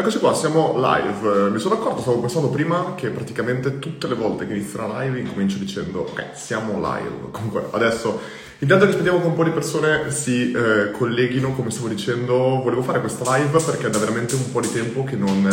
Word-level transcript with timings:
Eccoci 0.00 0.18
qua, 0.18 0.32
siamo 0.32 0.76
live. 0.76 1.50
Mi 1.50 1.58
sono 1.58 1.74
accorto, 1.74 2.00
stavo 2.00 2.20
pensando 2.20 2.48
prima 2.48 2.94
che 2.94 3.10
praticamente 3.10 3.78
tutte 3.78 4.08
le 4.08 4.14
volte 4.14 4.46
che 4.46 4.54
inizio 4.54 4.82
una 4.82 5.02
live 5.02 5.18
incomincio 5.18 5.58
dicendo 5.58 6.06
ok, 6.08 6.28
siamo 6.32 6.76
live. 6.76 7.28
Comunque 7.30 7.66
adesso, 7.72 8.18
intanto 8.60 8.86
che 8.86 8.92
aspettiamo 8.92 9.20
che 9.20 9.26
un 9.26 9.34
po' 9.34 9.44
di 9.44 9.50
persone 9.50 10.10
si 10.10 10.52
eh, 10.52 10.90
colleghino, 10.92 11.52
come 11.52 11.70
stavo 11.70 11.88
dicendo, 11.88 12.62
volevo 12.62 12.80
fare 12.80 13.00
questa 13.00 13.36
live 13.36 13.60
perché 13.62 13.88
è 13.88 13.90
da 13.90 13.98
veramente 13.98 14.36
un 14.36 14.50
po' 14.50 14.62
di 14.62 14.72
tempo 14.72 15.04
che 15.04 15.16
non 15.16 15.46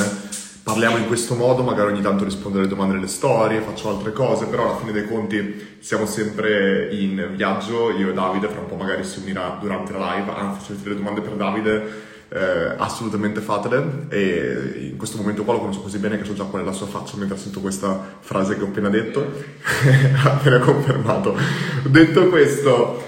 parliamo 0.63 0.95
in 0.95 1.07
questo 1.07 1.35
modo, 1.35 1.61
magari 1.61 1.91
ogni 1.91 2.01
tanto 2.01 2.23
rispondo 2.23 2.59
alle 2.59 2.69
domande 2.69 2.93
delle 2.93 3.07
storie, 3.07 3.59
faccio 3.59 3.89
altre 3.89 4.13
cose, 4.13 4.45
però 4.45 4.69
alla 4.69 4.77
fine 4.77 4.93
dei 4.93 5.09
conti 5.09 5.75
siamo 5.79 6.05
sempre 6.05 6.87
in 6.93 7.33
viaggio, 7.35 7.91
io 7.91 8.11
e 8.11 8.13
Davide, 8.13 8.47
fra 8.47 8.61
un 8.61 8.67
po' 8.67 8.75
magari 8.77 9.03
si 9.03 9.19
unirà 9.19 9.57
durante 9.59 9.91
la 9.91 10.15
live, 10.15 10.31
anzi 10.31 10.67
se 10.67 10.71
avete 10.71 10.87
delle 10.87 10.95
domande 10.95 11.19
per 11.19 11.33
Davide 11.33 12.15
eh, 12.29 12.73
assolutamente 12.77 13.39
fatele 13.39 14.07
e 14.09 14.89
in 14.91 14.97
questo 14.97 15.17
momento 15.17 15.43
qua 15.43 15.53
lo 15.53 15.59
conosco 15.59 15.81
così 15.81 15.97
bene 15.97 16.17
che 16.17 16.25
so 16.25 16.33
già 16.33 16.43
qual 16.43 16.61
è 16.61 16.65
la 16.65 16.73
sua 16.73 16.87
faccia 16.87 17.15
mentre 17.15 17.37
sento 17.37 17.61
questa 17.61 18.17
frase 18.19 18.57
che 18.57 18.63
ho 18.63 18.67
appena 18.67 18.89
detto. 18.89 19.25
Appena 20.23 20.59
confermato. 20.59 21.35
Detto 21.83 22.27
questo 22.27 23.03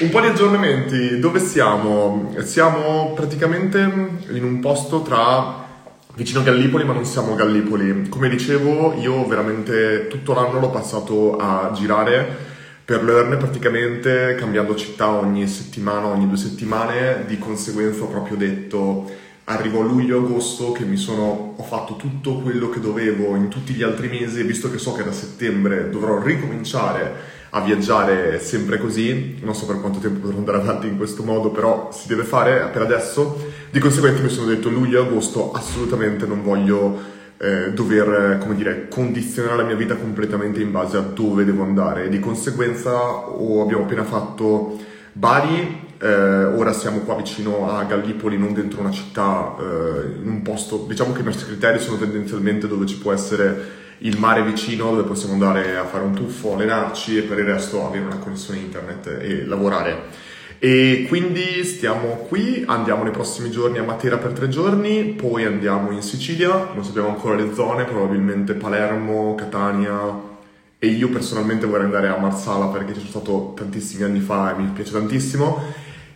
un 0.00 0.08
po' 0.08 0.20
di 0.20 0.26
aggiornamenti. 0.28 1.18
Dove 1.18 1.38
siamo? 1.38 2.34
siamo 2.44 3.12
praticamente 3.14 3.78
in 3.78 4.44
un 4.44 4.60
posto 4.60 5.02
tra 5.02 5.60
vicino 6.14 6.40
a 6.40 6.42
Gallipoli 6.42 6.84
ma 6.84 6.92
non 6.92 7.04
siamo 7.04 7.34
a 7.34 7.36
Gallipoli. 7.36 8.08
Come 8.08 8.28
dicevo 8.28 8.94
io 8.94 9.26
veramente 9.26 10.06
tutto 10.08 10.32
l'anno 10.32 10.60
l'ho 10.60 10.70
passato 10.70 11.36
a 11.36 11.70
girare 11.74 12.50
per 12.92 13.04
Learn 13.04 13.38
praticamente 13.38 14.34
cambiando 14.34 14.74
città 14.74 15.08
ogni 15.08 15.46
settimana, 15.46 16.08
ogni 16.08 16.28
due 16.28 16.36
settimane, 16.36 17.24
di 17.26 17.38
conseguenza 17.38 18.02
ho 18.02 18.08
proprio 18.08 18.36
detto 18.36 19.10
arrivo 19.44 19.80
a 19.80 19.84
luglio-agosto 19.84 20.72
che 20.72 20.84
mi 20.84 20.98
sono, 20.98 21.54
ho 21.56 21.62
fatto 21.62 21.96
tutto 21.96 22.40
quello 22.40 22.68
che 22.68 22.80
dovevo 22.80 23.34
in 23.34 23.48
tutti 23.48 23.72
gli 23.72 23.82
altri 23.82 24.08
mesi 24.08 24.42
visto 24.42 24.70
che 24.70 24.76
so 24.76 24.92
che 24.92 25.04
da 25.04 25.12
settembre 25.12 25.88
dovrò 25.88 26.22
ricominciare 26.22 27.40
a 27.48 27.62
viaggiare 27.62 28.38
sempre 28.40 28.76
così, 28.76 29.38
non 29.40 29.54
so 29.54 29.64
per 29.64 29.80
quanto 29.80 29.98
tempo 29.98 30.20
potrò 30.20 30.36
andare 30.36 30.58
avanti 30.58 30.86
in 30.86 30.98
questo 30.98 31.22
modo, 31.22 31.50
però 31.50 31.88
si 31.92 32.08
deve 32.08 32.24
fare 32.24 32.68
per 32.70 32.82
adesso, 32.82 33.52
di 33.70 33.78
conseguenza 33.78 34.22
mi 34.22 34.28
sono 34.28 34.48
detto 34.48 34.68
luglio-agosto 34.68 35.52
assolutamente 35.52 36.26
non 36.26 36.42
voglio 36.42 37.11
eh, 37.42 37.72
dover, 37.72 38.38
come 38.38 38.54
dire, 38.54 38.86
condizionare 38.88 39.56
la 39.56 39.64
mia 39.64 39.74
vita 39.74 39.96
completamente 39.96 40.60
in 40.60 40.70
base 40.70 40.96
a 40.96 41.00
dove 41.00 41.44
devo 41.44 41.64
andare. 41.64 42.08
di 42.08 42.20
conseguenza 42.20 42.92
oh, 42.92 43.62
abbiamo 43.62 43.82
appena 43.82 44.04
fatto 44.04 44.78
Bari, 45.12 45.90
eh, 46.00 46.44
ora 46.44 46.72
siamo 46.72 47.00
qua 47.00 47.16
vicino 47.16 47.68
a 47.68 47.82
Gallipoli, 47.82 48.38
non 48.38 48.54
dentro 48.54 48.80
una 48.80 48.92
città, 48.92 49.56
eh, 49.58 50.20
in 50.22 50.28
un 50.28 50.42
posto, 50.42 50.86
diciamo 50.88 51.12
che 51.12 51.20
i 51.20 51.24
nostri 51.24 51.46
criteri 51.46 51.80
sono 51.80 51.98
tendenzialmente 51.98 52.68
dove 52.68 52.86
ci 52.86 52.98
può 52.98 53.12
essere 53.12 53.80
il 53.98 54.18
mare 54.18 54.44
vicino, 54.44 54.90
dove 54.90 55.02
possiamo 55.02 55.34
andare 55.34 55.76
a 55.76 55.84
fare 55.84 56.04
un 56.04 56.14
tuffo, 56.14 56.54
allenarci 56.54 57.18
e 57.18 57.22
per 57.22 57.40
il 57.40 57.44
resto 57.44 57.84
avere 57.84 58.04
una 58.04 58.18
connessione 58.18 58.60
internet 58.60 59.06
e 59.20 59.44
lavorare. 59.44 60.30
E 60.64 61.06
quindi 61.08 61.64
stiamo 61.64 62.24
qui, 62.28 62.62
andiamo 62.64 63.02
nei 63.02 63.10
prossimi 63.10 63.50
giorni 63.50 63.78
a 63.78 63.82
Matera 63.82 64.16
per 64.18 64.30
tre 64.30 64.48
giorni, 64.48 65.06
poi 65.06 65.44
andiamo 65.44 65.90
in 65.90 66.02
Sicilia, 66.02 66.68
non 66.72 66.84
sappiamo 66.84 67.08
ancora 67.08 67.34
le 67.34 67.52
zone, 67.52 67.82
probabilmente 67.82 68.54
Palermo, 68.54 69.34
Catania 69.34 70.20
e 70.78 70.86
io 70.86 71.08
personalmente 71.08 71.66
vorrei 71.66 71.86
andare 71.86 72.06
a 72.06 72.16
Marsala 72.16 72.66
perché 72.66 72.92
ci 72.92 73.00
sono 73.00 73.10
stato 73.10 73.54
tantissimi 73.56 74.04
anni 74.04 74.20
fa 74.20 74.54
e 74.54 74.60
mi 74.60 74.68
piace 74.68 74.92
tantissimo. 74.92 75.58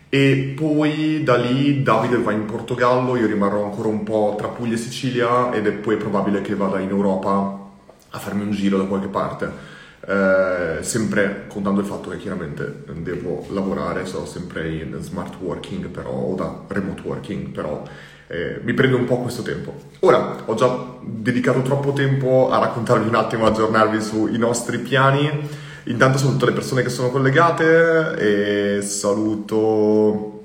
E 0.07 0.53
poi 0.55 1.23
da 1.25 1.35
lì 1.35 1.83
Davide 1.83 2.15
va 2.15 2.31
in 2.31 2.45
Portogallo, 2.45 3.17
io 3.17 3.27
rimarrò 3.27 3.65
ancora 3.65 3.89
un 3.89 4.03
po' 4.03 4.35
tra 4.37 4.47
Puglia 4.47 4.75
e 4.75 4.77
Sicilia 4.77 5.51
ed 5.51 5.67
è 5.67 5.73
poi 5.73 5.97
probabile 5.97 6.39
che 6.39 6.55
vada 6.55 6.79
in 6.79 6.87
Europa 6.87 7.65
a 8.11 8.17
farmi 8.17 8.43
un 8.43 8.51
giro 8.51 8.77
da 8.77 8.85
qualche 8.85 9.07
parte. 9.07 9.75
Eh, 9.99 10.83
sempre 10.83 11.45
contando 11.47 11.81
il 11.81 11.85
fatto 11.85 12.09
che 12.09 12.17
chiaramente 12.17 12.83
devo 12.93 13.45
lavorare, 13.49 14.05
sono 14.05 14.25
sempre 14.25 14.69
in 14.69 14.97
smart 15.01 15.35
working 15.39 15.87
però, 15.87 16.11
o 16.11 16.35
da 16.35 16.61
remote 16.67 17.01
working, 17.03 17.49
però 17.49 17.83
eh, 18.27 18.59
mi 18.63 18.73
prende 18.73 18.95
un 18.95 19.05
po' 19.05 19.17
questo 19.17 19.41
tempo. 19.41 19.75
Ora, 20.01 20.43
ho 20.45 20.55
già 20.55 20.95
dedicato 21.01 21.61
troppo 21.61 21.93
tempo 21.93 22.49
a 22.51 22.59
raccontarvi 22.59 23.07
un 23.07 23.15
attimo, 23.15 23.45
aggiornarvi 23.45 24.01
sui 24.01 24.37
nostri 24.37 24.79
piani. 24.79 25.65
Intanto 25.85 26.17
saluto 26.17 26.45
le 26.45 26.51
persone 26.51 26.83
che 26.83 26.89
sono 26.89 27.09
collegate 27.09 28.77
e 28.77 28.81
saluto... 28.81 30.35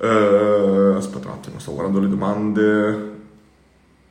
Uh, 0.00 0.94
aspetta 0.96 1.26
un 1.26 1.34
attimo, 1.34 1.58
sto 1.58 1.72
guardando 1.72 2.00
le 2.00 2.08
domande. 2.08 3.16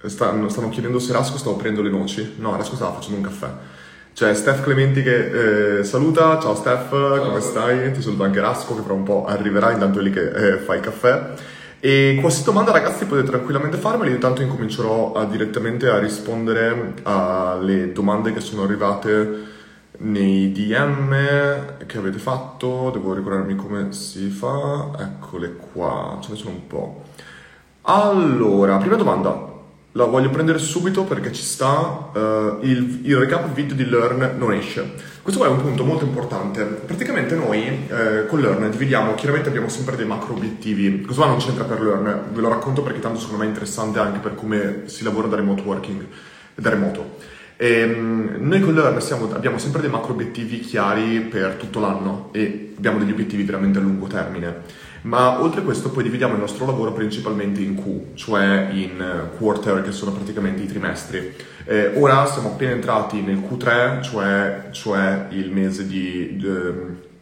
Stanno, 0.03 0.49
stanno 0.49 0.69
chiedendo 0.69 0.99
se 0.99 1.13
Rasco 1.13 1.37
stavo 1.37 1.55
prendendo 1.55 1.81
le 1.81 1.95
noci. 1.95 2.35
No, 2.37 2.55
Rasco 2.55 2.75
stava 2.75 2.93
facendo 2.93 3.17
un 3.17 3.23
caffè. 3.23 3.49
C'è 4.17 4.33
Steph 4.33 4.63
Clementi 4.63 5.03
che 5.03 5.77
eh, 5.77 5.83
saluta, 5.83 6.39
ciao 6.39 6.55
Steph, 6.55 6.89
ciao. 6.89 7.19
come 7.19 7.39
stai? 7.39 7.91
Ti 7.91 8.01
saluto 8.01 8.23
anche 8.23 8.39
Rasco 8.39 8.73
che 8.73 8.81
fra 8.81 8.93
un 8.93 9.03
po' 9.03 9.25
arriverà, 9.25 9.69
intanto 9.69 9.99
è 9.99 10.01
lì 10.01 10.09
che 10.09 10.31
eh, 10.31 10.57
fa 10.57 10.73
il 10.73 10.81
caffè. 10.81 11.33
E 11.79 12.17
qualsiasi 12.19 12.49
domanda 12.49 12.71
ragazzi 12.71 13.05
potete 13.05 13.27
tranquillamente 13.27 13.77
farmeli, 13.77 14.09
intanto 14.09 14.41
incomincerò 14.41 15.13
a, 15.13 15.25
direttamente 15.25 15.87
a 15.87 15.99
rispondere 15.99 16.95
alle 17.03 17.91
domande 17.91 18.33
che 18.33 18.39
sono 18.39 18.63
arrivate 18.63 19.29
nei 19.99 20.51
DM 20.51 21.85
che 21.85 21.97
avete 21.99 22.17
fatto, 22.17 22.89
devo 22.91 23.13
ricordarmi 23.13 23.55
come 23.55 23.93
si 23.93 24.29
fa, 24.29 24.93
eccole 24.97 25.57
qua, 25.73 26.17
ce 26.21 26.31
ne 26.31 26.37
sono 26.37 26.55
un 26.55 26.65
po'. 26.65 27.03
Allora, 27.83 28.77
prima 28.77 28.95
domanda, 28.95 29.56
la 29.97 30.05
voglio 30.05 30.29
prendere 30.29 30.59
subito 30.59 31.05
perché 31.05 31.33
ci 31.33 31.41
sta, 31.41 32.11
uh, 32.13 32.59
il, 32.61 32.99
il, 33.01 33.17
recap 33.17 33.51
video 33.51 33.75
di 33.75 33.89
Learn 33.89 34.35
non 34.37 34.53
esce. 34.53 34.93
Questo 35.23 35.41
qua 35.41 35.51
è 35.51 35.51
un 35.51 35.59
punto 35.59 35.83
molto 35.83 36.05
importante. 36.05 36.63
Praticamente 36.63 37.35
noi 37.35 37.87
eh, 37.89 38.27
con 38.27 38.39
Learn 38.39 38.69
dividiamo, 38.69 39.13
chiaramente 39.15 39.49
abbiamo 39.49 39.67
sempre 39.67 39.97
dei 39.97 40.05
macro 40.05 40.35
obiettivi. 40.35 41.01
Questo 41.01 41.21
qua 41.21 41.31
non 41.31 41.39
c'entra 41.39 41.65
per 41.65 41.81
Learn, 41.81 42.25
ve 42.31 42.41
lo 42.41 42.47
racconto 42.47 42.81
perché 42.81 42.99
tanto 42.99 43.19
secondo 43.19 43.39
me 43.39 43.45
è 43.45 43.49
interessante 43.49 43.99
anche 43.99 44.19
per 44.19 44.35
come 44.35 44.83
si 44.85 45.03
lavora 45.03 45.27
da 45.27 45.35
remote 45.35 45.63
working, 45.63 46.05
da 46.55 46.69
remoto. 46.69 47.17
E, 47.57 47.83
um, 47.83 48.35
noi 48.39 48.61
con 48.61 48.73
Learn 48.73 49.01
siamo, 49.01 49.29
abbiamo 49.33 49.57
sempre 49.57 49.81
dei 49.81 49.89
macro 49.89 50.13
obiettivi 50.13 50.59
chiari 50.59 51.21
per 51.21 51.55
tutto 51.55 51.79
l'anno 51.79 52.29
e 52.31 52.73
abbiamo 52.77 52.99
degli 52.99 53.11
obiettivi 53.11 53.43
veramente 53.43 53.79
a 53.79 53.81
lungo 53.81 54.07
termine. 54.07 54.85
Ma 55.07 55.41
oltre 55.41 55.61
a 55.61 55.63
questo 55.63 55.89
poi 55.89 56.03
dividiamo 56.03 56.33
il 56.33 56.39
nostro 56.41 56.65
lavoro 56.65 56.91
principalmente 56.91 57.61
in 57.61 57.81
Q, 57.81 58.15
cioè 58.15 58.67
in 58.73 58.99
eh, 58.99 59.37
quarter, 59.37 59.81
che 59.81 59.93
sono 59.93 60.11
praticamente 60.11 60.63
i 60.63 60.67
trimestri. 60.67 61.33
Eh, 61.63 61.93
ora 61.95 62.25
siamo 62.25 62.49
appena 62.49 62.71
entrati 62.71 63.21
nel 63.21 63.37
Q3, 63.37 64.01
cioè, 64.01 64.67
cioè 64.71 65.27
il 65.29 65.49
mese 65.49 65.87
di 65.87 66.37
eh, 66.43 66.73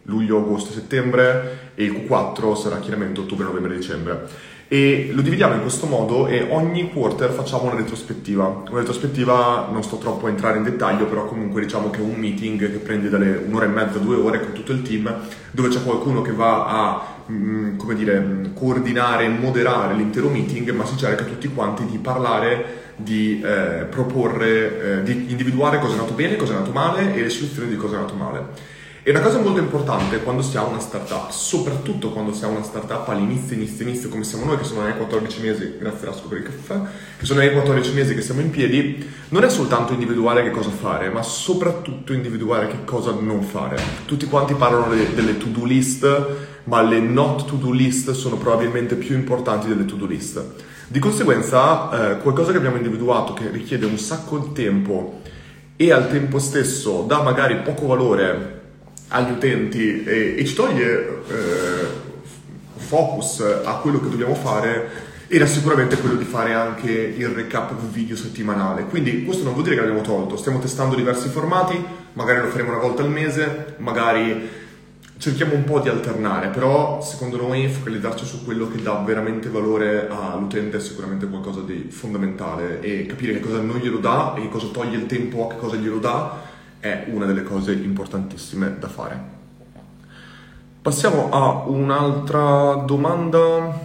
luglio, 0.02 0.40
agosto, 0.40 0.72
settembre, 0.74 1.74
e 1.76 1.84
il 1.84 1.92
Q4 1.92 2.56
sarà 2.56 2.80
chiaramente 2.80 3.20
ottobre, 3.20 3.46
novembre, 3.46 3.76
dicembre. 3.76 4.54
E 4.68 5.12
lo 5.14 5.22
dividiamo 5.22 5.54
in 5.54 5.62
questo 5.62 5.86
modo 5.86 6.26
e 6.26 6.48
ogni 6.50 6.92
quarter 6.92 7.30
facciamo 7.30 7.66
una 7.66 7.76
retrospettiva. 7.76 8.64
Una 8.68 8.80
retrospettiva 8.80 9.70
non 9.72 9.84
sto 9.84 9.98
troppo 9.98 10.26
a 10.26 10.30
entrare 10.30 10.58
in 10.58 10.64
dettaglio, 10.64 11.06
però 11.06 11.26
comunque 11.26 11.62
diciamo 11.62 11.92
che 11.92 12.00
è 12.00 12.02
un 12.02 12.16
meeting 12.16 12.58
che 12.58 12.80
prende 12.80 13.10
dalle 13.10 13.44
un'ora 13.46 13.66
e 13.66 13.68
mezza, 13.68 14.00
due 14.00 14.16
ore 14.16 14.40
con 14.40 14.54
tutto 14.54 14.72
il 14.72 14.82
team, 14.82 15.14
dove 15.52 15.70
c'è 15.70 15.84
qualcuno 15.84 16.24
che 16.24 16.32
va 16.32 16.66
a 16.66 17.15
Mm, 17.32 17.78
come 17.78 17.96
dire, 17.96 18.52
coordinare, 18.54 19.28
moderare 19.28 19.96
l'intero 19.96 20.30
meeting, 20.30 20.70
ma 20.72 20.86
si 20.86 20.96
cerca 20.96 21.24
tutti 21.24 21.48
quanti 21.48 21.84
di 21.86 21.98
parlare, 21.98 22.94
di 22.96 23.42
eh, 23.44 23.88
proporre, 23.90 25.00
eh, 25.00 25.04
di 25.04 25.32
individuare 25.32 25.80
cosa 25.80 25.96
è 25.96 25.98
andato 25.98 26.14
bene, 26.14 26.36
cosa 26.36 26.54
è 26.54 26.56
andato 26.58 26.72
male 26.72 27.16
e 27.16 27.22
le 27.22 27.30
soluzioni 27.30 27.70
di 27.70 27.78
cosa 27.78 27.96
è 27.96 27.98
andato 27.98 28.16
male. 28.16 28.74
E 29.08 29.12
una 29.12 29.22
cosa 29.22 29.40
molto 29.40 29.60
importante 29.60 30.24
quando 30.24 30.42
si 30.42 30.58
ha 30.58 30.64
una 30.64 30.80
startup, 30.80 31.30
soprattutto 31.30 32.10
quando 32.10 32.34
si 32.34 32.44
ha 32.44 32.48
una 32.48 32.64
startup 32.64 33.08
all'inizio, 33.10 33.56
inizio, 33.56 33.86
inizio, 33.86 34.10
come 34.10 34.24
siamo 34.24 34.46
noi 34.46 34.58
che 34.58 34.64
sono 34.64 34.82
nei 34.82 34.98
14 34.98 35.42
mesi, 35.42 35.76
grazie 35.78 36.08
Rasco 36.08 36.28
per 36.28 36.40
il 36.40 36.44
caffè, 36.46 36.80
che 37.18 37.24
sono 37.26 37.40
nei 37.40 37.52
14 37.52 37.94
mesi 37.94 38.16
che 38.16 38.22
siamo 38.22 38.42
in 38.42 38.50
piedi, 38.50 39.08
non 39.30 39.44
è 39.44 39.50
soltanto 39.50 39.94
individuare 39.94 40.42
che 40.42 40.50
cosa 40.50 40.72
fare, 40.72 41.10
ma 41.10 41.22
soprattutto 41.22 42.14
individuare 42.14 42.66
che 42.66 42.84
cosa 42.84 43.12
non 43.12 43.44
fare. 43.44 43.80
Tutti 44.06 44.26
quanti 44.26 44.56
parlano 44.56 44.88
de- 44.88 45.14
delle 45.14 45.38
to-do 45.38 45.66
list, 45.66 46.04
ma 46.66 46.82
le 46.82 47.00
not 47.00 47.46
to-do 47.46 47.72
list 47.72 48.12
sono 48.12 48.38
probabilmente 48.38 48.96
più 48.96 49.16
importanti 49.16 49.68
delle 49.68 49.86
to-do 49.86 50.06
list. 50.06 50.44
Di 50.88 51.00
conseguenza, 51.00 52.12
eh, 52.12 52.18
qualcosa 52.20 52.52
che 52.52 52.58
abbiamo 52.58 52.78
individuato 52.78 53.34
che 53.34 53.50
richiede 53.50 53.86
un 53.86 53.98
sacco 53.98 54.38
di 54.38 54.52
tempo 54.52 55.22
e 55.76 55.92
al 55.92 56.10
tempo 56.10 56.40
stesso 56.40 57.04
dà 57.08 57.22
magari 57.22 57.58
poco 57.58 57.88
valore 57.88 58.62
agli 59.10 59.32
utenti 59.32 60.04
e, 60.04 60.36
e 60.38 60.46
ci 60.46 60.54
toglie 60.54 61.22
eh, 61.28 62.04
focus 62.78 63.40
a 63.64 63.74
quello 63.76 64.00
che 64.00 64.10
dobbiamo 64.10 64.36
fare 64.36 65.14
era 65.28 65.48
sicuramente 65.48 65.98
quello 65.98 66.16
di 66.16 66.24
fare 66.24 66.54
anche 66.54 66.92
il 66.92 67.28
recap 67.30 67.74
video 67.92 68.16
settimanale. 68.16 68.86
Quindi 68.86 69.24
questo 69.26 69.44
non 69.44 69.54
vuol 69.54 69.64
dire 69.64 69.76
che 69.76 69.82
l'abbiamo 69.82 70.06
tolto, 70.06 70.38
stiamo 70.38 70.60
testando 70.60 70.96
diversi 70.96 71.30
formati, 71.30 71.84
magari 72.14 72.42
lo 72.42 72.48
faremo 72.48 72.70
una 72.70 72.80
volta 72.80 73.02
al 73.02 73.10
mese, 73.10 73.76
magari 73.78 74.64
cerchiamo 75.26 75.56
un 75.56 75.64
po' 75.64 75.80
di 75.80 75.90
alternare, 75.90 76.50
però 76.50 77.02
secondo 77.02 77.38
noi 77.38 77.68
focalizzarci 77.68 78.24
su 78.24 78.46
quello 78.46 78.68
che 78.68 78.80
dà 78.80 78.94
veramente 79.04 79.50
valore 79.50 80.08
all'utente 80.08 80.78
è 80.78 80.80
sicuramente 80.80 81.28
qualcosa 81.28 81.62
di 81.62 81.88
fondamentale 81.90 82.80
e 82.82 83.08
capire 83.08 83.34
che 83.34 83.40
cosa 83.40 83.60
non 83.60 83.78
glielo 83.78 83.98
dà 83.98 84.36
e 84.36 84.42
che 84.42 84.50
cosa 84.50 84.68
toglie 84.68 84.98
il 84.98 85.08
tempo 85.08 85.48
a 85.48 85.52
che 85.52 85.58
cosa 85.58 85.78
glielo 85.78 85.98
dà 85.98 86.42
è 86.80 87.08
una 87.10 87.26
delle 87.26 87.42
cose 87.42 87.74
importantissime 87.74 88.78
da 88.78 88.88
fare. 88.88 89.20
Passiamo 90.80 91.32
a 91.32 91.64
un'altra 91.70 92.84
domanda. 92.86 93.80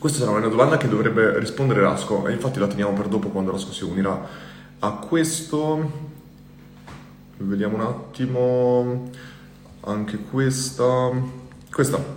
Questa 0.00 0.18
sarà 0.18 0.36
una 0.36 0.48
domanda 0.48 0.78
che 0.78 0.88
dovrebbe 0.88 1.38
rispondere 1.38 1.80
Rasco 1.80 2.26
e 2.26 2.32
infatti 2.32 2.58
la 2.58 2.66
teniamo 2.66 2.92
per 2.92 3.06
dopo 3.06 3.28
quando 3.28 3.52
Rasco 3.52 3.70
si 3.70 3.84
unirà 3.84 4.20
a 4.80 4.90
questo. 4.94 6.16
Vediamo 7.36 7.76
un 7.76 7.82
attimo 7.82 9.10
anche 9.80 10.18
questa. 10.18 11.10
Questa. 11.70 12.16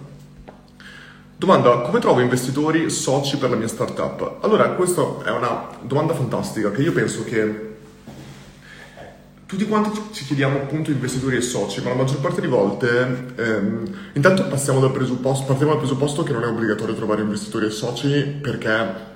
Domanda, 1.36 1.80
come 1.80 2.00
trovo 2.00 2.19
investitori 2.19 2.90
soci 2.90 3.38
per 3.38 3.50
la 3.50 3.56
mia 3.56 3.68
startup? 3.68 4.38
Allora, 4.42 4.69
questa 4.72 5.02
è 5.25 5.31
una 5.31 5.69
domanda 5.81 6.13
fantastica 6.13 6.72
che 6.72 6.81
io 6.81 6.92
penso 6.92 7.24
che 7.24 7.69
tutti 9.52 9.68
quanti 9.68 10.00
ci 10.13 10.24
chiediamo 10.24 10.60
appunto 10.60 10.92
investitori 10.92 11.36
e 11.36 11.42
soci, 11.42 11.81
ma 11.81 11.90
la 11.90 11.96
maggior 11.96 12.19
parte 12.19 12.40
delle 12.40 12.54
volte 12.54 13.34
ehm, 13.36 13.96
intanto 14.13 14.48
passiamo 14.48 14.80
dal 14.80 14.94
presupposto, 14.94 15.46
partiamo 15.46 15.72
dal 15.72 15.81
presupposto 15.81 16.24
che 16.24 16.31
non 16.31 16.44
è 16.44 16.48
obbligatorio 16.48 16.96
trovare 16.96 17.22
investitori 17.22 17.66
e 17.66 17.69
soci 17.72 18.38
perché 18.40 19.10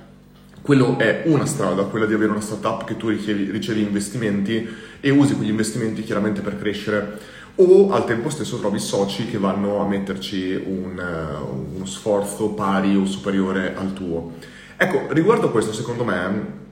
quello 0.60 0.98
è 0.98 1.22
una 1.26 1.46
strada, 1.46 1.84
quella 1.84 2.06
di 2.06 2.12
avere 2.12 2.32
una 2.32 2.40
startup 2.40 2.84
che 2.84 2.96
tu 2.96 3.08
ricevi, 3.08 3.50
ricevi 3.50 3.80
investimenti 3.80 4.68
e 5.00 5.10
usi 5.10 5.36
quegli 5.36 5.48
investimenti 5.48 6.02
chiaramente 6.02 6.42
per 6.42 6.58
crescere 6.58 7.18
o 7.56 7.90
al 7.92 8.04
tempo 8.04 8.28
stesso 8.28 8.58
trovi 8.58 8.78
soci 8.78 9.26
che 9.26 9.38
vanno 9.38 9.80
a 9.80 9.86
metterci 9.86 10.62
un, 10.66 10.98
uh, 10.98 11.76
uno 11.76 11.86
sforzo 11.86 12.50
pari 12.50 12.96
o 12.96 13.06
superiore 13.06 13.74
al 13.74 13.92
tuo. 13.92 14.34
Ecco, 14.76 15.06
riguardo 15.12 15.46
a 15.46 15.50
questo 15.50 15.72
secondo 15.72 16.04
me 16.04 16.64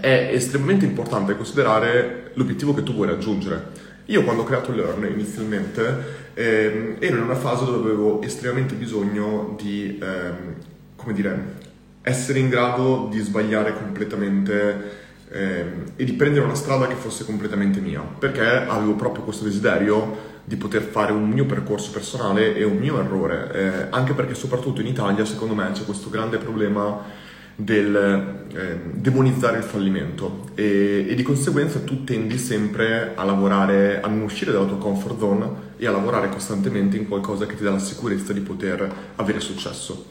è 0.00 0.30
estremamente 0.32 0.84
importante 0.84 1.36
considerare 1.36 2.32
l'obiettivo 2.34 2.74
che 2.74 2.82
tu 2.82 2.92
vuoi 2.92 3.06
raggiungere. 3.08 3.86
Io 4.06 4.22
quando 4.24 4.42
ho 4.42 4.44
creato 4.44 4.72
Learn 4.72 5.04
inizialmente 5.04 6.30
ehm, 6.34 6.96
ero 6.98 7.16
in 7.16 7.22
una 7.22 7.34
fase 7.34 7.64
dove 7.64 7.78
avevo 7.78 8.22
estremamente 8.22 8.74
bisogno 8.74 9.54
di, 9.60 9.98
ehm, 10.00 10.54
come 10.96 11.12
dire, 11.12 11.56
essere 12.02 12.38
in 12.38 12.48
grado 12.48 13.08
di 13.10 13.18
sbagliare 13.20 13.74
completamente 13.74 15.06
ehm, 15.30 15.84
e 15.96 16.04
di 16.04 16.12
prendere 16.12 16.44
una 16.44 16.54
strada 16.54 16.86
che 16.86 16.94
fosse 16.94 17.24
completamente 17.24 17.80
mia, 17.80 18.00
perché 18.00 18.46
avevo 18.46 18.94
proprio 18.94 19.24
questo 19.24 19.44
desiderio 19.44 20.36
di 20.44 20.56
poter 20.56 20.82
fare 20.82 21.12
un 21.12 21.28
mio 21.28 21.44
percorso 21.44 21.90
personale 21.90 22.56
e 22.56 22.64
un 22.64 22.78
mio 22.78 22.98
errore, 22.98 23.52
eh, 23.52 23.86
anche 23.90 24.14
perché 24.14 24.34
soprattutto 24.34 24.80
in 24.80 24.86
Italia 24.86 25.24
secondo 25.24 25.54
me 25.54 25.70
c'è 25.72 25.84
questo 25.84 26.08
grande 26.08 26.38
problema 26.38 27.26
del 27.60 28.46
eh, 28.54 28.78
demonizzare 28.92 29.58
il 29.58 29.64
fallimento 29.64 30.50
e, 30.54 31.06
e, 31.08 31.14
di 31.16 31.24
conseguenza 31.24 31.80
tu 31.80 32.04
tendi 32.04 32.38
sempre 32.38 33.14
a 33.16 33.24
lavorare, 33.24 34.00
a 34.00 34.06
non 34.06 34.20
uscire 34.20 34.52
dalla 34.52 34.66
tua 34.66 34.78
comfort 34.78 35.18
zone 35.18 35.48
e 35.76 35.86
a 35.88 35.90
lavorare 35.90 36.28
costantemente 36.28 36.96
in 36.96 37.08
qualcosa 37.08 37.46
che 37.46 37.56
ti 37.56 37.64
dà 37.64 37.72
la 37.72 37.80
sicurezza 37.80 38.32
di 38.32 38.40
poter 38.40 38.90
avere 39.16 39.40
successo. 39.40 40.06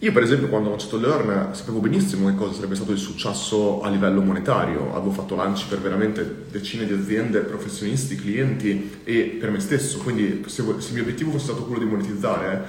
Io 0.00 0.12
per 0.12 0.22
esempio 0.22 0.48
quando 0.48 0.68
ho 0.68 0.70
lanciato 0.72 0.98
Learn 0.98 1.54
sapevo 1.54 1.78
benissimo 1.78 2.28
che 2.28 2.34
cosa 2.34 2.52
sarebbe 2.52 2.74
stato 2.74 2.92
il 2.92 2.98
successo 2.98 3.80
a 3.80 3.88
livello 3.88 4.20
monetario, 4.20 4.94
avevo 4.94 5.12
fatto 5.12 5.34
lanci 5.34 5.66
per 5.68 5.80
veramente 5.80 6.46
decine 6.50 6.84
di 6.84 6.92
aziende, 6.92 7.40
professionisti, 7.40 8.16
clienti 8.16 9.00
e 9.04 9.36
per 9.40 9.50
me 9.50 9.60
stesso, 9.60 9.98
quindi 9.98 10.44
se, 10.46 10.62
se 10.78 10.88
il 10.88 10.94
mio 10.94 11.02
obiettivo 11.02 11.30
fosse 11.30 11.44
stato 11.44 11.64
quello 11.64 11.84
di 11.84 11.88
monetizzare 11.88 12.64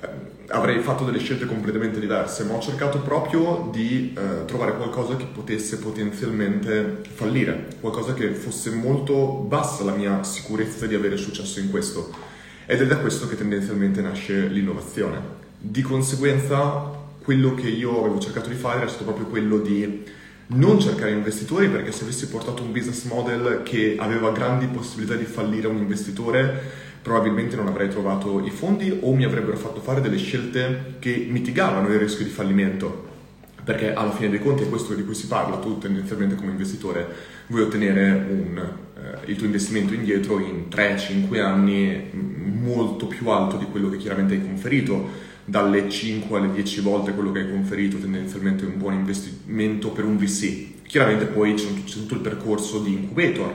eh, 0.00 0.08
avrei 0.46 0.80
fatto 0.80 1.04
delle 1.04 1.18
scelte 1.18 1.44
completamente 1.44 2.00
diverse, 2.00 2.44
ma 2.44 2.54
ho 2.54 2.60
cercato 2.60 3.00
proprio 3.00 3.68
di 3.72 4.14
eh, 4.16 4.44
trovare 4.46 4.76
qualcosa 4.76 5.16
che 5.16 5.26
potesse 5.26 5.78
potenzialmente 5.78 7.02
fallire, 7.12 7.66
qualcosa 7.80 8.14
che 8.14 8.30
fosse 8.30 8.70
molto 8.70 9.44
bassa 9.46 9.84
la 9.84 9.94
mia 9.94 10.22
sicurezza 10.22 10.86
di 10.86 10.94
avere 10.94 11.16
successo 11.16 11.60
in 11.60 11.70
questo. 11.70 12.10
Ed 12.64 12.80
è 12.80 12.86
da 12.86 12.98
questo 12.98 13.28
che 13.28 13.36
tendenzialmente 13.36 14.00
nasce 14.00 14.46
l'innovazione. 14.46 15.39
Di 15.62 15.82
conseguenza, 15.82 16.90
quello 17.22 17.54
che 17.54 17.68
io 17.68 18.00
avevo 18.00 18.18
cercato 18.18 18.48
di 18.48 18.54
fare 18.54 18.78
era 18.78 18.88
stato 18.88 19.04
proprio 19.04 19.26
quello 19.26 19.58
di 19.58 20.04
non 20.52 20.80
cercare 20.80 21.10
investitori 21.10 21.68
perché 21.68 21.92
se 21.92 22.04
avessi 22.04 22.28
portato 22.28 22.62
un 22.62 22.72
business 22.72 23.04
model 23.04 23.60
che 23.62 23.96
aveva 23.98 24.32
grandi 24.32 24.66
possibilità 24.68 25.14
di 25.14 25.26
fallire 25.26 25.66
un 25.68 25.76
investitore 25.76 26.88
probabilmente 27.02 27.56
non 27.56 27.66
avrei 27.68 27.90
trovato 27.90 28.42
i 28.44 28.50
fondi 28.50 28.98
o 29.02 29.12
mi 29.12 29.24
avrebbero 29.24 29.58
fatto 29.58 29.82
fare 29.82 30.00
delle 30.00 30.16
scelte 30.16 30.94
che 30.98 31.26
mitigavano 31.28 31.88
il 31.88 31.98
rischio 31.98 32.24
di 32.24 32.30
fallimento. 32.30 33.08
Perché 33.62 33.92
alla 33.92 34.12
fine 34.12 34.30
dei 34.30 34.40
conti 34.40 34.62
è 34.62 34.68
questo 34.70 34.94
di 34.94 35.04
cui 35.04 35.14
si 35.14 35.26
parla, 35.26 35.58
tu 35.58 35.76
tendenzialmente 35.76 36.36
come 36.36 36.52
investitore 36.52 37.06
vuoi 37.48 37.62
ottenere 37.62 38.10
un, 38.30 38.56
eh, 38.96 39.30
il 39.30 39.36
tuo 39.36 39.44
investimento 39.44 39.92
indietro 39.92 40.38
in 40.38 40.68
3-5 40.70 41.38
anni 41.38 42.10
molto 42.60 43.06
più 43.06 43.28
alto 43.28 43.58
di 43.58 43.66
quello 43.66 43.90
che 43.90 43.98
chiaramente 43.98 44.34
hai 44.34 44.42
conferito, 44.42 45.28
dalle 45.50 45.90
5 45.90 46.38
alle 46.38 46.52
10 46.52 46.80
volte 46.80 47.12
quello 47.12 47.32
che 47.32 47.40
hai 47.40 47.50
conferito 47.50 47.98
tendenzialmente 47.98 48.64
è 48.64 48.68
un 48.68 48.78
buon 48.78 48.94
investimento 48.94 49.90
per 49.90 50.04
un 50.04 50.16
VC. 50.16 50.82
Chiaramente 50.86 51.24
poi 51.24 51.54
c'è 51.54 51.66
tutto 51.84 52.14
il 52.14 52.20
percorso 52.20 52.78
di 52.78 52.92
incubator, 52.92 53.52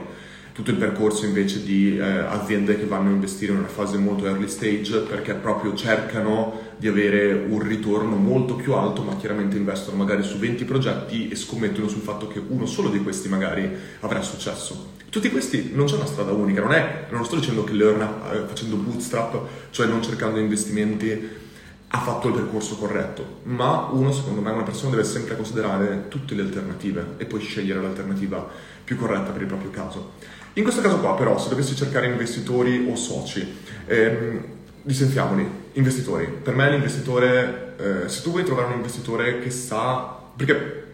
tutto 0.52 0.70
il 0.70 0.76
percorso 0.76 1.24
invece 1.24 1.64
di 1.64 1.96
eh, 1.96 2.02
aziende 2.02 2.78
che 2.78 2.84
vanno 2.84 3.08
a 3.08 3.12
investire 3.12 3.52
in 3.52 3.58
una 3.60 3.68
fase 3.68 3.96
molto 3.96 4.26
early 4.26 4.46
stage 4.46 4.98
perché 5.00 5.32
proprio 5.34 5.74
cercano 5.74 6.74
di 6.76 6.86
avere 6.86 7.46
un 7.48 7.60
ritorno 7.66 8.16
molto 8.16 8.56
più 8.56 8.74
alto, 8.74 9.02
ma 9.02 9.16
chiaramente 9.16 9.56
investono 9.56 9.96
magari 9.96 10.22
su 10.22 10.36
20 10.38 10.64
progetti 10.64 11.28
e 11.28 11.34
scommettono 11.34 11.88
sul 11.88 12.02
fatto 12.02 12.28
che 12.28 12.42
uno 12.46 12.66
solo 12.66 12.90
di 12.90 13.02
questi 13.02 13.28
magari 13.28 13.70
avrà 14.00 14.20
successo. 14.20 14.92
Tutti 15.08 15.30
questi 15.30 15.70
non 15.72 15.86
c'è 15.86 15.94
una 15.94 16.04
strada 16.04 16.32
unica, 16.32 16.60
non 16.60 16.72
è, 16.72 17.06
non 17.08 17.24
sto 17.24 17.36
dicendo 17.36 17.64
che 17.64 17.72
Learn 17.72 18.02
eh, 18.02 18.46
facendo 18.46 18.76
bootstrap, 18.76 19.46
cioè 19.70 19.86
non 19.86 20.02
cercando 20.02 20.38
investimenti, 20.38 21.44
ha 21.88 22.00
fatto 22.00 22.28
il 22.28 22.34
percorso 22.34 22.76
corretto, 22.76 23.40
ma 23.44 23.88
uno 23.92 24.12
secondo 24.12 24.40
me 24.40 24.50
una 24.50 24.64
persona 24.64 24.90
deve 24.90 25.04
sempre 25.04 25.36
considerare 25.36 26.08
tutte 26.08 26.34
le 26.34 26.42
alternative 26.42 27.14
e 27.16 27.26
poi 27.26 27.40
scegliere 27.40 27.80
l'alternativa 27.80 28.46
più 28.82 28.96
corretta 28.96 29.30
per 29.30 29.42
il 29.42 29.46
proprio 29.46 29.70
caso. 29.70 30.12
In 30.54 30.62
questo 30.62 30.80
caso 30.80 30.98
qua 30.98 31.14
però, 31.14 31.38
se 31.38 31.48
dovessi 31.48 31.76
cercare 31.76 32.06
investitori 32.06 32.86
o 32.90 32.96
soci, 32.96 33.46
ehm, 33.86 34.44
licenziamoli, 34.82 35.48
investitori. 35.74 36.26
Per 36.42 36.54
me 36.54 36.70
l'investitore, 36.70 37.74
eh, 37.78 38.08
se 38.08 38.22
tu 38.22 38.30
vuoi 38.30 38.44
trovare 38.44 38.68
un 38.68 38.76
investitore 38.76 39.38
che 39.40 39.50
sa, 39.50 40.18
perché 40.34 40.84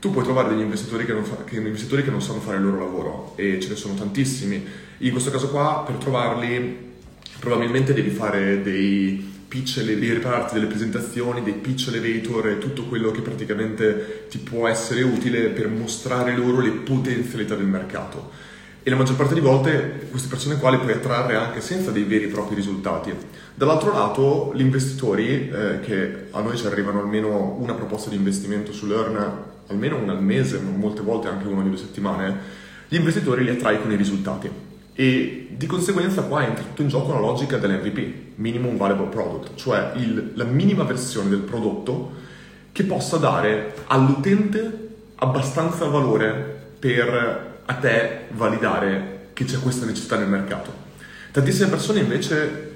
tu 0.00 0.10
puoi 0.10 0.24
trovare 0.24 0.48
degli 0.48 0.60
investitori 0.62 1.04
che, 1.04 1.12
non 1.12 1.24
fa, 1.24 1.44
che, 1.44 1.56
investitori 1.56 2.02
che 2.02 2.10
non 2.10 2.20
sanno 2.22 2.40
fare 2.40 2.56
il 2.56 2.64
loro 2.64 2.78
lavoro 2.78 3.32
e 3.36 3.60
ce 3.60 3.68
ne 3.68 3.76
sono 3.76 3.94
tantissimi. 3.94 4.64
In 4.98 5.10
questo 5.12 5.30
caso 5.30 5.50
qua, 5.50 5.84
per 5.86 5.96
trovarli, 5.96 6.90
probabilmente 7.38 7.92
devi 7.92 8.10
fare 8.10 8.62
dei 8.62 9.31
pitch, 9.52 9.82
devi 9.82 10.10
ripararti 10.14 10.54
delle 10.54 10.64
presentazioni, 10.64 11.42
dei 11.42 11.52
pitch 11.52 11.88
elevator 11.88 12.48
e 12.48 12.58
tutto 12.58 12.84
quello 12.84 13.10
che 13.10 13.20
praticamente 13.20 14.24
ti 14.30 14.38
può 14.38 14.66
essere 14.66 15.02
utile 15.02 15.48
per 15.48 15.68
mostrare 15.68 16.34
loro 16.34 16.62
le 16.62 16.70
potenzialità 16.70 17.54
del 17.54 17.66
mercato 17.66 18.30
e 18.82 18.88
la 18.88 18.96
maggior 18.96 19.14
parte 19.16 19.34
delle 19.34 19.46
volte 19.46 20.06
queste 20.10 20.28
persone 20.28 20.56
qua 20.56 20.70
le 20.70 20.78
puoi 20.78 20.92
attrarre 20.92 21.36
anche 21.36 21.60
senza 21.60 21.90
dei 21.90 22.04
veri 22.04 22.24
e 22.24 22.28
propri 22.28 22.54
risultati. 22.54 23.12
Dall'altro 23.54 23.92
lato, 23.92 24.52
gli 24.54 24.62
investitori, 24.62 25.50
eh, 25.50 25.80
che 25.80 26.28
a 26.30 26.40
noi 26.40 26.56
ci 26.56 26.64
arrivano 26.64 27.00
almeno 27.00 27.58
una 27.60 27.74
proposta 27.74 28.08
di 28.08 28.16
investimento 28.16 28.72
su 28.72 28.86
Learn, 28.86 29.32
almeno 29.66 29.98
una 29.98 30.12
al 30.12 30.22
mese, 30.22 30.60
ma 30.60 30.70
molte 30.70 31.02
volte 31.02 31.28
anche 31.28 31.46
una 31.46 31.60
ogni 31.60 31.68
due 31.68 31.78
settimane, 31.78 32.38
gli 32.88 32.96
investitori 32.96 33.44
li 33.44 33.50
attrai 33.50 33.82
con 33.82 33.92
i 33.92 33.96
risultati. 33.96 34.61
E 34.94 35.48
di 35.56 35.66
conseguenza 35.66 36.22
qua 36.22 36.44
entra 36.44 36.64
tutto 36.64 36.82
in 36.82 36.88
gioco 36.88 37.12
la 37.12 37.20
logica 37.20 37.56
dell'MVP, 37.56 38.36
Minimum 38.36 38.76
Valuable 38.76 39.06
Product, 39.06 39.54
cioè 39.54 39.92
il, 39.96 40.32
la 40.34 40.44
minima 40.44 40.84
versione 40.84 41.30
del 41.30 41.40
prodotto 41.40 42.12
che 42.72 42.84
possa 42.84 43.16
dare 43.16 43.74
all'utente 43.86 44.88
abbastanza 45.16 45.86
valore 45.86 46.60
per 46.78 47.50
a 47.64 47.74
te 47.74 48.26
validare 48.30 49.28
che 49.32 49.44
c'è 49.44 49.58
questa 49.60 49.86
necessità 49.86 50.16
nel 50.18 50.28
mercato. 50.28 50.72
Tantissime 51.30 51.68
persone 51.68 52.00
invece 52.00 52.70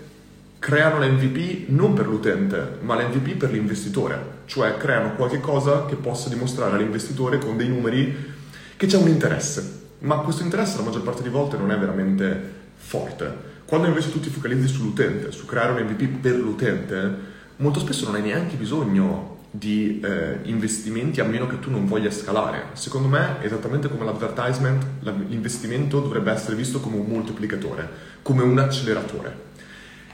creano 0.59 0.99
l'MVP 0.99 1.69
non 1.69 1.93
per 1.93 2.07
l'utente, 2.07 2.79
ma 2.81 2.95
l'MVP 2.95 3.37
per 3.37 3.51
l'investitore, 3.51 4.19
cioè 4.47 4.77
creano 4.77 5.15
qualche 5.15 5.41
cosa 5.41 5.85
che 5.85 5.97
possa 5.97 6.29
dimostrare 6.29 6.77
all'investitore 6.77 7.39
con 7.39 7.57
dei 7.57 7.69
numeri 7.69 8.35
che 8.77 8.87
c'è 8.87 8.97
un 8.97 9.09
interesse, 9.09 9.86
ma 10.01 10.17
questo 10.19 10.43
interesse 10.43 10.77
la 10.77 10.85
maggior 10.85 11.03
parte 11.03 11.23
delle 11.23 11.35
volte 11.35 11.57
non 11.57 11.71
è 11.71 11.79
veramente 11.79 12.55
forte. 12.75 13.55
Quando 13.65 13.89
invece 13.89 14.13
tu 14.13 14.21
ti 14.21 14.31
focalizzi 14.31 14.69
sull'utente, 14.69 15.33
su 15.33 15.45
creare 15.45 15.73
un 15.81 15.89
MVP 15.89 16.21
per 16.21 16.37
l'utente, 16.37 17.17
molto 17.57 17.81
spesso 17.81 18.05
non 18.07 18.15
hai 18.15 18.23
neanche 18.23 18.57
bisogno 18.57 19.35
di 19.51 20.01
eh, 20.01 20.39
investimenti 20.45 21.21
a 21.21 21.25
meno 21.25 21.47
che 21.47 21.59
tu 21.59 21.71
non 21.71 21.87
voglia 21.87 22.11
scalare. 22.11 22.67
Secondo 22.75 23.09
me, 23.09 23.39
esattamente 23.43 23.89
come 23.89 24.05
l'advertisement, 24.05 24.85
l'investimento 25.29 26.01
dovrebbe 26.01 26.31
essere 26.31 26.55
visto 26.55 26.81
come 26.81 26.97
un 26.97 27.07
moltiplicatore, 27.07 27.89
come 28.23 28.43
un 28.43 28.59
acceleratore. 28.59 29.45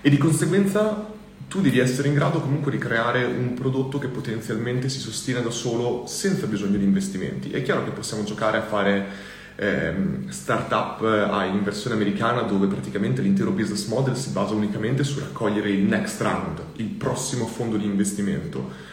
E 0.00 0.10
di 0.10 0.16
conseguenza 0.16 1.10
tu 1.48 1.60
devi 1.60 1.80
essere 1.80 2.08
in 2.08 2.14
grado 2.14 2.40
comunque 2.40 2.70
di 2.70 2.78
creare 2.78 3.24
un 3.24 3.52
prodotto 3.52 3.98
che 3.98 4.08
potenzialmente 4.08 4.88
si 4.88 4.98
sostiene 4.98 5.42
da 5.42 5.50
solo 5.50 6.06
senza 6.06 6.46
bisogno 6.46 6.78
di 6.78 6.84
investimenti. 6.84 7.50
È 7.50 7.60
chiaro 7.62 7.84
che 7.84 7.90
possiamo 7.90 8.24
giocare 8.24 8.56
a 8.56 8.62
fare 8.62 9.06
ehm, 9.56 10.28
startup 10.28 11.02
a 11.02 11.44
inversione 11.44 11.96
americana 11.96 12.42
dove 12.42 12.66
praticamente 12.66 13.22
l'intero 13.22 13.50
business 13.50 13.86
model 13.86 14.16
si 14.16 14.30
basa 14.30 14.54
unicamente 14.54 15.04
su 15.04 15.18
raccogliere 15.18 15.70
il 15.70 15.82
next 15.82 16.20
round, 16.20 16.60
il 16.76 16.86
prossimo 16.86 17.46
fondo 17.46 17.76
di 17.76 17.84
investimento. 17.84 18.90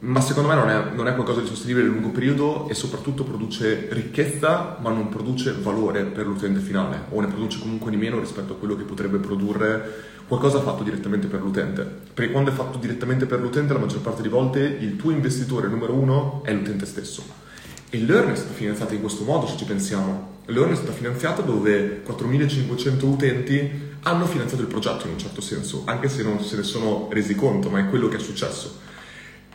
Ma 0.00 0.20
secondo 0.20 0.48
me 0.48 0.54
non 0.54 0.70
è, 0.70 0.94
non 0.94 1.08
è 1.08 1.14
qualcosa 1.14 1.40
di 1.40 1.48
sostenibile 1.48 1.84
nel 1.84 1.94
lungo 1.94 2.10
periodo 2.10 2.68
e 2.68 2.74
soprattutto 2.74 3.24
produce 3.24 3.88
ricchezza 3.90 4.76
ma 4.80 4.90
non 4.90 5.08
produce 5.08 5.56
valore 5.60 6.04
per 6.04 6.24
l'utente 6.24 6.60
finale 6.60 7.06
o 7.10 7.20
ne 7.20 7.26
produce 7.26 7.58
comunque 7.58 7.90
di 7.90 7.96
meno 7.96 8.20
rispetto 8.20 8.52
a 8.52 8.56
quello 8.56 8.76
che 8.76 8.84
potrebbe 8.84 9.18
produrre 9.18 10.16
qualcosa 10.28 10.60
fatto 10.60 10.84
direttamente 10.84 11.26
per 11.26 11.40
l'utente. 11.40 11.82
Perché 12.14 12.30
quando 12.30 12.50
è 12.50 12.54
fatto 12.54 12.78
direttamente 12.78 13.26
per 13.26 13.40
l'utente, 13.40 13.72
la 13.72 13.80
maggior 13.80 14.00
parte 14.00 14.22
di 14.22 14.28
volte 14.28 14.60
il 14.60 14.94
tuo 14.94 15.10
investitore 15.10 15.66
numero 15.66 15.94
uno 15.94 16.42
è 16.44 16.52
l'utente 16.52 16.86
stesso. 16.86 17.47
E 17.90 17.98
Learn 18.04 18.32
è 18.32 18.36
stata 18.36 18.52
finanziata 18.52 18.92
in 18.92 19.00
questo 19.00 19.24
modo, 19.24 19.46
se 19.46 19.56
ci 19.56 19.64
pensiamo. 19.64 20.36
Learn 20.46 20.72
è 20.72 20.76
stata 20.76 20.92
finanziata 20.92 21.40
dove 21.40 22.02
4.500 22.06 23.04
utenti 23.06 23.70
hanno 24.02 24.26
finanziato 24.26 24.62
il 24.62 24.68
progetto 24.68 25.06
in 25.06 25.12
un 25.12 25.18
certo 25.18 25.40
senso, 25.40 25.84
anche 25.86 26.10
se 26.10 26.22
non 26.22 26.38
se 26.42 26.56
ne 26.56 26.64
sono 26.64 27.08
resi 27.10 27.34
conto, 27.34 27.70
ma 27.70 27.78
è 27.78 27.88
quello 27.88 28.08
che 28.08 28.16
è 28.16 28.20
successo. 28.20 28.78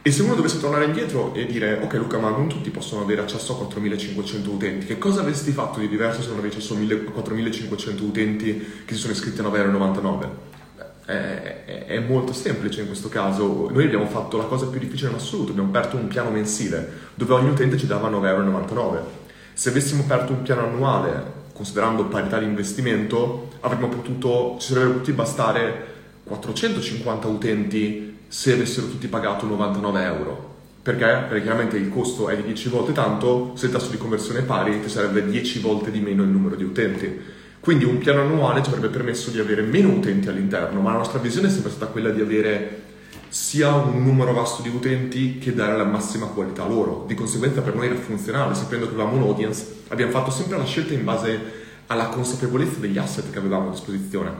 E 0.01 0.11
se 0.11 0.23
uno 0.23 0.33
dovesse 0.33 0.59
tornare 0.59 0.85
indietro 0.85 1.31
e 1.35 1.45
dire, 1.45 1.79
ok 1.83 1.93
Luca, 1.93 2.17
ma 2.17 2.29
non 2.29 2.47
tutti 2.47 2.71
possono 2.71 3.03
avere 3.03 3.21
accesso 3.21 3.53
a 3.53 3.71
4.500 3.71 4.47
utenti, 4.47 4.85
che 4.87 4.97
cosa 4.97 5.21
avresti 5.21 5.51
fatto 5.51 5.79
di 5.79 5.87
diverso 5.87 6.23
se 6.23 6.29
non 6.29 6.39
avessi 6.39 6.57
accesso 6.57 6.73
a 6.73 6.77
4.500 6.77 8.01
utenti 8.01 8.83
che 8.83 8.95
si 8.95 8.99
sono 8.99 9.13
iscritti 9.13 9.41
a 9.41 9.43
9,99€? 9.43 10.52
È, 11.05 11.85
è, 11.85 11.99
molto 11.99 12.31
semplice 12.33 12.81
in 12.81 12.87
questo 12.87 13.09
caso. 13.09 13.69
Noi 13.69 13.85
abbiamo 13.85 14.07
fatto 14.07 14.37
la 14.37 14.45
cosa 14.45 14.67
più 14.67 14.79
difficile 14.79 15.09
in 15.09 15.15
assoluto, 15.15 15.51
abbiamo 15.51 15.69
aperto 15.69 15.97
un 15.97 16.07
piano 16.07 16.29
mensile 16.29 17.11
dove 17.15 17.33
ogni 17.33 17.49
utente 17.49 17.77
ci 17.77 17.87
dava 17.87 18.09
9,99€. 18.09 18.99
Se 19.53 19.69
avessimo 19.69 20.03
aperto 20.03 20.31
un 20.31 20.41
piano 20.41 20.63
annuale, 20.63 21.41
considerando 21.53 22.05
parità 22.05 22.39
di 22.39 22.45
investimento, 22.45 23.49
avremmo 23.59 23.89
potuto, 23.89 24.57
ci 24.59 24.67
sarebbero 24.67 24.93
potuti 24.93 25.11
bastare 25.11 25.85
450 26.23 27.27
utenti 27.27 28.17
se 28.27 28.53
avessero 28.53 28.87
tutti 28.87 29.07
pagato 29.07 29.45
99 29.45 30.03
euro. 30.03 30.51
Perché? 30.81 31.25
Perché 31.29 31.43
chiaramente 31.43 31.77
il 31.77 31.89
costo 31.89 32.27
è 32.27 32.35
di 32.35 32.43
10 32.43 32.69
volte 32.69 32.91
tanto, 32.91 33.53
se 33.55 33.67
il 33.67 33.71
tasso 33.71 33.89
di 33.89 33.97
conversione 33.97 34.39
è 34.39 34.43
pari 34.43 34.81
ti 34.81 34.89
sarebbe 34.89 35.25
10 35.25 35.59
volte 35.59 35.91
di 35.91 35.99
meno 35.99 36.23
il 36.23 36.29
numero 36.29 36.55
di 36.55 36.63
utenti. 36.63 37.21
Quindi 37.63 37.85
un 37.85 37.97
piano 37.97 38.19
annuale 38.19 38.61
ci 38.61 38.67
avrebbe 38.67 38.89
permesso 38.89 39.31
di 39.31 39.39
avere 39.39 39.61
meno 39.61 39.87
utenti 39.87 40.27
all'interno, 40.27 40.81
ma 40.81 40.91
la 40.91 40.97
nostra 40.97 41.19
visione 41.19 41.47
è 41.47 41.49
sempre 41.49 41.71
stata 41.71 41.93
quella 41.93 42.09
di 42.09 42.19
avere 42.19 42.81
sia 43.29 43.73
un 43.73 44.03
numero 44.03 44.33
vasto 44.33 44.61
di 44.61 44.67
utenti 44.67 45.37
che 45.37 45.53
dare 45.53 45.77
la 45.77 45.85
massima 45.85 46.25
qualità 46.25 46.67
loro. 46.67 47.05
Di 47.07 47.15
conseguenza 47.15 47.61
per 47.61 47.73
noi 47.73 47.85
era 47.85 47.95
funzionale, 47.95 48.53
sapendo 48.53 48.85
che 48.85 48.93
avevamo 48.95 49.15
un 49.15 49.21
audience, 49.29 49.65
abbiamo 49.87 50.11
fatto 50.11 50.29
sempre 50.29 50.57
la 50.57 50.65
scelta 50.65 50.93
in 50.93 51.05
base 51.05 51.39
alla 51.87 52.07
consapevolezza 52.07 52.79
degli 52.79 52.97
asset 52.97 53.31
che 53.31 53.37
avevamo 53.37 53.69
a 53.69 53.71
disposizione. 53.71 54.31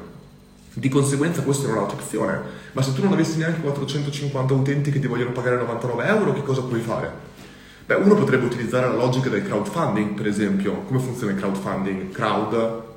Di 0.74 0.90
conseguenza 0.90 1.44
questa 1.44 1.64
era 1.64 1.78
un'altra 1.78 1.96
opzione, 1.96 2.42
ma 2.74 2.82
se 2.82 2.94
tu 2.94 3.04
non 3.04 3.14
avessi 3.14 3.38
neanche 3.38 3.62
450 3.62 4.54
utenti 4.54 4.92
che 4.92 5.00
ti 5.00 5.08
vogliono 5.08 5.32
pagare 5.32 5.56
99 5.56 6.06
euro, 6.08 6.34
che 6.34 6.44
cosa 6.44 6.62
puoi 6.64 6.82
fare? 6.82 7.10
Beh, 7.86 7.96
uno 7.96 8.16
potrebbe 8.16 8.48
utilizzare 8.48 8.86
la 8.86 8.96
logica 8.96 9.30
del 9.30 9.46
crowdfunding, 9.46 10.10
per 10.14 10.28
esempio. 10.28 10.82
Come 10.82 11.00
funziona 11.00 11.32
il 11.32 11.38
crowdfunding? 11.38 12.12
Crowd 12.12 12.92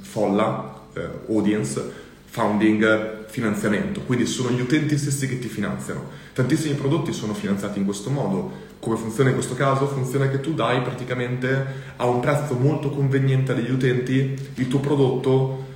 folla, 0.00 0.80
eh, 0.94 1.08
audience, 1.28 2.00
founding, 2.24 3.24
finanziamento. 3.26 4.00
Quindi 4.02 4.26
sono 4.26 4.50
gli 4.50 4.60
utenti 4.60 4.96
stessi 4.96 5.26
che 5.28 5.38
ti 5.38 5.48
finanziano. 5.48 6.20
Tantissimi 6.32 6.74
prodotti 6.74 7.12
sono 7.12 7.34
finanziati 7.34 7.78
in 7.78 7.84
questo 7.84 8.10
modo. 8.10 8.70
Come 8.78 8.96
funziona 8.96 9.28
in 9.28 9.34
questo 9.34 9.54
caso? 9.54 9.86
Funziona 9.86 10.28
che 10.28 10.40
tu 10.40 10.54
dai 10.54 10.80
praticamente 10.82 11.66
a 11.96 12.06
un 12.06 12.20
prezzo 12.20 12.54
molto 12.54 12.90
conveniente 12.90 13.52
agli 13.52 13.70
utenti 13.70 14.34
il 14.54 14.68
tuo 14.68 14.80
prodotto 14.80 15.70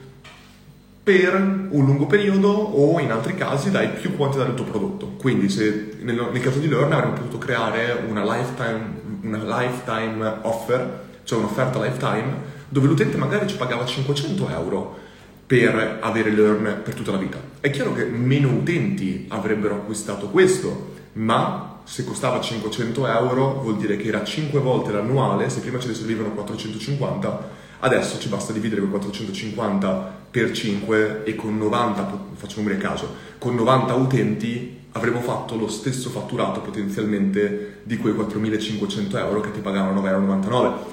per 1.02 1.34
un 1.34 1.84
lungo 1.84 2.06
periodo 2.06 2.48
o 2.48 2.98
in 2.98 3.12
altri 3.12 3.34
casi 3.34 3.70
dai 3.70 3.90
più 3.90 4.16
quantità 4.16 4.44
del 4.44 4.54
tuo 4.54 4.64
prodotto. 4.64 5.12
Quindi 5.18 5.48
se 5.48 5.98
nel, 6.00 6.30
nel 6.32 6.42
caso 6.42 6.58
di 6.58 6.68
Learn 6.68 6.92
avremmo 6.92 7.12
potuto 7.14 7.38
creare 7.38 8.04
una 8.08 8.24
lifetime, 8.24 9.00
una 9.22 9.60
lifetime 9.60 10.38
offer, 10.42 11.04
cioè 11.22 11.38
un'offerta 11.38 11.82
lifetime 11.82 12.54
dove 12.68 12.86
l'utente 12.86 13.16
magari 13.16 13.48
ci 13.48 13.56
pagava 13.56 13.84
500 13.84 14.48
euro 14.48 14.98
per 15.46 15.98
avere 16.00 16.30
Learn 16.30 16.80
per 16.82 16.94
tutta 16.94 17.12
la 17.12 17.18
vita. 17.18 17.38
È 17.60 17.70
chiaro 17.70 17.92
che 17.92 18.04
meno 18.04 18.48
utenti 18.48 19.26
avrebbero 19.28 19.76
acquistato 19.76 20.28
questo, 20.28 20.94
ma 21.14 21.80
se 21.84 22.04
costava 22.04 22.40
500 22.40 23.06
euro 23.06 23.60
vuol 23.62 23.76
dire 23.76 23.96
che 23.96 24.08
era 24.08 24.24
5 24.24 24.58
volte 24.58 24.90
l'annuale, 24.90 25.48
se 25.48 25.60
prima 25.60 25.78
ce 25.78 25.88
ne 25.88 25.94
servivano 25.94 26.30
450, 26.30 27.48
adesso 27.80 28.18
ci 28.18 28.28
basta 28.28 28.52
dividere 28.52 28.80
quel 28.80 28.90
450 28.92 30.14
per 30.30 30.50
5 30.50 31.22
e 31.24 31.36
con 31.36 31.56
90, 31.56 32.24
facciamo 32.34 32.68
un 32.68 32.76
caso, 32.76 33.14
con 33.38 33.54
90 33.54 33.94
utenti 33.94 34.80
avremmo 34.92 35.20
fatto 35.20 35.56
lo 35.56 35.68
stesso 35.68 36.10
fatturato 36.10 36.60
potenzialmente 36.60 37.80
di 37.84 37.98
quei 37.98 38.14
4.500 38.14 39.16
euro 39.18 39.40
che 39.40 39.52
ti 39.52 39.60
pagavano 39.60 40.02
9,99 40.02 40.52
euro. 40.52 40.92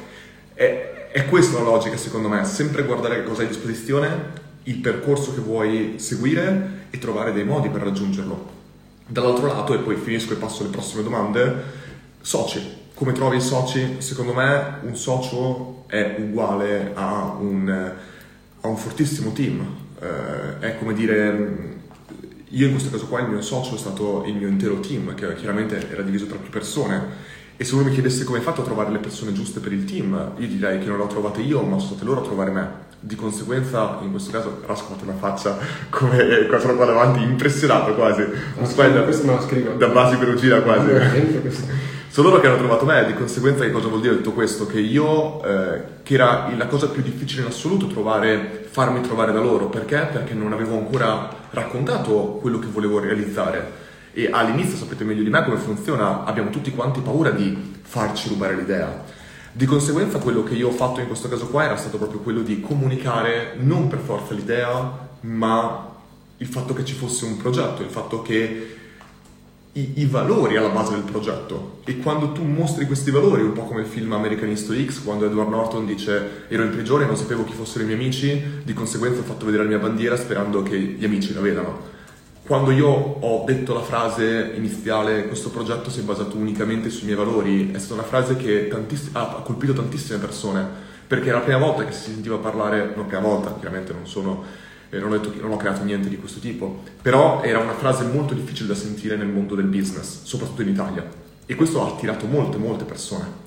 È, 0.53 0.92
è 1.13 1.27
questa 1.27 1.59
la 1.59 1.65
logica 1.65 1.95
secondo 1.95 2.27
me, 2.27 2.43
sempre 2.43 2.83
guardare 2.85 3.23
cosa 3.23 3.41
hai 3.41 3.45
a 3.45 3.49
disposizione, 3.49 4.41
il 4.63 4.77
percorso 4.77 5.31
che 5.35 5.41
vuoi 5.41 5.99
seguire 5.99 6.87
e 6.89 6.97
trovare 6.97 7.31
dei 7.31 7.43
modi 7.43 7.69
per 7.69 7.83
raggiungerlo. 7.83 8.49
Dall'altro 9.05 9.45
lato, 9.45 9.75
e 9.75 9.77
poi 9.77 9.95
finisco 9.95 10.33
e 10.33 10.37
passo 10.37 10.63
alle 10.63 10.71
prossime 10.71 11.03
domande, 11.03 11.63
soci. 12.19 12.59
Come 12.95 13.11
trovi 13.11 13.37
i 13.37 13.41
soci? 13.41 13.97
Secondo 13.99 14.33
me 14.33 14.79
un 14.81 14.95
socio 14.95 15.83
è 15.85 16.15
uguale 16.17 16.93
a 16.95 17.35
un, 17.39 17.91
a 18.61 18.67
un 18.67 18.75
fortissimo 18.75 19.33
team. 19.33 19.63
Eh, 19.99 20.59
è 20.61 20.77
come 20.79 20.95
dire, 20.95 21.77
io 22.47 22.65
in 22.65 22.71
questo 22.71 22.89
caso 22.89 23.05
qua 23.05 23.19
il 23.19 23.27
mio 23.27 23.41
socio 23.43 23.75
è 23.75 23.77
stato 23.77 24.23
il 24.25 24.33
mio 24.33 24.47
intero 24.47 24.79
team, 24.79 25.13
che 25.13 25.35
chiaramente 25.35 25.91
era 25.91 26.01
diviso 26.01 26.25
tra 26.25 26.37
più 26.37 26.49
persone 26.49 27.31
e 27.63 27.65
se 27.65 27.75
uno 27.75 27.85
mi 27.85 27.91
chiedesse 27.91 28.25
come 28.25 28.39
hai 28.39 28.43
fatto 28.43 28.59
a 28.59 28.65
trovare 28.65 28.91
le 28.91 28.97
persone 28.97 29.31
giuste 29.31 29.61
per 29.61 29.71
il 29.71 29.85
team, 29.85 30.33
io 30.35 30.47
direi 30.47 30.79
che 30.79 30.85
non 30.85 30.97
le 30.97 31.03
ho 31.03 31.07
trovate 31.07 31.39
io, 31.39 31.61
ma 31.61 31.77
sono 31.77 31.91
state 31.91 32.03
loro 32.03 32.19
a 32.19 32.23
trovare 32.23 32.51
me. 32.51 32.67
Di 32.99 33.15
conseguenza, 33.15 33.99
in 34.01 34.11
questo 34.11 34.31
caso, 34.31 34.61
Rasco 34.65 34.87
ha 34.87 34.95
fatto 34.95 35.05
una 35.05 35.17
faccia 35.17 35.57
come 35.89 36.45
qua 36.47 36.59
sono 36.59 36.75
qua 36.75 36.85
davanti, 36.85 37.21
impressionato 37.21 37.93
quasi. 37.95 38.21
Un 38.57 38.65
spell, 38.65 39.01
questo 39.05 39.25
me 39.25 39.35
lo 39.35 39.41
scrivo. 39.41 39.71
Da 39.75 39.87
base 39.87 40.17
per 40.17 40.33
gira 40.33 40.59
quasi. 40.61 40.89
sono 42.09 42.27
loro 42.27 42.41
che 42.41 42.47
hanno 42.47 42.57
trovato 42.57 42.83
me, 42.83 43.05
di 43.05 43.13
conseguenza 43.13 43.63
che 43.63 43.71
cosa 43.71 43.87
vuol 43.87 44.01
dire 44.01 44.17
tutto 44.17 44.33
questo? 44.33 44.65
Che 44.65 44.81
io, 44.81 45.41
eh, 45.45 45.81
che 46.03 46.15
era 46.15 46.51
la 46.57 46.67
cosa 46.67 46.89
più 46.89 47.01
difficile 47.01 47.43
in 47.43 47.47
assoluto 47.47 47.87
trovare, 47.87 48.67
farmi 48.69 48.99
trovare 48.99 49.31
da 49.31 49.39
loro, 49.39 49.67
perché? 49.67 50.05
Perché 50.11 50.33
non 50.33 50.51
avevo 50.51 50.77
ancora 50.77 51.29
raccontato 51.51 52.39
quello 52.41 52.59
che 52.59 52.67
volevo 52.69 52.99
realizzare 52.99 53.82
e 54.13 54.29
all'inizio 54.31 54.77
sapete 54.77 55.03
meglio 55.03 55.23
di 55.23 55.29
me 55.29 55.43
come 55.43 55.57
funziona, 55.57 56.23
abbiamo 56.23 56.51
tutti 56.51 56.71
quanti 56.71 57.01
paura 57.01 57.31
di 57.31 57.73
farci 57.81 58.29
rubare 58.29 58.55
l'idea. 58.55 59.03
Di 59.51 59.65
conseguenza 59.65 60.19
quello 60.19 60.43
che 60.43 60.53
io 60.53 60.69
ho 60.69 60.71
fatto 60.71 60.99
in 60.99 61.07
questo 61.07 61.27
caso 61.27 61.47
qua 61.47 61.63
era 61.63 61.75
stato 61.75 61.97
proprio 61.97 62.19
quello 62.19 62.41
di 62.41 62.61
comunicare 62.61 63.55
non 63.59 63.87
per 63.87 63.99
forza 63.99 64.33
l'idea, 64.33 65.09
ma 65.21 65.91
il 66.37 66.47
fatto 66.47 66.73
che 66.73 66.85
ci 66.85 66.93
fosse 66.93 67.25
un 67.25 67.37
progetto, 67.37 67.81
il 67.81 67.89
fatto 67.89 68.21
che 68.21 68.75
i, 69.75 69.93
i, 69.95 70.05
valori 70.05 70.55
alla 70.55 70.69
base 70.69 70.91
del 70.91 71.01
progetto 71.01 71.79
e 71.83 71.97
quando 71.97 72.31
tu 72.31 72.43
mostri 72.43 72.85
questi 72.85 73.09
valori, 73.09 73.41
un 73.41 73.53
po' 73.53 73.63
come 73.63 73.81
il 73.81 73.87
film 73.87 74.13
American 74.13 74.49
History 74.49 74.87
X, 74.87 75.03
quando 75.03 75.25
Edward 75.25 75.49
Norton 75.49 75.87
dice 75.87 76.45
ero 76.47 76.63
in 76.63 76.69
prigione 76.69 77.05
non 77.05 77.17
sapevo 77.17 77.43
chi 77.43 77.53
fossero 77.53 77.83
i 77.83 77.87
miei 77.87 77.97
amici, 77.97 78.61
di 78.63 78.73
conseguenza 78.73 79.21
ho 79.21 79.23
fatto 79.23 79.45
vedere 79.45 79.63
la 79.63 79.69
mia 79.69 79.79
bandiera 79.79 80.15
sperando 80.15 80.61
che 80.61 80.77
gli 80.77 81.03
amici 81.03 81.33
la 81.33 81.41
vedano 81.41 82.01
quando 82.45 82.71
io 82.71 82.87
ho 82.89 83.43
detto 83.45 83.73
la 83.73 83.81
frase 83.81 84.51
iniziale, 84.55 85.27
questo 85.27 85.49
progetto 85.49 85.89
si 85.89 86.01
è 86.01 86.03
basato 86.03 86.35
unicamente 86.35 86.89
sui 86.89 87.05
miei 87.05 87.15
valori, 87.15 87.71
è 87.71 87.77
stata 87.77 87.93
una 87.93 88.03
frase 88.03 88.35
che 88.35 88.67
tantiss- 88.67 89.11
ha 89.13 89.41
colpito 89.43 89.71
tantissime 89.71 90.19
persone, 90.19 90.67
perché 91.07 91.29
era 91.29 91.37
la 91.37 91.43
prima 91.45 91.59
volta 91.59 91.85
che 91.85 91.93
si 91.93 92.11
sentiva 92.11 92.37
parlare, 92.37 92.79
non 92.87 92.97
la 92.97 93.03
prima 93.03 93.21
volta, 93.21 93.55
chiaramente 93.57 93.93
non 93.93 94.05
sono, 94.05 94.43
eh, 94.89 94.99
non, 94.99 95.13
ho 95.13 95.17
detto, 95.17 95.33
non 95.39 95.53
ho 95.53 95.57
creato 95.57 95.83
niente 95.83 96.09
di 96.09 96.17
questo 96.17 96.41
tipo, 96.41 96.83
però 97.01 97.41
era 97.43 97.59
una 97.59 97.75
frase 97.75 98.03
molto 98.03 98.33
difficile 98.33 98.67
da 98.67 98.75
sentire 98.75 99.15
nel 99.15 99.27
mondo 99.27 99.55
del 99.55 99.67
business, 99.67 100.23
soprattutto 100.23 100.63
in 100.63 100.69
Italia, 100.69 101.09
e 101.45 101.55
questo 101.55 101.81
ha 101.81 101.87
attirato 101.87 102.25
molte, 102.25 102.57
molte 102.57 102.83
persone. 102.83 103.41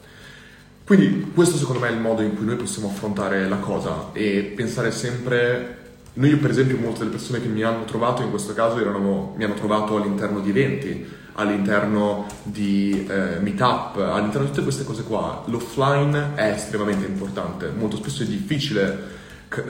Quindi 0.86 1.32
questo 1.34 1.58
secondo 1.58 1.80
me 1.80 1.88
è 1.88 1.92
il 1.92 1.98
modo 1.98 2.22
in 2.22 2.34
cui 2.34 2.46
noi 2.46 2.56
possiamo 2.56 2.88
affrontare 2.88 3.46
la 3.46 3.56
cosa 3.56 4.10
e 4.12 4.52
pensare 4.54 4.90
sempre 4.90 5.84
noi, 6.18 6.36
per 6.36 6.50
esempio, 6.50 6.78
molte 6.78 7.00
delle 7.00 7.10
persone 7.10 7.42
che 7.42 7.48
mi 7.48 7.62
hanno 7.62 7.84
trovato 7.84 8.22
in 8.22 8.30
questo 8.30 8.54
caso 8.54 8.80
erano, 8.80 9.34
mi 9.36 9.44
hanno 9.44 9.54
trovato 9.54 9.96
all'interno 9.96 10.40
di 10.40 10.48
eventi, 10.48 11.06
all'interno 11.34 12.26
di 12.42 13.06
eh, 13.06 13.38
meetup, 13.40 13.96
all'interno 13.96 14.46
di 14.46 14.52
tutte 14.52 14.62
queste 14.62 14.84
cose 14.84 15.02
qua. 15.02 15.44
L'offline 15.46 16.34
è 16.34 16.52
estremamente 16.52 17.04
importante, 17.04 17.70
molto 17.76 17.96
spesso 17.96 18.22
è 18.22 18.26
difficile 18.26 19.14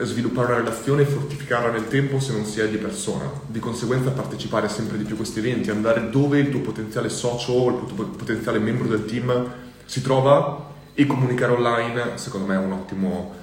sviluppare 0.01 0.47
una 0.47 0.57
relazione 0.57 1.03
e 1.03 1.05
fortificarla 1.05 1.69
nel 1.69 1.87
tempo 1.87 2.19
se 2.19 2.31
non 2.31 2.45
si 2.45 2.61
è 2.61 2.69
di 2.69 2.77
persona. 2.77 3.29
Di 3.45 3.59
conseguenza 3.59 4.11
partecipare 4.11 4.69
sempre 4.69 4.97
di 4.97 5.03
più 5.03 5.15
a 5.15 5.17
questi 5.17 5.39
eventi, 5.39 5.69
andare 5.69 6.09
dove 6.09 6.39
il 6.39 6.49
tuo 6.49 6.61
potenziale 6.61 7.09
socio 7.09 7.51
o 7.51 7.69
il 7.69 7.93
tuo 7.93 8.05
potenziale 8.05 8.59
membro 8.59 8.87
del 8.87 9.05
team 9.05 9.51
si 9.85 10.01
trova 10.01 10.65
e 10.93 11.05
comunicare 11.05 11.51
online, 11.51 12.11
secondo 12.15 12.47
me 12.47 12.55
è 12.55 12.57
un 12.57 12.71
ottimo 12.71 13.33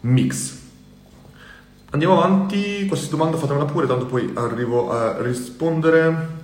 mix. 0.00 0.59
Andiamo 1.92 2.22
avanti, 2.22 2.86
qualsiasi 2.86 3.10
domanda 3.10 3.36
fatemela 3.36 3.64
pure, 3.64 3.88
tanto 3.88 4.06
poi 4.06 4.30
arrivo 4.34 4.92
a 4.92 5.20
rispondere. 5.22 6.38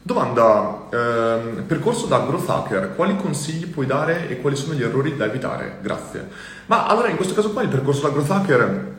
Domanda, 0.00 0.88
ehm, 0.90 1.64
percorso 1.66 2.06
da 2.06 2.20
growth 2.20 2.48
hacker, 2.48 2.94
quali 2.96 3.18
consigli 3.18 3.66
puoi 3.66 3.84
dare 3.84 4.30
e 4.30 4.40
quali 4.40 4.56
sono 4.56 4.72
gli 4.72 4.82
errori 4.82 5.14
da 5.14 5.26
evitare? 5.26 5.76
Grazie. 5.82 6.26
Ma 6.66 6.86
allora 6.86 7.10
in 7.10 7.16
questo 7.16 7.34
caso 7.34 7.52
qua 7.52 7.60
il 7.60 7.68
percorso 7.68 8.00
da 8.00 8.08
growth 8.08 8.30
hacker, 8.30 8.94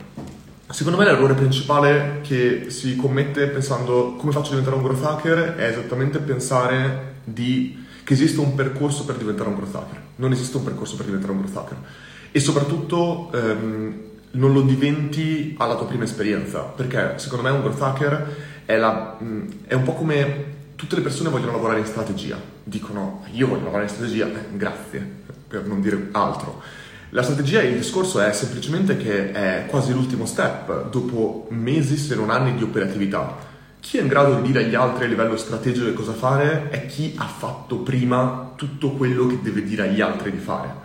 secondo 0.68 0.96
me 0.96 1.04
l'errore 1.04 1.34
principale 1.34 2.20
che 2.22 2.66
si 2.68 2.94
commette 2.94 3.48
pensando 3.48 4.14
come 4.16 4.30
faccio 4.30 4.52
a 4.52 4.60
diventare 4.60 4.76
un 4.76 4.82
growth 4.84 5.04
hacker 5.04 5.56
è 5.56 5.70
esattamente 5.70 6.20
pensare 6.20 7.14
di, 7.24 7.84
che 8.04 8.12
esiste 8.12 8.38
un 8.38 8.54
percorso 8.54 9.04
per 9.04 9.16
diventare 9.16 9.48
un 9.48 9.56
growth 9.56 9.74
hacker. 9.74 10.02
Non 10.16 10.30
esiste 10.30 10.56
un 10.56 10.62
percorso 10.62 10.94
per 10.94 11.06
diventare 11.06 11.32
un 11.32 11.40
growth 11.40 11.56
hacker. 11.56 11.78
E 12.30 12.38
soprattutto 12.38 13.32
ehm, 13.32 14.12
non 14.34 14.52
lo 14.52 14.62
diventi 14.62 15.54
alla 15.58 15.76
tua 15.76 15.86
prima 15.86 16.04
esperienza, 16.04 16.60
perché 16.60 17.14
secondo 17.16 17.44
me 17.44 17.50
un 17.50 17.60
growth 17.60 17.82
hacker 17.82 18.36
è, 18.64 18.76
la, 18.76 19.18
è 19.66 19.74
un 19.74 19.82
po' 19.82 19.94
come 19.94 20.52
tutte 20.76 20.96
le 20.96 21.02
persone 21.02 21.30
vogliono 21.30 21.52
lavorare 21.52 21.80
in 21.80 21.86
strategia, 21.86 22.40
dicono 22.62 23.24
io 23.32 23.48
voglio 23.48 23.64
lavorare 23.64 23.84
in 23.84 23.90
strategia, 23.90 24.26
eh, 24.26 24.56
grazie, 24.56 25.06
per 25.48 25.66
non 25.66 25.80
dire 25.80 26.08
altro. 26.12 26.62
La 27.10 27.22
strategia, 27.22 27.62
il 27.62 27.76
discorso 27.76 28.20
è 28.20 28.32
semplicemente 28.32 28.96
che 28.96 29.30
è 29.30 29.66
quasi 29.68 29.92
l'ultimo 29.92 30.26
step, 30.26 30.90
dopo 30.90 31.46
mesi 31.50 31.96
se 31.96 32.16
non 32.16 32.30
anni 32.30 32.56
di 32.56 32.62
operatività. 32.64 33.52
Chi 33.78 33.98
è 33.98 34.00
in 34.00 34.08
grado 34.08 34.34
di 34.34 34.42
dire 34.50 34.64
agli 34.64 34.74
altri 34.74 35.04
a 35.04 35.08
livello 35.08 35.36
strategico 35.36 35.92
cosa 35.92 36.12
fare 36.12 36.70
è 36.70 36.86
chi 36.86 37.14
ha 37.16 37.26
fatto 37.26 37.76
prima 37.78 38.52
tutto 38.56 38.92
quello 38.92 39.26
che 39.26 39.40
deve 39.42 39.62
dire 39.62 39.88
agli 39.88 40.00
altri 40.00 40.32
di 40.32 40.38
fare. 40.38 40.83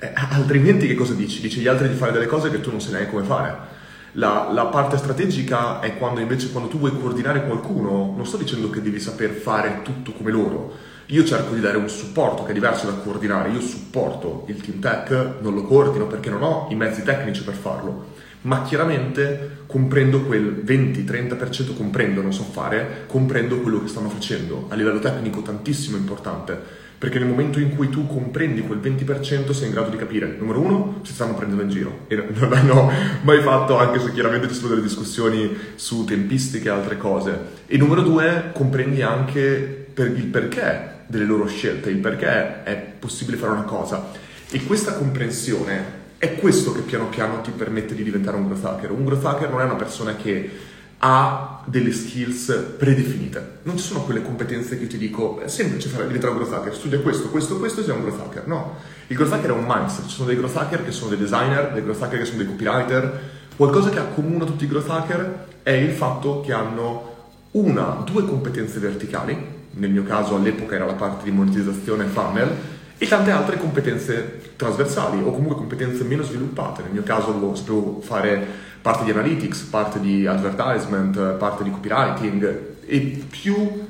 Eh, 0.00 0.12
altrimenti 0.14 0.86
che 0.86 0.94
cosa 0.94 1.12
dici? 1.14 1.40
Dici 1.40 1.58
agli 1.58 1.66
altri 1.66 1.88
di 1.88 1.94
fare 1.94 2.12
delle 2.12 2.26
cose 2.26 2.50
che 2.50 2.60
tu 2.60 2.70
non 2.70 2.80
sai 2.80 2.92
neanche 2.92 3.10
come 3.10 3.24
fare. 3.24 3.76
La, 4.12 4.48
la, 4.52 4.66
parte 4.66 4.96
strategica 4.96 5.80
è 5.80 5.98
quando 5.98 6.20
invece 6.20 6.50
quando 6.50 6.68
tu 6.68 6.78
vuoi 6.78 6.98
coordinare 6.98 7.44
qualcuno, 7.44 8.14
non 8.16 8.24
sto 8.24 8.36
dicendo 8.36 8.70
che 8.70 8.80
devi 8.80 9.00
saper 9.00 9.30
fare 9.30 9.80
tutto 9.82 10.12
come 10.12 10.30
loro. 10.30 10.72
Io 11.06 11.24
cerco 11.24 11.54
di 11.54 11.60
dare 11.60 11.76
un 11.76 11.88
supporto 11.88 12.44
che 12.44 12.50
è 12.50 12.54
diverso 12.54 12.86
da 12.86 12.92
coordinare. 12.92 13.50
Io 13.50 13.60
supporto 13.60 14.44
il 14.48 14.60
team 14.60 14.78
tech, 14.78 15.40
non 15.40 15.54
lo 15.54 15.64
coordino 15.64 16.06
perché 16.06 16.30
non 16.30 16.42
ho 16.42 16.68
i 16.70 16.74
mezzi 16.74 17.02
tecnici 17.02 17.42
per 17.42 17.54
farlo. 17.54 18.16
Ma 18.42 18.62
chiaramente 18.62 19.58
comprendo 19.66 20.22
quel 20.22 20.62
20-30% 20.64 21.76
comprendo, 21.76 22.22
non 22.22 22.32
so 22.32 22.44
fare, 22.44 23.04
comprendo 23.06 23.60
quello 23.60 23.82
che 23.82 23.88
stanno 23.88 24.08
facendo. 24.08 24.66
A 24.68 24.74
livello 24.74 24.98
tecnico 24.98 25.42
tantissimo 25.42 25.96
importante 25.96 26.86
perché 26.98 27.20
nel 27.20 27.28
momento 27.28 27.60
in 27.60 27.76
cui 27.76 27.88
tu 27.90 28.08
comprendi 28.08 28.60
quel 28.62 28.80
20% 28.80 29.52
sei 29.52 29.68
in 29.68 29.72
grado 29.72 29.90
di 29.90 29.96
capire, 29.96 30.34
numero 30.36 30.60
uno, 30.60 31.00
se 31.04 31.12
stanno 31.12 31.34
prendendo 31.34 31.62
in 31.62 31.68
giro, 31.68 32.06
e 32.08 32.16
non 32.34 32.50
l'hanno 32.50 32.90
mai 33.22 33.40
fatto 33.40 33.78
anche 33.78 34.00
se 34.00 34.12
chiaramente 34.12 34.48
ci 34.48 34.54
sono 34.54 34.70
delle 34.70 34.82
discussioni 34.82 35.56
su 35.76 36.04
tempistiche 36.04 36.66
e 36.66 36.72
altre 36.72 36.96
cose, 36.96 37.38
e 37.66 37.76
numero 37.76 38.02
due, 38.02 38.50
comprendi 38.52 39.00
anche 39.02 39.86
per 39.94 40.08
il 40.08 40.24
perché 40.24 40.96
delle 41.06 41.24
loro 41.24 41.46
scelte, 41.46 41.88
il 41.88 41.98
perché 41.98 42.64
è 42.64 42.74
possibile 42.98 43.36
fare 43.36 43.52
una 43.52 43.62
cosa. 43.62 44.10
E 44.50 44.64
questa 44.64 44.94
comprensione 44.94 45.97
è 46.18 46.34
questo 46.34 46.72
che 46.72 46.80
piano 46.80 47.08
piano 47.08 47.40
ti 47.40 47.52
permette 47.52 47.94
di 47.94 48.02
diventare 48.02 48.36
un 48.36 48.46
growth 48.46 48.64
hacker. 48.64 48.90
Un 48.90 49.04
growth 49.04 49.24
hacker 49.24 49.50
non 49.50 49.60
è 49.60 49.64
una 49.64 49.76
persona 49.76 50.16
che 50.16 50.50
ha 50.98 51.62
delle 51.64 51.92
skills 51.92 52.74
predefinite. 52.76 53.58
Non 53.62 53.78
ci 53.78 53.84
sono 53.84 54.02
quelle 54.02 54.22
competenze 54.22 54.78
che 54.78 54.88
ti 54.88 54.98
dico, 54.98 55.40
è 55.40 55.46
semplice 55.46 55.88
fare, 55.88 56.06
diventare 56.06 56.32
un 56.32 56.38
growth 56.40 56.54
hacker, 56.54 56.74
studia 56.74 56.98
questo, 56.98 57.28
questo, 57.28 57.58
questo 57.58 57.80
e 57.80 57.84
sei 57.84 57.94
un 57.94 58.02
growth 58.02 58.20
hacker. 58.20 58.46
No, 58.48 58.76
il 59.06 59.16
growth 59.16 59.32
hacker 59.32 59.50
è 59.50 59.52
un 59.52 59.64
mindset, 59.66 60.06
ci 60.06 60.14
sono 60.14 60.26
dei 60.26 60.36
growth 60.36 60.56
hacker 60.56 60.84
che 60.84 60.90
sono 60.90 61.10
dei 61.10 61.18
designer, 61.18 61.72
dei 61.72 61.82
growth 61.82 62.02
hacker 62.02 62.18
che 62.18 62.24
sono 62.24 62.38
dei 62.38 62.46
copywriter. 62.46 63.20
Qualcosa 63.54 63.90
che 63.90 63.98
accomuna 64.00 64.44
tutti 64.44 64.64
i 64.64 64.68
growth 64.68 64.90
hacker 64.90 65.46
è 65.62 65.70
il 65.70 65.92
fatto 65.92 66.40
che 66.40 66.52
hanno 66.52 67.14
una, 67.52 68.02
due 68.04 68.24
competenze 68.24 68.80
verticali, 68.80 69.36
nel 69.70 69.90
mio 69.90 70.02
caso 70.02 70.34
all'epoca 70.34 70.74
era 70.74 70.84
la 70.84 70.94
parte 70.94 71.24
di 71.24 71.30
monetizzazione 71.30 72.06
funnel, 72.06 72.50
e 72.98 73.06
tante 73.06 73.30
altre 73.30 73.56
competenze 73.58 74.47
trasversali 74.58 75.22
o 75.22 75.30
comunque 75.30 75.54
competenze 75.54 76.02
meno 76.02 76.24
sviluppate. 76.24 76.82
Nel 76.82 76.90
mio 76.90 77.04
caso 77.04 77.54
sapevo 77.54 78.00
fare 78.02 78.44
parte 78.82 79.04
di 79.04 79.12
analytics, 79.12 79.60
parte 79.62 80.00
di 80.00 80.26
advertisement, 80.26 81.34
parte 81.34 81.62
di 81.62 81.70
copywriting 81.70 82.76
e 82.84 83.24
più 83.30 83.86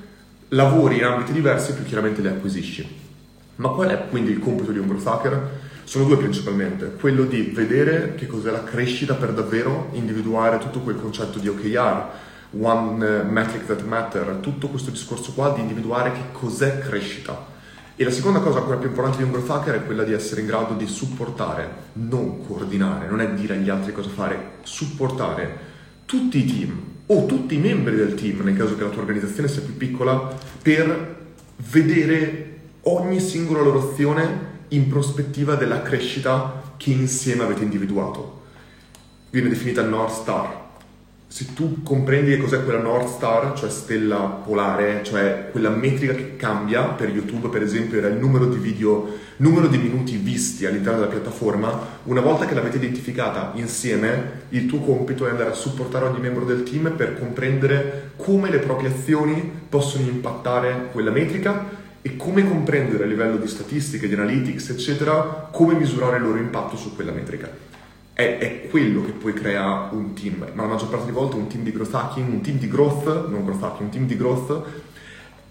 lavori 0.48 0.98
in 0.98 1.04
ambiti 1.04 1.32
diversi 1.32 1.72
più 1.72 1.84
chiaramente 1.84 2.20
li 2.20 2.28
acquisisci. 2.28 2.96
Ma 3.56 3.70
qual 3.70 3.88
è 3.88 4.08
quindi 4.10 4.30
il 4.30 4.40
compito 4.40 4.70
di 4.70 4.78
un 4.78 4.86
growth 4.86 5.06
hacker? 5.06 5.50
Sono 5.84 6.04
due 6.04 6.18
principalmente, 6.18 6.96
quello 7.00 7.24
di 7.24 7.50
vedere 7.54 8.14
che 8.14 8.26
cos'è 8.26 8.50
la 8.50 8.62
crescita 8.62 9.14
per 9.14 9.32
davvero, 9.32 9.88
individuare 9.92 10.58
tutto 10.58 10.80
quel 10.80 11.00
concetto 11.00 11.38
di 11.38 11.48
OKR, 11.48 12.04
One 12.60 13.22
Metric 13.22 13.64
That 13.64 13.84
Matter, 13.84 14.36
tutto 14.42 14.68
questo 14.68 14.90
discorso 14.90 15.32
qua 15.32 15.50
di 15.54 15.60
individuare 15.62 16.12
che 16.12 16.24
cos'è 16.32 16.78
crescita 16.78 17.56
e 18.00 18.04
la 18.04 18.12
seconda 18.12 18.38
cosa 18.38 18.58
ancora 18.58 18.76
più 18.76 18.90
importante 18.90 19.16
di 19.16 19.24
un 19.24 19.32
growth 19.32 19.50
hacker 19.50 19.74
è 19.74 19.84
quella 19.84 20.04
di 20.04 20.12
essere 20.12 20.42
in 20.42 20.46
grado 20.46 20.74
di 20.74 20.86
supportare, 20.86 21.68
non 21.94 22.46
coordinare, 22.46 23.08
non 23.08 23.20
è 23.20 23.28
dire 23.32 23.56
agli 23.56 23.68
altri 23.68 23.92
cosa 23.92 24.08
fare, 24.08 24.58
supportare 24.62 25.58
tutti 26.04 26.38
i 26.38 26.44
team 26.44 26.80
o 27.06 27.26
tutti 27.26 27.56
i 27.56 27.58
membri 27.58 27.96
del 27.96 28.14
team, 28.14 28.42
nel 28.42 28.56
caso 28.56 28.76
che 28.76 28.84
la 28.84 28.90
tua 28.90 29.02
organizzazione 29.02 29.48
sia 29.48 29.62
più 29.62 29.76
piccola, 29.76 30.32
per 30.62 31.16
vedere 31.56 32.58
ogni 32.82 33.18
singola 33.18 33.62
loro 33.62 33.90
azione 33.90 34.46
in 34.68 34.86
prospettiva 34.86 35.56
della 35.56 35.82
crescita 35.82 36.74
che 36.76 36.90
insieme 36.90 37.42
avete 37.42 37.64
individuato. 37.64 38.42
Viene 39.30 39.48
definita 39.48 39.82
North 39.82 40.20
Star, 40.20 40.67
se 41.30 41.52
tu 41.52 41.82
comprendi 41.82 42.30
che 42.30 42.38
cos'è 42.38 42.64
quella 42.64 42.80
North 42.80 43.08
Star, 43.08 43.52
cioè 43.56 43.68
stella 43.68 44.16
polare, 44.16 45.02
cioè 45.04 45.48
quella 45.50 45.68
metrica 45.68 46.14
che 46.14 46.36
cambia 46.36 46.84
per 46.84 47.10
YouTube, 47.10 47.48
per 47.48 47.60
esempio, 47.60 47.98
era 47.98 48.08
il 48.08 48.16
numero 48.16 48.46
di 48.46 48.56
video, 48.56 49.06
numero 49.36 49.66
di 49.68 49.76
minuti 49.76 50.16
visti 50.16 50.64
all'interno 50.64 51.00
della 51.00 51.10
piattaforma, 51.10 51.96
una 52.04 52.22
volta 52.22 52.46
che 52.46 52.54
l'avete 52.54 52.78
identificata 52.78 53.52
insieme, 53.56 54.46
il 54.48 54.64
tuo 54.64 54.80
compito 54.80 55.26
è 55.26 55.30
andare 55.30 55.50
a 55.50 55.54
supportare 55.54 56.06
ogni 56.06 56.20
membro 56.20 56.46
del 56.46 56.62
team 56.62 56.94
per 56.96 57.18
comprendere 57.18 58.12
come 58.16 58.48
le 58.48 58.58
proprie 58.58 58.88
azioni 58.88 59.52
possono 59.68 60.08
impattare 60.08 60.88
quella 60.92 61.10
metrica 61.10 61.76
e 62.00 62.16
come 62.16 62.48
comprendere 62.48 63.04
a 63.04 63.06
livello 63.06 63.36
di 63.36 63.48
statistiche, 63.48 64.08
di 64.08 64.14
analytics, 64.14 64.70
eccetera, 64.70 65.50
come 65.52 65.74
misurare 65.74 66.16
il 66.16 66.22
loro 66.22 66.38
impatto 66.38 66.74
su 66.76 66.94
quella 66.94 67.12
metrica 67.12 67.67
è, 68.18 68.38
è, 68.38 68.68
quello 68.68 69.04
che 69.04 69.12
poi 69.12 69.32
crea 69.32 69.90
un 69.92 70.12
team, 70.12 70.44
ma 70.52 70.62
la 70.62 70.68
maggior 70.70 70.88
parte 70.88 71.04
delle 71.06 71.16
volte 71.16 71.36
un 71.36 71.46
team 71.46 71.62
di 71.62 71.70
growth 71.70 71.94
hacking, 71.94 72.28
un 72.28 72.40
team 72.40 72.58
di 72.58 72.66
growth, 72.66 73.28
non 73.28 73.44
growth 73.44 73.62
hacking, 73.62 73.82
un 73.82 73.90
team 73.90 74.06
di 74.06 74.16
growth 74.16 74.62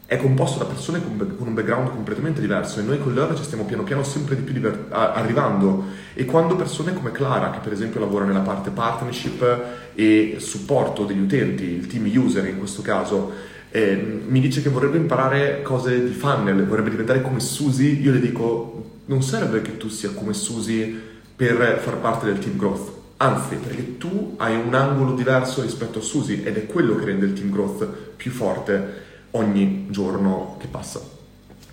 è 0.05 0.17
composto 0.17 0.59
da 0.59 0.65
persone 0.65 1.01
con, 1.01 1.35
con 1.37 1.47
un 1.47 1.53
background 1.53 1.91
completamente 1.91 2.41
diverso 2.41 2.81
e 2.81 2.83
noi 2.83 2.99
con 2.99 3.13
Learn 3.13 3.37
ci 3.37 3.43
stiamo 3.43 3.63
piano 3.63 3.83
piano 3.83 4.03
sempre 4.03 4.35
di 4.35 4.41
più 4.41 4.53
diver- 4.53 4.91
arrivando. 4.91 5.85
E 6.13 6.25
quando 6.25 6.57
persone 6.57 6.93
come 6.93 7.11
Clara, 7.11 7.51
che 7.51 7.59
per 7.59 7.71
esempio 7.71 8.01
lavora 8.01 8.25
nella 8.25 8.41
parte 8.41 8.69
partnership 8.69 9.59
e 9.95 10.35
supporto 10.39 11.05
degli 11.05 11.21
utenti, 11.21 11.63
il 11.63 11.87
team 11.87 12.11
user 12.13 12.45
in 12.47 12.57
questo 12.57 12.81
caso, 12.81 13.31
eh, 13.71 14.23
mi 14.27 14.41
dice 14.41 14.61
che 14.61 14.67
vorrebbe 14.67 14.97
imparare 14.97 15.61
cose 15.61 16.03
di 16.03 16.13
funnel, 16.13 16.65
vorrebbe 16.65 16.89
diventare 16.89 17.21
come 17.21 17.39
Susi, 17.39 18.01
io 18.01 18.11
le 18.11 18.19
dico 18.19 18.83
non 19.05 19.21
serve 19.21 19.61
che 19.61 19.77
tu 19.77 19.87
sia 19.87 20.09
come 20.09 20.33
Susi 20.33 21.06
per 21.37 21.79
far 21.79 21.97
parte 21.97 22.25
del 22.25 22.39
team 22.39 22.57
growth. 22.57 22.91
Anzi, 23.17 23.55
perché 23.55 23.97
tu 23.97 24.33
hai 24.37 24.55
un 24.55 24.73
angolo 24.73 25.13
diverso 25.13 25.61
rispetto 25.61 25.99
a 25.99 26.01
Susi 26.01 26.43
ed 26.43 26.57
è 26.57 26.65
quello 26.65 26.95
che 26.95 27.05
rende 27.05 27.25
il 27.25 27.33
team 27.33 27.51
growth 27.51 27.85
più 28.15 28.31
forte 28.31 29.05
ogni 29.31 29.87
giorno 29.89 30.57
che 30.59 30.67
passa. 30.67 30.99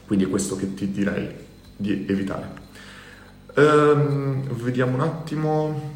Quindi 0.06 0.26
è 0.26 0.28
questo 0.28 0.54
che 0.56 0.74
ti 0.74 0.90
direi 0.90 1.28
di 1.76 2.06
evitare. 2.08 2.62
Um, 3.54 4.42
vediamo 4.54 4.94
un 4.94 5.00
attimo. 5.00 5.92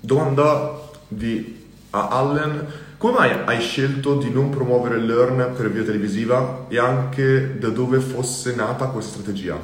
Domanda 0.00 0.90
di 1.08 1.62
a 1.90 2.08
Allen. 2.08 2.66
Come 2.98 3.18
mai 3.18 3.30
hai 3.44 3.60
scelto 3.60 4.16
di 4.16 4.30
non 4.30 4.50
promuovere 4.50 4.98
Learn 4.98 5.52
per 5.56 5.70
via 5.70 5.84
televisiva 5.84 6.66
e 6.68 6.78
anche 6.78 7.58
da 7.58 7.68
dove 7.68 8.00
fosse 8.00 8.54
nata 8.54 8.86
questa 8.86 9.12
strategia? 9.12 9.58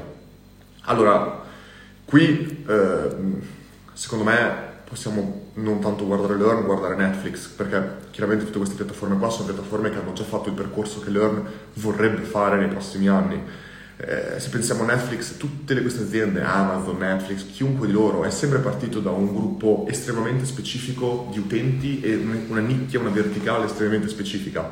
Allora, 0.83 1.41
Qui, 2.11 2.65
eh, 2.67 3.17
secondo 3.93 4.25
me, 4.25 4.69
possiamo 4.83 5.53
non 5.55 5.79
tanto 5.79 6.05
guardare 6.05 6.37
Learn, 6.37 6.65
guardare 6.65 6.97
Netflix, 6.97 7.47
perché 7.47 8.09
chiaramente 8.11 8.47
tutte 8.47 8.59
queste 8.59 8.75
piattaforme 8.75 9.17
qua 9.17 9.31
sono 9.31 9.53
piattaforme 9.53 9.91
che 9.91 9.99
hanno 9.99 10.13
già 10.13 10.25
fatto 10.25 10.49
il 10.49 10.57
percorso 10.57 10.99
che 10.99 11.11
Learn 11.11 11.41
vorrebbe 11.75 12.23
fare 12.23 12.59
nei 12.59 12.67
prossimi 12.67 13.07
anni. 13.07 13.41
eh, 13.99 14.41
se 14.41 14.49
pensiamo 14.49 14.83
a 14.83 14.87
Netflix, 14.87 15.37
tutte 15.37 15.81
queste 15.81 16.03
aziende, 16.03 16.43
Amazon, 16.43 16.99
Netflix, 16.99 17.49
chiunque 17.53 17.87
di 17.87 17.93
loro 17.93 18.25
è 18.25 18.31
sempre 18.31 18.59
partito 18.59 18.99
da 18.99 19.11
un 19.11 19.33
gruppo 19.33 19.85
estremamente 19.89 20.47
specifico 20.47 21.29
di 21.31 21.39
utenti 21.39 22.01
e 22.01 22.17
una 22.49 22.61
nicchia, 22.61 22.99
una 22.99 23.11
verticale 23.11 23.67
estremamente 23.67 24.09
specifica. 24.09 24.69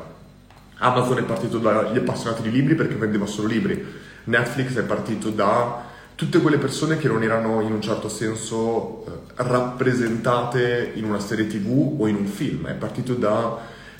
Amazon 0.79 1.19
è 1.19 1.23
partito 1.23 1.57
dagli 1.57 1.99
appassionati 1.99 2.41
di 2.41 2.51
libri 2.51 2.75
perché 2.75 2.95
vendeva 2.95 3.25
solo 3.27 3.47
libri, 3.47 3.85
Netflix 4.25 4.75
è 4.75 4.83
partito 4.83 5.29
da 5.29 5.88
tutte 6.19 6.41
quelle 6.41 6.57
persone 6.57 6.97
che 6.97 7.07
non 7.07 7.23
erano 7.23 7.61
in 7.61 7.71
un 7.71 7.79
certo 7.79 8.09
senso 8.09 9.05
eh, 9.07 9.11
rappresentate 9.35 10.91
in 10.95 11.05
una 11.05 11.21
serie 11.21 11.47
tv 11.47 11.95
o 11.97 12.07
in 12.07 12.15
un 12.15 12.25
film, 12.25 12.67
è 12.67 12.73
partito 12.73 13.13
da 13.13 13.57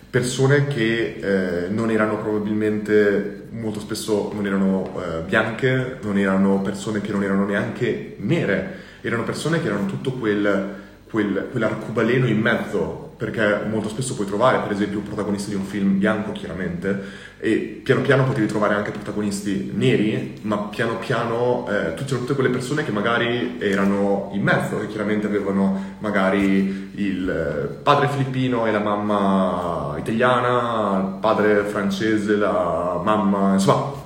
persone 0.10 0.68
che 0.68 1.16
eh, 1.16 1.70
non 1.70 1.90
erano 1.90 2.18
probabilmente, 2.18 3.48
molto 3.52 3.80
spesso 3.80 4.32
non 4.34 4.46
erano 4.46 5.02
eh, 5.02 5.22
bianche, 5.22 6.00
non 6.02 6.18
erano 6.18 6.60
persone 6.60 7.00
che 7.00 7.14
non 7.14 7.24
erano 7.24 7.46
neanche 7.46 8.18
nere, 8.18 8.80
erano 9.00 9.24
persone 9.24 9.62
che 9.62 9.68
erano 9.68 9.86
tutto 9.86 10.12
quel, 10.12 10.76
quel, 11.10 11.48
quell'arcobaleno 11.50 12.28
in 12.28 12.42
mezzo 12.42 13.14
perché 13.16 13.62
molto 13.70 13.88
spesso 13.88 14.16
puoi 14.16 14.28
trovare 14.28 14.60
per 14.60 14.72
esempio 14.72 15.00
un 15.00 15.06
protagonista 15.06 15.50
di 15.50 15.56
un 15.56 15.66
film 15.66 15.98
bianco 15.98 16.32
chiaramente 16.32 17.28
e 17.40 17.82
piano 17.84 18.02
piano 18.02 18.26
potevi 18.26 18.48
trovare 18.48 18.76
anche 18.76 18.92
protagonisti 18.92 19.72
neri 19.74 20.40
ma 20.42 20.58
piano 20.58 20.98
piano 20.98 21.66
eh, 21.70 21.94
tutte, 21.94 22.18
tutte 22.18 22.34
quelle 22.34 22.50
persone 22.50 22.84
che 22.84 22.92
magari 22.92 23.56
erano 23.60 24.30
in 24.34 24.42
mezzo 24.42 24.78
che 24.80 24.88
chiaramente 24.88 25.28
avevano 25.28 25.96
magari 26.00 26.92
il 26.96 27.30
eh, 27.30 27.68
padre 27.82 28.10
filippino 28.10 28.66
e 28.66 28.72
la 28.72 28.80
mamma 28.80 29.96
italiana 29.98 31.00
il 31.00 31.20
padre 31.22 31.64
francese 31.64 32.36
la 32.36 33.00
mamma 33.02 33.54
insomma 33.54 34.00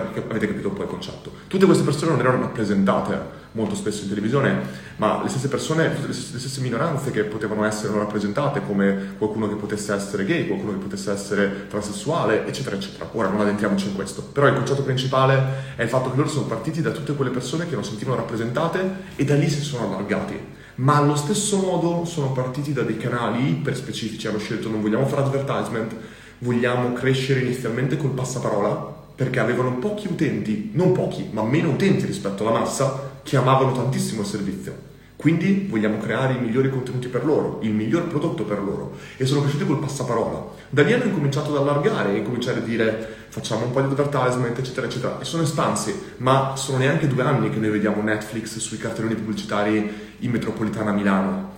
cap- 0.00 0.30
avete 0.30 0.48
capito 0.48 0.68
un 0.68 0.74
po' 0.74 0.82
il 0.82 0.88
concetto. 0.88 1.30
Tutte 1.46 1.66
queste 1.66 1.84
persone 1.84 2.12
non 2.12 2.20
erano 2.20 2.42
rappresentate 2.42 3.42
molto 3.54 3.74
spesso 3.74 4.02
in 4.02 4.08
televisione, 4.08 4.62
ma 4.96 5.22
le 5.22 5.28
stesse 5.28 5.48
persone, 5.48 5.88
le 6.06 6.12
stesse, 6.12 6.60
minoranze 6.60 7.10
che 7.10 7.22
potevano 7.22 7.64
essere 7.64 7.96
rappresentate, 7.96 8.62
come 8.66 9.14
qualcuno 9.16 9.48
che 9.48 9.54
potesse 9.54 9.94
essere 9.94 10.24
gay, 10.24 10.46
qualcuno 10.46 10.72
che 10.72 10.78
potesse 10.78 11.12
essere 11.12 11.66
transessuale, 11.68 12.46
eccetera, 12.46 12.76
eccetera. 12.76 13.08
Ora 13.12 13.28
non 13.28 13.40
addentriamoci 13.40 13.88
in 13.88 13.94
questo, 13.94 14.22
però 14.22 14.48
il 14.48 14.54
concetto 14.54 14.82
principale 14.82 15.74
è 15.76 15.82
il 15.82 15.88
fatto 15.88 16.10
che 16.10 16.16
loro 16.16 16.28
sono 16.28 16.46
partiti 16.46 16.82
da 16.82 16.90
tutte 16.90 17.14
quelle 17.14 17.30
persone 17.30 17.68
che 17.68 17.74
non 17.74 17.84
sentivano 17.84 18.16
rappresentate 18.16 18.90
e 19.16 19.24
da 19.24 19.36
lì 19.36 19.48
si 19.48 19.60
sono 19.60 19.86
allargati. 19.86 20.52
Ma 20.76 20.96
allo 20.96 21.14
stesso 21.14 21.58
modo 21.58 22.04
sono 22.04 22.32
partiti 22.32 22.72
da 22.72 22.82
dei 22.82 22.96
canali 22.96 23.50
iper 23.50 23.76
specifici, 23.76 24.26
hanno 24.26 24.38
scelto 24.38 24.68
non 24.68 24.82
vogliamo 24.82 25.06
fare 25.06 25.22
advertisement, 25.22 25.94
vogliamo 26.38 26.92
crescere 26.92 27.40
inizialmente 27.40 27.96
col 27.96 28.10
passaparola, 28.10 29.02
perché 29.14 29.38
avevano 29.38 29.76
pochi 29.76 30.08
utenti, 30.08 30.70
non 30.74 30.90
pochi, 30.90 31.28
ma 31.30 31.44
meno 31.44 31.70
utenti 31.70 32.04
rispetto 32.04 32.42
alla 32.42 32.58
massa, 32.58 33.12
che 33.24 33.36
amavano 33.36 33.72
tantissimo 33.72 34.20
il 34.20 34.26
servizio. 34.28 34.92
Quindi 35.16 35.68
vogliamo 35.70 35.96
creare 35.98 36.34
i 36.34 36.38
migliori 36.38 36.68
contenuti 36.68 37.08
per 37.08 37.24
loro, 37.24 37.58
il 37.62 37.72
miglior 37.72 38.08
prodotto 38.08 38.44
per 38.44 38.62
loro. 38.62 38.92
E 39.16 39.24
sono 39.24 39.40
cresciuti 39.40 39.64
col 39.64 39.78
passaparola. 39.78 40.48
Da 40.68 40.82
lì 40.82 40.92
hanno 40.92 41.04
incominciato 41.04 41.50
ad 41.50 41.62
allargare 41.62 42.14
e 42.14 42.22
cominciare 42.22 42.58
a 42.58 42.62
dire 42.62 43.24
facciamo 43.28 43.64
un 43.64 43.72
po' 43.72 43.80
di 43.80 43.86
advertisement, 43.86 44.58
eccetera, 44.58 44.86
eccetera. 44.86 45.18
E 45.20 45.24
sono 45.24 45.42
espansi, 45.42 45.98
ma 46.18 46.56
sono 46.56 46.78
neanche 46.78 47.08
due 47.08 47.22
anni 47.22 47.48
che 47.48 47.58
noi 47.58 47.70
vediamo 47.70 48.02
Netflix 48.02 48.58
sui 48.58 48.76
cartelloni 48.76 49.14
pubblicitari 49.14 50.14
in 50.18 50.30
metropolitana 50.30 50.92
Milano 50.92 51.52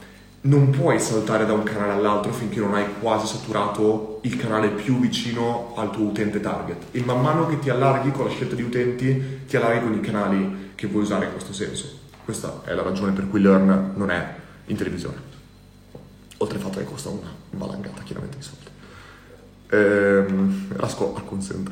non 0.47 0.71
puoi 0.71 1.01
saltare 1.01 1.45
da 1.45 1.55
un 1.55 1.65
canale 1.65 1.93
all'altro 1.93 2.33
finché 2.33 2.61
non 2.61 2.75
hai 2.75 2.85
quasi 3.01 3.27
saturato 3.27 4.21
il 4.23 4.37
canale 4.37 4.69
più 4.69 5.01
vicino 5.01 5.73
al 5.77 5.91
tuo 5.91 6.05
utente 6.05 6.41
target. 6.41 6.85
E 6.93 7.03
man 7.05 7.21
mano 7.21 7.47
che 7.47 7.59
ti 7.59 7.69
allarghi 7.69 8.13
con 8.13 8.27
la 8.27 8.31
scelta 8.31 8.55
di 8.55 8.63
utenti, 8.63 9.41
ti 9.47 9.57
allarghi 9.57 9.85
con 9.85 9.95
i 9.95 10.01
canali 10.01 10.66
che 10.77 10.87
vuoi 10.87 11.03
usare 11.03 11.25
in 11.25 11.33
questo 11.33 11.53
senso. 11.53 11.99
Questa 12.25 12.63
è 12.65 12.73
la 12.75 12.83
ragione 12.83 13.11
per 13.11 13.29
cui 13.29 13.41
Learn 13.41 13.93
non 13.97 14.11
è 14.11 14.35
in 14.67 14.77
televisione. 14.77 15.17
Oltre 16.39 16.59
al 16.59 16.63
fatto 16.63 16.79
che 16.79 16.85
costa 16.85 17.09
una 17.09 17.33
valangata 17.51 18.03
chiaramente 18.03 18.37
di 18.37 18.43
soldi. 18.43 18.67
Ehm, 19.71 20.77
Rasco 20.77 21.15
al 21.17 21.25
consent. 21.25 21.71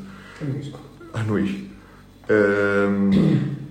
A 1.13 1.23
noi. 1.23 1.73
Ehm, 2.27 3.63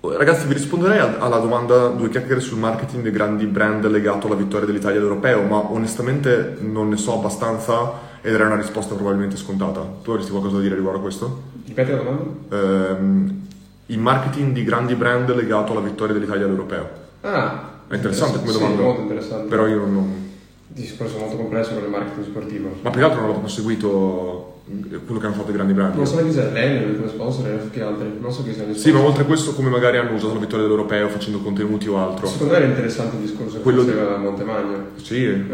Ragazzi, 0.00 0.46
vi 0.46 0.54
risponderei 0.54 0.98
alla 1.00 1.38
domanda 1.38 1.88
due 1.88 2.08
chiacchiere 2.08 2.40
sul 2.40 2.58
marketing 2.58 3.02
dei 3.02 3.10
grandi 3.10 3.46
brand 3.46 3.84
legato 3.88 4.26
alla 4.26 4.36
vittoria 4.36 4.66
dell'Italia 4.66 4.98
all'europeo, 5.00 5.42
ma 5.42 5.70
onestamente 5.72 6.56
non 6.60 6.88
ne 6.88 6.96
so 6.96 7.14
abbastanza 7.14 8.06
ed 8.20 8.32
era 8.32 8.46
una 8.46 8.56
risposta 8.56 8.94
probabilmente 8.94 9.36
scontata. 9.36 9.80
Tu 10.02 10.10
avresti 10.10 10.30
qualcosa 10.30 10.56
da 10.56 10.62
dire 10.62 10.76
riguardo 10.76 11.00
a 11.00 11.02
questo? 11.02 11.42
Ripeti 11.66 11.90
la 11.90 11.96
domanda? 11.96 12.24
Ehm, 12.50 13.46
il 13.90 13.98
marketing 13.98 14.52
di 14.52 14.64
grandi 14.64 14.94
brand 14.94 15.34
legato 15.34 15.72
alla 15.72 15.80
vittoria 15.80 16.14
dell'Italia 16.14 16.44
all'europeo. 16.44 16.88
Ah, 17.22 17.70
è 17.88 17.94
interessante 17.94 18.38
come 18.38 18.52
domanda. 18.52 18.76
Sì, 18.76 18.82
molto 18.82 19.00
interessante. 19.00 19.48
Però 19.48 19.66
io 19.66 19.78
non... 19.78 20.26
Discorso 20.68 21.18
molto 21.18 21.36
complesso 21.36 21.74
per 21.74 21.84
il 21.84 21.88
marketing 21.88 22.24
sportivo. 22.26 22.76
Ma 22.82 22.90
più 22.90 23.00
che 23.00 23.06
altro 23.06 23.26
non 23.26 23.42
ho 23.42 23.48
seguito 23.48 24.60
quello 25.06 25.18
che 25.18 25.26
hanno 25.26 25.34
fatto 25.34 25.50
i 25.50 25.54
grandi 25.54 25.72
brand. 25.72 25.94
Non 25.94 26.06
so 26.06 26.22
chi 26.22 26.30
sia 26.30 26.50
lei, 26.50 26.96
come 26.96 27.08
sponsor 27.08 27.46
e 27.48 27.70
che 27.70 27.82
altri, 27.82 28.12
non 28.20 28.30
so 28.30 28.44
chi 28.44 28.52
sia 28.52 28.72
Sì, 28.74 28.92
ma 28.92 29.00
oltre 29.00 29.22
a 29.22 29.26
questo 29.26 29.54
come 29.54 29.70
magari 29.70 29.96
hanno 29.96 30.12
usato 30.12 30.34
la 30.34 30.40
vittoria 30.40 30.66
dell'europeo 30.66 31.08
facendo 31.08 31.38
contenuti 31.38 31.88
o 31.88 31.98
altro. 31.98 32.26
Secondo 32.26 32.52
me 32.52 32.58
era 32.58 32.68
interessante 32.68 33.16
il 33.16 33.22
discorso 33.22 33.60
quello 33.60 33.84
che 33.84 33.92
faceva 33.92 34.16
di... 34.18 34.22
Montemagno. 34.22 34.84
Sì, 34.96 35.24
eh, 35.24 35.44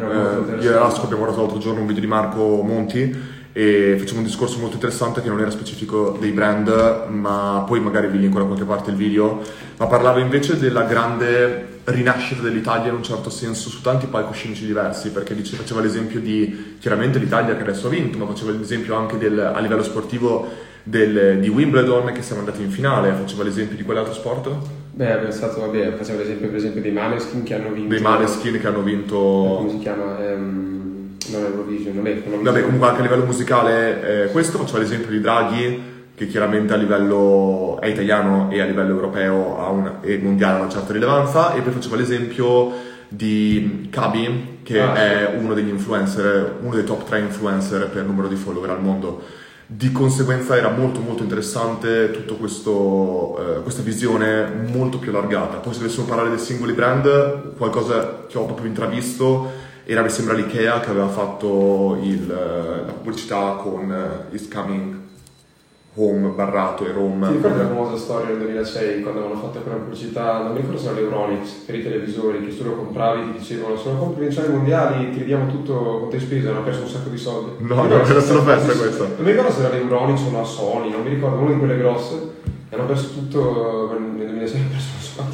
io 0.61 0.71
e 0.71 0.73
Rasco 0.73 1.05
abbiamo 1.05 1.23
guardato 1.23 1.43
l'altro 1.43 1.59
giorno 1.59 1.81
un 1.81 1.87
video 1.87 2.03
di 2.03 2.09
Marco 2.09 2.63
Monti 2.63 3.17
e 3.57 3.95
facciamo 4.01 4.19
un 4.19 4.25
discorso 4.27 4.59
molto 4.59 4.75
interessante 4.75 5.23
che 5.23 5.29
non 5.29 5.39
era 5.39 5.51
specifico 5.51 6.17
dei 6.19 6.33
brand, 6.33 7.07
ma 7.09 7.63
poi 7.65 7.79
magari 7.79 8.09
vi 8.09 8.19
linko 8.19 8.41
da 8.41 8.47
qualche 8.47 8.65
parte 8.65 8.91
il 8.91 8.97
video, 8.97 9.41
ma 9.77 9.87
parlava 9.87 10.19
invece 10.19 10.59
della 10.59 10.83
grande 10.83 11.81
rinascita 11.85 12.43
dell'Italia 12.43 12.89
in 12.89 12.97
un 12.97 13.05
certo 13.05 13.31
senso 13.31 13.69
su 13.69 13.81
tanti 13.81 14.07
palcoscenici 14.07 14.67
diversi, 14.67 15.13
perché 15.13 15.37
dice, 15.37 15.55
faceva 15.55 15.81
l'esempio 15.81 16.19
di 16.19 16.77
chiaramente 16.81 17.21
l'Italia 17.21 17.55
che 17.55 17.63
adesso 17.63 17.87
ha 17.87 17.91
vinto, 17.91 18.19
ma 18.19 18.27
faceva 18.27 18.51
l'esempio 18.51 18.97
anche 18.97 19.19
del, 19.19 19.39
a 19.39 19.61
livello 19.61 19.85
sportivo 19.85 20.49
del, 20.83 21.39
di 21.39 21.49
Wimbledon 21.49 22.11
che 22.13 22.23
siamo 22.23 22.41
andati 22.41 22.61
in 22.61 22.71
finale, 22.71 23.13
faceva 23.13 23.45
l'esempio 23.45 23.77
di 23.77 23.85
quell'altro 23.85 24.15
sport? 24.15 24.51
Beh, 24.95 25.29
è 25.29 25.31
stato, 25.31 25.61
vabbè, 25.61 25.95
faceva 25.95 26.19
l'esempio 26.19 26.49
per 26.49 26.57
esempio 26.57 26.83
dei 26.83 26.91
Maneskin 26.93 27.45
che 27.45 27.55
hanno 27.55 27.71
vinto. 27.71 27.89
Dei 27.89 28.01
Maneskin 28.01 28.59
che 28.59 28.67
hanno 28.67 28.83
vinto. 28.83 29.17
Come 29.17 29.71
si 29.71 29.79
chiama? 29.79 30.17
Um, 30.19 30.84
non 31.29 31.45
Eurovision, 31.45 31.97
non 31.97 32.07
è. 32.07 32.23
Non 32.27 32.43
vabbè, 32.43 32.63
comunque 32.63 32.89
anche 32.89 33.01
a 33.01 33.03
livello 33.05 33.25
musicale, 33.25 34.25
eh, 34.25 34.31
questo 34.31 34.59
faceva 34.59 34.79
l'esempio 34.79 35.11
di 35.11 35.21
Draghi 35.21 35.93
che 36.15 36.29
chiaramente 36.29 36.73
a 36.73 36.77
livello 36.77 37.79
è 37.81 37.89
italiano 37.89 38.49
e 38.51 38.61
a 38.61 38.65
livello 38.65 38.95
europeo 38.95 39.57
una, 39.73 40.01
e 40.01 40.19
mondiale 40.19 40.59
ha 40.59 40.61
una 40.61 40.71
certa 40.71 40.93
rilevanza, 40.93 41.55
e 41.55 41.61
poi 41.61 41.73
faceva 41.73 41.97
l'esempio 41.97 42.73
di 43.09 43.89
Kabi, 43.91 44.59
che 44.63 44.81
ah, 44.81 44.95
è 44.95 45.31
sì. 45.33 45.45
uno 45.45 45.55
degli 45.55 45.69
influencer, 45.69 46.59
uno 46.63 46.75
dei 46.75 46.85
top 46.85 47.05
3 47.05 47.19
influencer 47.19 47.89
per 47.89 48.05
numero 48.05 48.29
di 48.29 48.37
follower 48.37 48.71
al 48.71 48.81
mondo. 48.81 49.23
Di 49.67 49.91
conseguenza 49.93 50.57
era 50.57 50.69
molto 50.69 51.01
molto 51.01 51.23
interessante 51.23 52.11
tutta 52.11 52.35
eh, 52.35 53.63
questa 53.63 53.83
visione 53.83 54.47
molto 54.71 54.99
più 54.99 55.11
allargata. 55.11 55.57
Poi 55.57 55.73
se 55.73 55.81
dovessimo 55.81 56.05
parlare 56.07 56.29
dei 56.29 56.39
singoli 56.39 56.75
brand, 56.75 57.57
qualcosa 57.57 58.27
che 58.29 58.39
ho 58.39 58.45
proprio 58.45 58.69
intravisto 58.69 59.64
era 59.87 60.03
mi 60.03 60.09
sembra 60.09 60.35
l'IKEA 60.35 60.81
che 60.81 60.91
aveva 60.91 61.09
fatto 61.09 61.99
il, 62.03 62.27
la 62.27 62.93
pubblicità 62.93 63.59
con 63.61 63.91
uh, 64.31 64.35
Is 64.35 64.49
Coming 64.49 65.03
Home 65.97 66.29
barrato 66.31 66.85
e 66.85 66.91
Rome. 66.93 67.29
Ti 67.29 67.35
ricordi 67.35 67.59
la 67.59 67.69
famosa 67.69 67.97
storia 67.97 68.29
del 68.29 68.39
2006 68.39 69.03
quando 69.03 69.21
avevano 69.21 69.41
fatto 69.41 69.61
quella 69.61 69.79
pubblicità, 69.79 70.43
non 70.43 70.53
mi 70.53 70.57
ricordo 70.59 70.79
se 70.79 70.89
era 70.89 70.97
l'Euronix, 70.97 71.51
per 71.67 71.77
i 71.77 71.83
televisori, 71.85 72.45
che 72.45 72.57
tu 72.57 72.65
lo 72.65 72.73
compravi 72.73 73.31
ti 73.31 73.39
dicevano 73.39 73.77
se 73.77 73.91
non 73.91 73.99
compri 73.99 74.23
vincitori 74.23 74.53
mondiali 74.53 75.13
ti 75.13 75.19
ridiamo 75.21 75.47
tutto 75.47 75.99
con 76.01 76.09
te 76.11 76.19
spese, 76.19 76.49
hanno 76.49 76.65
perso 76.65 76.83
un 76.83 76.89
sacco 76.89 77.11
di 77.11 77.17
soldi. 77.17 77.65
No, 77.65 77.75
non 77.87 77.93
era 77.93 78.21
solo 78.21 78.43
festa 78.43 78.73
questo. 78.73 79.05
Non 79.05 79.25
mi 79.25 79.31
ricordo 79.31 79.53
se 79.53 79.61
era 79.61 79.75
l'Euronix 79.75 80.21
o 80.23 80.29
una 80.31 80.45
Sony, 80.45 80.91
non 80.91 81.03
mi 81.03 81.11
ricordo, 81.11 81.37
una 81.37 81.53
di 81.53 81.59
quelle 81.59 81.77
grosse, 81.77 82.15
e 82.69 82.75
hanno 82.75 82.87
perso 82.87 83.11
tutto 83.13 83.97
nel 83.97 84.27
2006, 84.27 84.61
hanno 84.61 84.71
perso 84.71 84.89
non 84.91 85.01
so 85.01 85.11
quanti 85.15 85.34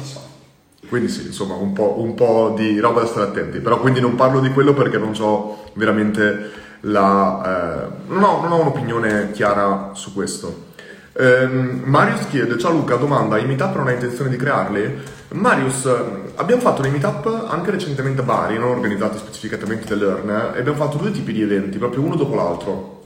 Quindi 0.91 1.07
sì, 1.07 1.27
insomma, 1.27 1.53
un 1.53 1.71
po', 1.71 2.01
un 2.01 2.15
po' 2.15 2.53
di 2.53 2.77
roba 2.81 2.99
da 2.99 3.07
stare 3.07 3.27
attenti, 3.27 3.59
però 3.59 3.79
quindi 3.79 4.01
non 4.01 4.15
parlo 4.15 4.41
di 4.41 4.49
quello 4.49 4.73
perché 4.73 4.97
non 4.97 5.13
ho 5.21 5.63
veramente 5.75 6.51
la, 6.81 7.85
eh, 7.85 7.87
non, 8.07 8.21
ho, 8.21 8.41
non, 8.41 8.51
ho, 8.51 8.59
un'opinione 8.59 9.31
chiara 9.31 9.91
su 9.93 10.13
questo. 10.13 10.65
Eh, 11.13 11.47
Marius 11.47 12.27
chiede, 12.27 12.57
ciao 12.57 12.73
Luca, 12.73 12.97
domanda, 12.97 13.37
i 13.37 13.45
meetup 13.45 13.73
non 13.77 13.87
hai 13.87 13.93
intenzione 13.93 14.29
di 14.29 14.35
crearli? 14.35 14.97
Marius, 15.29 15.89
abbiamo 16.35 16.61
fatto 16.61 16.81
dei 16.81 16.91
meetup 16.91 17.47
anche 17.47 17.71
recentemente 17.71 18.19
a 18.19 18.25
Bari, 18.25 18.57
non 18.57 18.71
organizzati 18.71 19.17
specificatamente 19.17 19.87
da 19.87 19.95
Learn, 19.95 20.29
e 20.55 20.59
abbiamo 20.59 20.77
fatto 20.77 20.97
due 20.97 21.11
tipi 21.11 21.31
di 21.31 21.41
eventi, 21.41 21.77
proprio 21.77 22.01
uno 22.01 22.15
dopo 22.15 22.35
l'altro. 22.35 22.99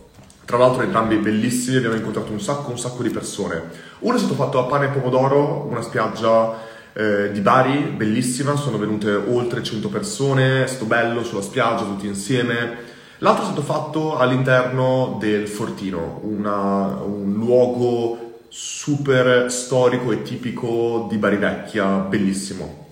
Tra 0.43 0.57
l'altro 0.57 0.81
entrambi 0.81 1.17
bellissimi, 1.17 1.77
abbiamo 1.77 1.97
incontrato 1.97 2.31
un 2.31 2.41
sacco, 2.41 2.71
un 2.71 2.79
sacco 2.79 3.03
di 3.03 3.11
persone. 3.11 3.61
Uno 3.99 4.15
è 4.15 4.19
stato 4.19 4.33
fatto 4.33 4.57
a 4.57 4.63
Pane 4.63 4.85
e 4.85 4.89
Pomodoro, 4.89 5.67
una 5.69 5.83
spiaggia 5.83 6.64
eh, 6.95 7.31
di 7.31 7.41
Bari, 7.41 7.93
bellissima, 7.95 8.55
sono 8.55 8.77
venute 8.77 9.11
oltre 9.11 9.61
100 9.61 9.89
persone, 9.89 10.63
è 10.63 10.67
stato 10.67 10.85
bello 10.85 11.23
sulla 11.23 11.41
spiaggia, 11.41 11.83
tutti 11.83 12.07
insieme 12.07 12.93
L'altro 13.19 13.43
è 13.43 13.45
stato 13.45 13.61
fatto 13.61 14.17
all'interno 14.17 15.15
del 15.21 15.47
Fortino, 15.47 16.19
una, 16.23 16.99
un 17.01 17.33
luogo 17.33 18.39
super 18.49 19.49
storico 19.49 20.11
e 20.11 20.21
tipico 20.21 21.07
di 21.09 21.15
Bari 21.15 21.37
Vecchia, 21.37 21.85
bellissimo. 21.85 22.87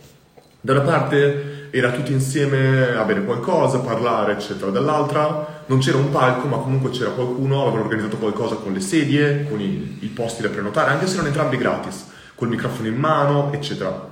Da 0.61 0.71
una 0.71 0.81
parte 0.81 1.67
era 1.71 1.91
tutti 1.91 2.13
insieme 2.13 2.95
a 2.95 3.03
bere 3.03 3.25
qualcosa, 3.25 3.77
a 3.77 3.81
parlare, 3.81 4.31
eccetera. 4.31 4.71
Dall'altra 4.71 5.63
non 5.65 5.79
c'era 5.79 5.97
un 5.97 6.09
palco, 6.09 6.47
ma 6.47 6.57
comunque 6.57 6.91
c'era 6.91 7.09
qualcuno, 7.09 7.61
avevano 7.61 7.83
organizzato 7.83 8.15
qualcosa 8.15 8.55
con 8.55 8.71
le 8.71 8.79
sedie, 8.79 9.45
con 9.49 9.59
i, 9.59 9.97
i 9.99 10.07
posti 10.07 10.41
da 10.41 10.47
prenotare, 10.47 10.91
anche 10.91 11.05
se 11.05 11.15
erano 11.15 11.27
entrambi 11.27 11.57
gratis, 11.57 12.05
col 12.35 12.49
microfono 12.49 12.87
in 12.87 12.95
mano, 12.95 13.51
eccetera. 13.53 14.11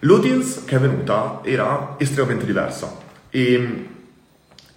L'audience 0.00 0.62
che 0.64 0.76
è 0.76 0.80
venuta 0.80 1.40
era 1.44 1.94
estremamente 1.98 2.44
diversa 2.44 2.96
e 3.30 3.88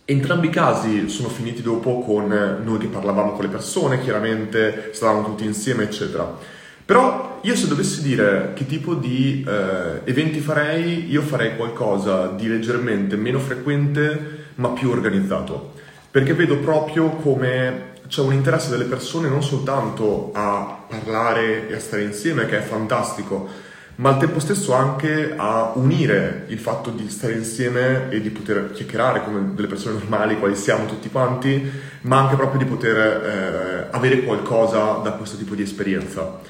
entrambi 0.05 0.47
i 0.47 0.51
casi 0.51 1.09
sono 1.09 1.29
finiti 1.29 1.63
dopo 1.63 2.01
con 2.01 2.27
noi 2.63 2.77
che 2.77 2.87
parlavamo 2.87 3.31
con 3.31 3.43
le 3.43 3.49
persone, 3.49 4.01
chiaramente 4.01 4.91
stavamo 4.93 5.23
tutti 5.23 5.45
insieme, 5.45 5.83
eccetera. 5.83 6.37
Però 6.85 7.39
io 7.41 7.55
se 7.55 7.67
dovessi 7.67 8.03
dire 8.03 8.51
che 8.53 8.67
tipo 8.67 8.93
di 8.93 9.43
eh, 9.47 10.01
eventi 10.03 10.39
farei, 10.39 11.09
io 11.09 11.21
farei 11.23 11.55
qualcosa 11.55 12.27
di 12.27 12.47
leggermente 12.47 13.15
meno 13.15 13.39
frequente 13.39 14.43
ma 14.55 14.69
più 14.69 14.91
organizzato, 14.91 15.73
perché 16.11 16.35
vedo 16.35 16.57
proprio 16.57 17.09
come 17.09 17.93
c'è 18.07 18.21
un 18.21 18.33
interesse 18.33 18.69
delle 18.69 18.85
persone 18.85 19.29
non 19.29 19.43
soltanto 19.43 20.31
a 20.33 20.83
parlare 20.87 21.67
e 21.67 21.75
a 21.75 21.79
stare 21.79 22.03
insieme, 22.03 22.45
che 22.45 22.59
è 22.59 22.61
fantastico, 22.61 23.47
ma 23.95 24.09
al 24.09 24.19
tempo 24.19 24.39
stesso 24.39 24.73
anche 24.73 25.33
a 25.35 25.71
unire 25.75 26.45
il 26.47 26.59
fatto 26.59 26.89
di 26.89 27.09
stare 27.09 27.33
insieme 27.33 28.09
e 28.09 28.21
di 28.21 28.29
poter 28.29 28.71
chiacchierare 28.71 29.23
come 29.23 29.53
delle 29.55 29.67
persone 29.67 29.97
normali, 29.97 30.37
quali 30.37 30.55
siamo 30.55 30.85
tutti 30.85 31.09
quanti, 31.09 31.71
ma 32.01 32.19
anche 32.19 32.35
proprio 32.35 32.59
di 32.59 32.65
poter 32.65 32.97
eh, 32.97 33.87
avere 33.91 34.23
qualcosa 34.23 34.99
da 35.03 35.13
questo 35.13 35.37
tipo 35.37 35.55
di 35.55 35.63
esperienza. 35.63 36.41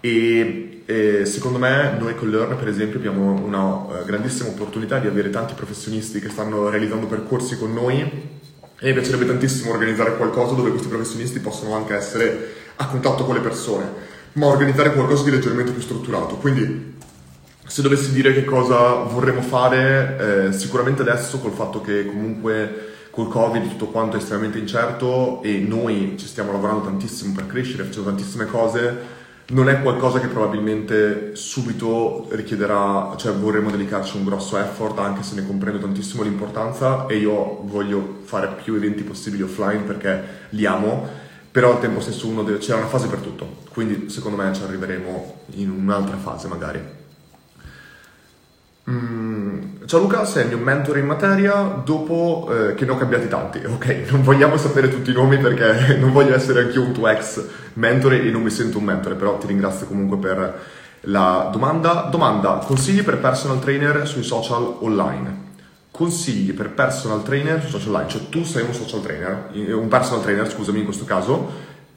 E, 0.00 0.82
e, 0.86 1.24
secondo 1.26 1.58
me 1.58 1.96
noi 1.98 2.14
con 2.14 2.30
Learn 2.30 2.56
per 2.56 2.68
esempio 2.68 2.98
abbiamo 2.98 3.32
una 3.32 3.64
uh, 3.64 4.04
grandissima 4.06 4.48
opportunità 4.48 4.98
di 4.98 5.06
avere 5.06 5.28
tanti 5.28 5.52
professionisti 5.52 6.20
che 6.20 6.30
stanno 6.30 6.70
realizzando 6.70 7.06
percorsi 7.06 7.58
con 7.58 7.74
noi 7.74 8.38
e 8.80 8.88
mi 8.88 8.94
piacerebbe 8.94 9.26
tantissimo 9.26 9.72
organizzare 9.72 10.16
qualcosa 10.16 10.54
dove 10.54 10.70
questi 10.70 10.88
professionisti 10.88 11.38
possono 11.38 11.74
anche 11.74 11.94
essere 11.94 12.54
a 12.76 12.86
contatto 12.86 13.24
con 13.24 13.34
le 13.34 13.40
persone 13.40 14.08
ma 14.32 14.46
organizzare 14.46 14.92
qualcosa 14.92 15.24
di 15.24 15.30
leggermente 15.30 15.72
più 15.72 15.80
strutturato. 15.80 16.36
Quindi, 16.36 16.98
se 17.66 17.82
dovessi 17.82 18.12
dire 18.12 18.32
che 18.32 18.44
cosa 18.44 18.94
vorremmo 18.94 19.42
fare, 19.42 20.48
eh, 20.48 20.52
sicuramente 20.52 21.02
adesso 21.02 21.38
col 21.38 21.52
fatto 21.52 21.80
che 21.80 22.06
comunque 22.06 22.88
col 23.10 23.28
Covid 23.28 23.68
tutto 23.68 23.86
quanto 23.86 24.16
è 24.16 24.20
estremamente 24.20 24.58
incerto 24.58 25.42
e 25.42 25.58
noi 25.58 26.14
ci 26.16 26.26
stiamo 26.26 26.52
lavorando 26.52 26.84
tantissimo 26.84 27.34
per 27.34 27.46
crescere, 27.46 27.84
facendo 27.84 28.10
tantissime 28.10 28.46
cose, 28.46 29.18
non 29.50 29.68
è 29.68 29.80
qualcosa 29.82 30.20
che 30.20 30.26
probabilmente 30.26 31.34
subito 31.34 32.28
richiederà, 32.30 33.14
cioè 33.16 33.32
vorremmo 33.32 33.70
dedicarci 33.70 34.16
un 34.16 34.24
grosso 34.24 34.56
effort, 34.58 34.98
anche 34.98 35.22
se 35.22 35.34
ne 35.34 35.46
comprendo 35.46 35.78
tantissimo 35.78 36.22
l'importanza 36.22 37.06
e 37.06 37.16
io 37.16 37.60
voglio 37.64 38.18
fare 38.22 38.48
più 38.62 38.74
eventi 38.74 39.02
possibili 39.02 39.42
offline 39.42 39.82
perché 39.82 40.22
li 40.50 40.66
amo 40.66 41.28
però 41.50 41.72
al 41.72 41.80
tempo 41.80 42.00
stesso 42.00 42.28
deve, 42.44 42.58
c'è 42.58 42.74
una 42.74 42.86
fase 42.86 43.08
per 43.08 43.18
tutto, 43.18 43.56
quindi 43.72 44.08
secondo 44.08 44.40
me 44.40 44.52
ci 44.52 44.62
arriveremo 44.62 45.34
in 45.54 45.70
un'altra 45.70 46.16
fase 46.16 46.46
magari. 46.46 46.98
Mm, 48.88 49.84
ciao 49.84 50.00
Luca, 50.00 50.24
sei 50.24 50.44
il 50.44 50.48
mio 50.54 50.58
mentore 50.64 51.00
in 51.00 51.06
materia 51.06 51.82
dopo 51.84 52.48
eh, 52.50 52.74
che 52.74 52.84
ne 52.84 52.92
ho 52.92 52.96
cambiati 52.96 53.26
tanti. 53.26 53.62
Ok, 53.66 54.10
non 54.10 54.22
vogliamo 54.22 54.56
sapere 54.56 54.88
tutti 54.88 55.10
i 55.10 55.12
nomi 55.12 55.38
perché 55.38 55.96
non 55.98 56.12
voglio 56.12 56.34
essere 56.34 56.60
anch'io 56.60 56.82
un 56.82 56.92
tuo 56.92 57.08
ex 57.08 57.44
mentore 57.74 58.22
e 58.22 58.30
non 58.30 58.42
mi 58.42 58.50
sento 58.50 58.78
un 58.78 58.84
mentore, 58.84 59.14
però 59.14 59.38
ti 59.38 59.46
ringrazio 59.46 59.86
comunque 59.86 60.18
per 60.18 60.60
la 61.02 61.48
domanda. 61.52 62.08
Domanda, 62.10 62.62
consigli 62.64 63.02
per 63.02 63.18
personal 63.18 63.58
trainer 63.58 64.06
sui 64.06 64.22
social 64.22 64.76
online? 64.80 65.48
consigli 66.00 66.54
per 66.54 66.70
personal 66.70 67.22
trainer 67.22 67.60
su 67.60 67.68
social 67.68 67.92
line, 67.92 68.08
cioè 68.08 68.22
tu 68.30 68.42
sei 68.42 68.62
un 68.62 68.72
social 68.72 69.02
trainer, 69.02 69.50
un 69.52 69.88
personal 69.88 70.22
trainer, 70.22 70.48
scusami 70.48 70.78
in 70.78 70.84
questo 70.84 71.04
caso, 71.04 71.46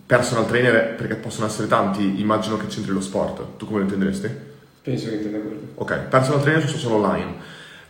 personal 0.05 0.45
trainer 0.45 0.95
perché 0.95 1.15
possono 1.15 1.45
essere 1.45 1.69
tanti, 1.69 2.19
immagino 2.19 2.57
che 2.57 2.67
c'entri 2.67 2.91
lo 2.91 2.99
sport, 2.99 3.55
tu 3.55 3.65
come 3.65 3.77
lo 3.77 3.86
intenderesti? 3.86 4.29
Penso 4.81 5.07
che 5.07 5.15
intenda 5.15 5.38
quello. 5.38 5.59
Ok, 5.75 5.97
personal 6.09 6.41
trainer 6.41 6.67
su 6.67 6.75
social 6.75 6.91
online. 6.91 7.33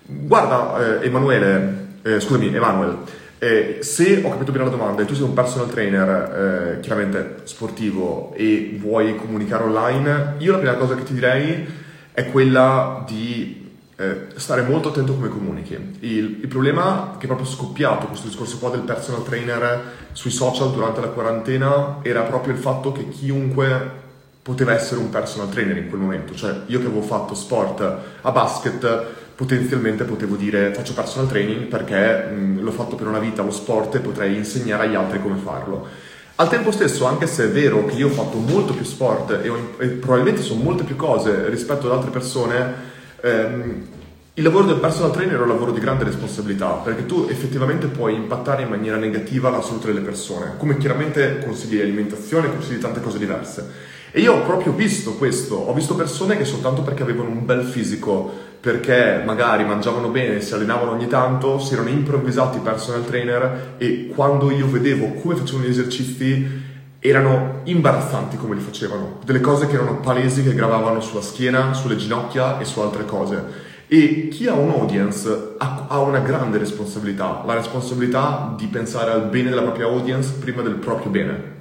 Guarda 0.06 1.00
eh, 1.00 1.08
Emanuele, 1.08 1.88
eh, 2.04 2.20
scusami 2.20 2.54
Emanuele, 2.54 2.98
eh, 3.44 3.80
se 3.82 4.22
ho 4.24 4.30
capito 4.30 4.54
bene 4.54 4.64
la 4.64 4.70
domanda 4.70 5.02
e 5.02 5.06
tu 5.06 5.14
sei 5.14 5.26
un 5.26 5.34
personal 5.34 5.68
trainer 5.70 6.78
eh, 6.78 6.80
chiaramente 6.80 7.42
sportivo 7.44 8.34
e 8.36 8.78
vuoi 8.80 9.18
comunicare 9.18 9.66
online, 9.66 10.36
io 10.38 10.54
la 10.54 10.60
prima 10.60 10.76
cosa 10.76 10.96
che 10.96 11.04
ti 11.04 11.14
direi 11.14 11.68
è 12.14 12.32
quella 12.32 13.04
di 13.06 13.70
eh, 13.98 14.28
stare 14.36 14.62
molto 14.62 14.90
attento 14.90 15.14
come 15.14 15.28
comunichi. 15.28 15.74
Il, 15.74 16.40
il, 16.40 16.48
problema 16.48 17.16
che 17.18 17.26
è 17.26 17.28
proprio 17.28 17.46
scoppiato 17.46 18.08
questo 18.08 18.28
discorso 18.28 18.60
qua 18.60 18.70
del 18.70 18.80
personal 18.82 19.26
trainer 19.26 19.92
sui 20.14 20.32
social 20.32 20.72
durante 20.72 21.02
la 21.02 21.08
quarantena 21.08 21.98
era 22.02 22.22
proprio 22.22 22.54
il 22.54 22.60
fatto 22.60 22.94
che 22.94 23.10
chiunque 23.10 24.02
poteva 24.42 24.74
essere 24.74 25.02
un 25.02 25.10
personal 25.10 25.50
trainer 25.50 25.76
in 25.76 25.90
quel 25.90 26.00
momento, 26.00 26.34
cioè 26.34 26.62
io 26.68 26.80
che 26.80 26.86
avevo 26.86 27.02
fatto 27.02 27.36
sport 27.36 27.98
a 28.22 28.32
basket 28.32 29.22
potenzialmente 29.36 30.04
potevo 30.04 30.36
dire 30.36 30.74
faccio 30.74 30.94
personal 30.94 31.28
training 31.28 31.66
perché 31.66 32.26
mh, 32.26 32.62
l'ho 32.62 32.72
fatto 32.72 32.96
per 32.96 33.08
una 33.08 33.20
vita 33.20 33.42
lo 33.42 33.52
sport 33.52 33.96
e 33.96 34.00
potrei 34.00 34.36
insegnare 34.36 34.86
agli 34.86 34.96
altri 34.96 35.22
come 35.22 35.38
farlo. 35.38 35.88
Al 36.36 36.50
tempo 36.50 36.72
stesso, 36.72 37.06
anche 37.06 37.28
se 37.28 37.46
è 37.46 37.50
vero 37.50 37.86
che 37.86 37.96
io 37.96 38.08
ho 38.08 38.12
fatto 38.12 38.38
molto 38.38 38.74
più 38.74 38.84
sport 38.84 39.40
e, 39.44 39.50
ho, 39.50 39.76
e 39.78 39.88
probabilmente 39.88 40.42
sono 40.42 40.64
molte 40.64 40.84
più 40.84 40.96
cose 40.96 41.48
rispetto 41.50 41.86
ad 41.86 41.94
altre 41.98 42.10
persone, 42.10 42.74
ehm, 43.22 43.88
il 44.36 44.44
lavoro 44.44 44.66
del 44.66 44.80
personal 44.80 45.12
trainer 45.12 45.38
è 45.38 45.42
un 45.42 45.48
lavoro 45.48 45.72
di 45.72 45.80
grande 45.80 46.06
responsabilità 46.06 46.70
perché 46.84 47.06
tu 47.06 47.28
effettivamente 47.30 47.86
puoi 47.86 48.16
impattare 48.16 48.64
in 48.64 48.70
maniera 48.70 48.98
negativa 48.98 49.52
la 49.52 49.62
salute 49.62 49.88
delle 49.88 50.00
persone, 50.00 50.54
come 50.58 50.78
chiaramente 50.78 51.38
consigli 51.46 51.76
di 51.76 51.82
alimentazione, 51.82 52.50
consigli 52.50 52.80
tante 52.80 53.00
cose 53.00 53.20
diverse. 53.20 53.92
E 54.16 54.22
io 54.22 54.36
ho 54.36 54.42
proprio 54.44 54.74
visto 54.74 55.16
questo, 55.16 55.56
ho 55.56 55.74
visto 55.74 55.96
persone 55.96 56.38
che 56.38 56.46
soltanto 56.46 56.84
perché 56.84 57.02
avevano 57.02 57.30
un 57.30 57.48
bel 57.48 57.64
fisico, 57.64 58.32
perché 58.60 59.24
magari 59.26 59.66
mangiavano 59.66 60.10
bene, 60.10 60.40
si 60.40 60.54
allenavano 60.54 60.92
ogni 60.92 61.08
tanto, 61.08 61.58
si 61.58 61.74
erano 61.74 61.90
improvvisati 61.90 62.60
personal 62.60 63.04
trainer 63.04 63.74
e 63.80 64.12
quando 64.14 64.52
io 64.52 64.70
vedevo 64.70 65.14
come 65.14 65.34
facevano 65.34 65.66
gli 65.66 65.72
esercizi 65.72 66.62
erano 67.00 67.62
imbarazzanti 67.64 68.38
come 68.38 68.54
li 68.54 68.62
facevano, 68.62 69.18
delle 69.26 69.42
cose 69.42 69.66
che 69.66 69.74
erano 69.74 70.00
palesi 70.00 70.44
che 70.44 70.54
gravavano 70.54 71.02
sulla 71.02 71.24
schiena, 71.24 71.74
sulle 71.74 71.96
ginocchia 71.96 72.60
e 72.60 72.66
su 72.66 72.82
altre 72.82 73.06
cose. 73.06 73.44
E 73.88 74.28
chi 74.28 74.48
ha 74.48 74.54
un 74.54 74.70
audience 74.70 75.56
ha, 75.58 75.88
ha, 75.90 76.00
una 76.02 76.20
grande 76.20 76.60
responsabilità, 76.60 77.42
la 77.48 77.56
responsabilità 77.56 78.54
di 78.56 78.68
pensare 78.68 79.10
al 79.10 79.26
bene 79.30 79.50
della 79.50 79.64
propria 79.64 79.88
audience 79.88 80.34
prima 80.40 80.62
del 80.62 80.76
proprio 80.76 81.10
bene. 81.10 81.53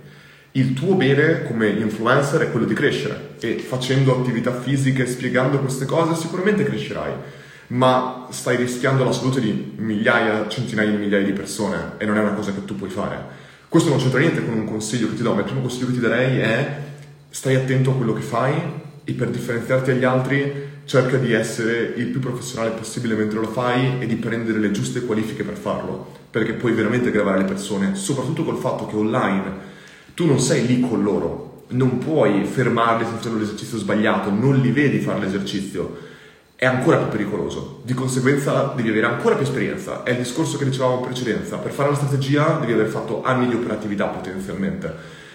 Il 0.55 0.75
tuo 0.75 0.97
bene 0.97 1.45
come 1.45 1.69
influencer 1.69 2.43
è 2.43 2.51
quello 2.51 2.67
di 2.67 2.75
crescere 2.75 3.37
e 3.41 3.57
facendo 3.57 4.21
attività 4.21 4.53
fisiche, 4.53 5.07
spiegando 5.07 5.59
queste 5.59 5.87
cose, 5.87 6.15
sicuramente 6.15 6.63
crescerai, 6.63 7.13
ma 7.69 8.27
stai 8.31 8.59
rischiando 8.59 9.03
la 9.03 9.13
salute 9.13 9.41
di 9.41 9.73
migliaia, 9.77 10.47
centinaia 10.49 10.91
di 10.91 10.99
migliaia 10.99 11.25
di 11.25 11.33
persone 11.33 11.93
e 11.97 12.05
non 12.05 12.19
è 12.19 12.21
una 12.21 12.35
cosa 12.35 12.53
che 12.53 12.67
tu 12.67 12.77
puoi 12.77 12.91
fare. 12.91 13.19
Questo 13.67 13.89
non 13.89 13.99
c'entra 13.99 14.19
niente 14.19 14.45
con 14.45 14.53
un 14.53 14.67
consiglio 14.67 15.09
che 15.09 15.15
ti 15.15 15.23
do, 15.23 15.33
ma 15.33 15.39
il 15.39 15.47
primo 15.47 15.63
consiglio 15.63 15.87
che 15.87 15.93
ti 15.93 16.01
darei 16.01 16.39
è 16.41 16.77
stai 17.31 17.55
attento 17.55 17.93
a 17.93 17.95
quello 17.95 18.13
che 18.13 18.21
fai 18.21 18.53
e 19.05 19.13
per 19.15 19.31
differenziarti 19.31 19.91
dagli 19.91 20.05
altri 20.05 20.69
cerca 20.85 21.17
di 21.17 21.33
essere 21.33 21.95
il 21.97 22.09
più 22.09 22.21
professionale 22.21 22.73
possibile 22.73 23.15
mentre 23.15 23.39
lo 23.39 23.47
fai 23.47 24.01
e 24.01 24.07
di 24.07 24.17
prendere 24.17 24.59
le 24.59 24.71
giuste 24.71 25.01
qualifiche 25.07 25.45
per 25.45 25.57
farlo, 25.57 26.13
perché 26.31 26.53
puoi 26.53 26.73
veramente 26.73 27.11
gravare 27.11 27.39
le 27.39 27.45
persone, 27.45 27.95
soprattutto 27.95 28.45
col 28.45 28.59
fatto 28.59 28.85
che 28.85 28.97
online 28.97 29.71
tu 30.15 30.27
non 30.27 30.41
sei 30.41 30.67
lì 30.67 30.81
con 30.81 31.03
loro, 31.03 31.65
non 31.69 31.99
puoi 31.99 32.45
fermarli 32.45 33.05
se 33.05 33.13
facendo 33.13 33.39
l'esercizio 33.39 33.79
sbagliato, 33.79 34.31
non 34.31 34.57
li 34.57 34.71
vedi 34.71 34.99
fare 34.99 35.21
l'esercizio 35.21 36.11
è 36.63 36.67
ancora 36.67 36.99
più 36.99 37.09
pericoloso. 37.09 37.81
Di 37.83 37.93
conseguenza 37.93 38.73
devi 38.77 38.91
avere 38.91 39.07
ancora 39.07 39.35
più 39.35 39.45
esperienza. 39.45 40.05
È 40.05 40.11
il 40.11 40.19
discorso 40.19 40.57
che 40.59 40.65
dicevamo 40.65 40.99
in 40.99 41.01
precedenza. 41.01 41.57
Per 41.57 41.73
fare 41.73 41.89
la 41.89 41.97
strategia 41.97 42.59
devi 42.61 42.73
aver 42.73 42.87
fatto 42.87 43.25
anni 43.25 43.49
di 43.49 43.55
operatività 43.55 44.05
potenzialmente. 44.07 44.95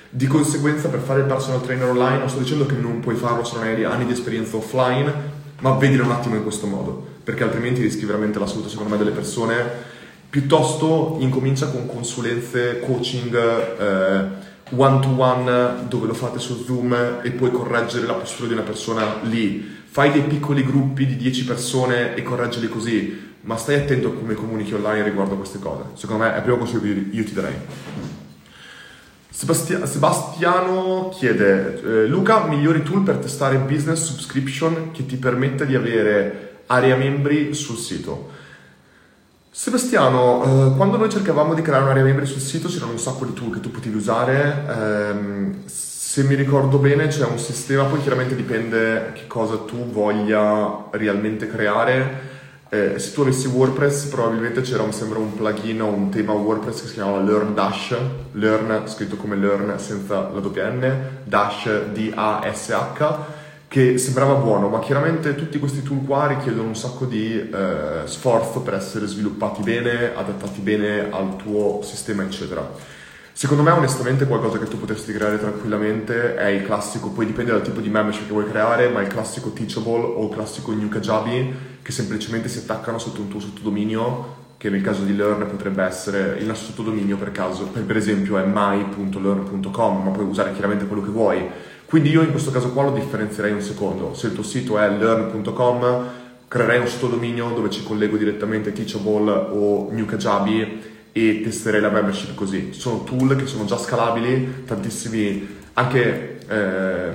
Di 0.10 0.26
conseguenza 0.26 0.88
per 0.88 1.02
fare 1.02 1.20
il 1.20 1.26
personal 1.26 1.62
trainer 1.62 1.90
online 1.90 2.20
non 2.20 2.30
sto 2.30 2.40
dicendo 2.40 2.66
che 2.66 2.76
non 2.76 3.02
puoi 3.02 3.16
farlo 3.16 3.44
se 3.44 3.56
non 3.58 3.66
hai 3.66 3.84
anni 3.84 4.06
di 4.06 4.14
esperienza 4.14 4.56
offline, 4.56 5.14
ma 5.60 5.72
vedilo 5.74 6.06
un 6.06 6.12
attimo 6.12 6.36
in 6.36 6.44
questo 6.44 6.66
modo, 6.66 7.06
perché 7.26 7.44
altrimenti 7.44 7.82
rischi 7.82 8.06
veramente 8.06 8.40
la 8.40 8.48
salute 8.48 8.70
secondo 8.70 8.92
me 8.92 8.98
delle 8.98 9.12
persone. 9.12 9.56
Piuttosto 10.30 11.18
incomincia 11.20 11.68
con 11.68 11.88
consulenze, 11.88 12.80
coaching, 12.80 13.36
eh, 13.36 14.26
one 14.70 15.00
to 15.00 15.10
one 15.10 15.88
dove 15.88 16.08
lo 16.08 16.14
fate 16.14 16.40
su 16.40 16.64
Zoom 16.64 17.20
e 17.22 17.32
puoi 17.32 17.52
correggere 17.52 18.06
la 18.06 18.14
postura 18.14 18.48
di 18.48 18.54
una 18.54 18.64
persona 18.64 19.20
lì 19.24 19.76
fai 19.98 20.12
dei 20.12 20.22
piccoli 20.22 20.64
gruppi 20.64 21.08
di 21.08 21.16
10 21.16 21.46
persone 21.46 22.14
e 22.14 22.22
correggili 22.22 22.68
così, 22.68 23.36
ma 23.42 23.58
stai 23.58 23.78
attento 23.78 24.10
a 24.10 24.14
come 24.14 24.36
comunichi 24.36 24.74
online 24.76 25.04
riguardo 25.04 25.34
a 25.34 25.38
queste 25.38 25.58
cose. 25.58 25.86
Secondo 25.96 26.24
me 26.24 26.34
è 26.34 26.36
il 26.36 26.44
primo 26.44 26.58
consiglio 26.58 26.82
che 26.82 27.08
io 27.10 27.24
ti 27.24 27.34
darei. 27.34 27.56
Sebastia- 29.28 29.86
Sebastiano 29.88 31.10
chiede, 31.10 31.82
eh, 31.82 32.06
Luca, 32.06 32.46
migliori 32.46 32.84
tool 32.84 33.02
per 33.02 33.18
testare 33.18 33.58
business 33.58 34.04
subscription 34.04 34.92
che 34.92 35.06
ti 35.08 35.16
permetta 35.16 35.64
di 35.64 35.74
avere 35.74 36.62
area 36.68 36.96
membri 36.96 37.56
sul 37.56 37.78
sito. 37.78 38.30
Sebastiano, 39.60 40.44
eh, 40.44 40.76
quando 40.76 40.98
noi 40.98 41.10
cercavamo 41.10 41.56
di 41.56 41.64
creare 41.64 41.82
un'area 41.82 42.04
membri 42.04 42.28
sul 42.28 42.40
sito 42.40 42.68
c'erano 42.68 42.92
un 42.92 43.00
sacco 43.00 43.26
di 43.26 43.34
tool 43.34 43.54
che 43.54 43.60
tu 43.60 43.72
potevi 43.72 43.96
usare. 43.96 44.64
ehm, 44.70 45.66
se 45.66 46.22
mi 46.26 46.36
ricordo 46.36 46.78
bene 46.78 47.08
c'è 47.08 47.26
un 47.26 47.40
sistema, 47.40 47.86
poi 47.86 48.00
chiaramente 48.00 48.36
dipende 48.36 49.14
che 49.16 49.26
cosa 49.26 49.58
tu 49.58 49.90
voglia 49.90 50.86
realmente 50.92 51.48
creare. 51.48 52.36
Eh, 52.70 53.00
se 53.00 53.12
tu 53.14 53.22
avessi 53.22 53.48
WordPress 53.48 54.06
probabilmente 54.06 54.62
c'era 54.62 54.84
un, 54.84 54.94
sembra 54.94 55.18
un 55.18 55.34
plugin 55.34 55.82
o 55.82 55.88
un 55.88 56.12
tema 56.12 56.34
WordPress 56.34 56.82
che 56.82 56.88
si 56.90 56.94
chiamava 56.94 57.20
Learn 57.22 57.56
Dash, 57.56 57.98
Learn 58.34 58.84
scritto 58.88 59.16
come 59.16 59.38
Learn 59.38 59.80
senza 59.80 60.30
la 60.32 60.40
doppia 60.40 60.70
N, 60.70 61.00
Dash 61.24 61.68
D-A-S-H, 61.94 63.18
che 63.68 63.98
sembrava 63.98 64.36
buono, 64.36 64.70
ma 64.70 64.80
chiaramente 64.80 65.36
tutti 65.36 65.60
questi 65.60 65.84
tool 65.84 66.06
qua 66.06 66.28
richiedono 66.28 66.70
un 66.70 66.76
sacco 66.76 67.06
di 67.06 67.38
eh, 67.38 68.02
sforzo 68.06 68.62
per 68.62 68.76
essere 68.76 69.06
sviluppati 69.08 69.62
bene, 69.62 70.16
adattati 70.16 70.62
bene 70.62 71.10
al 71.12 71.36
tuo 71.36 71.82
sistema, 71.84 72.24
eccetera. 72.24 72.96
Secondo 73.34 73.62
me, 73.62 73.70
onestamente, 73.70 74.26
qualcosa 74.26 74.58
che 74.58 74.66
tu 74.66 74.80
potresti 74.80 75.14
creare 75.14 75.38
tranquillamente 75.38 76.36
è 76.36 76.48
il 76.48 76.64
classico, 76.64 77.10
poi 77.10 77.26
dipende 77.28 77.52
dal 77.52 77.62
tipo 77.62 77.82
di 77.82 77.90
membership 77.90 78.26
che 78.26 78.32
vuoi 78.32 78.48
creare, 78.50 78.90
ma 78.90 79.02
il 79.02 79.08
classico 79.10 79.52
Teachable 79.52 80.06
o 80.16 80.28
il 80.28 80.34
classico 80.34 80.74
New 80.74 80.88
Kajabi 80.88 81.54
che 81.84 81.92
semplicemente 81.92 82.48
si 82.50 82.58
attaccano 82.58 82.98
sotto 82.98 83.22
un 83.22 83.28
tuo 83.28 83.40
sottodominio 83.40 84.46
che 84.58 84.72
nel 84.72 84.82
caso 84.82 85.04
di 85.04 85.16
Learn 85.16 85.46
potrebbe 85.48 85.84
essere 85.84 86.38
il 86.40 86.48
nostro 86.48 86.70
sottodominio 86.70 87.16
per 87.16 87.32
caso, 87.32 87.68
per, 87.68 87.84
per 87.84 87.96
esempio 87.96 88.40
è 88.40 88.44
my.learn.com, 88.44 90.04
ma 90.04 90.10
puoi 90.10 90.26
usare 90.26 90.52
chiaramente 90.54 90.88
quello 90.88 91.04
che 91.04 91.12
vuoi. 91.12 91.48
Quindi 91.88 92.10
io 92.10 92.22
in 92.22 92.32
questo 92.32 92.52
caso 92.52 92.74
qua 92.74 92.84
lo 92.84 92.92
differenzierei 92.92 93.54
un 93.54 93.62
secondo. 93.62 94.14
Se 94.14 94.28
il 94.28 94.34
tuo 94.34 94.44
sito 94.44 94.78
è 94.78 94.90
learn.com, 94.90 96.06
creerei 96.50 96.80
un 96.80 96.88
sottodominio 96.88 97.52
dove 97.52 97.70
ci 97.70 97.82
collego 97.84 98.18
direttamente 98.18 98.74
Teachable 98.74 99.32
o 99.32 99.88
New 99.92 100.06
Kajabi 100.06 100.82
e 101.14 101.42
testerei 101.42 101.80
la 101.80 101.90
membership 101.90 102.36
così. 102.36 102.74
Sono 102.74 103.04
tool 103.04 103.38
che 103.38 103.46
sono 103.46 103.64
già 103.64 103.78
scalabili, 103.78 104.66
tantissimi 104.66 105.56
anche 105.74 106.40
eh, 106.48 107.12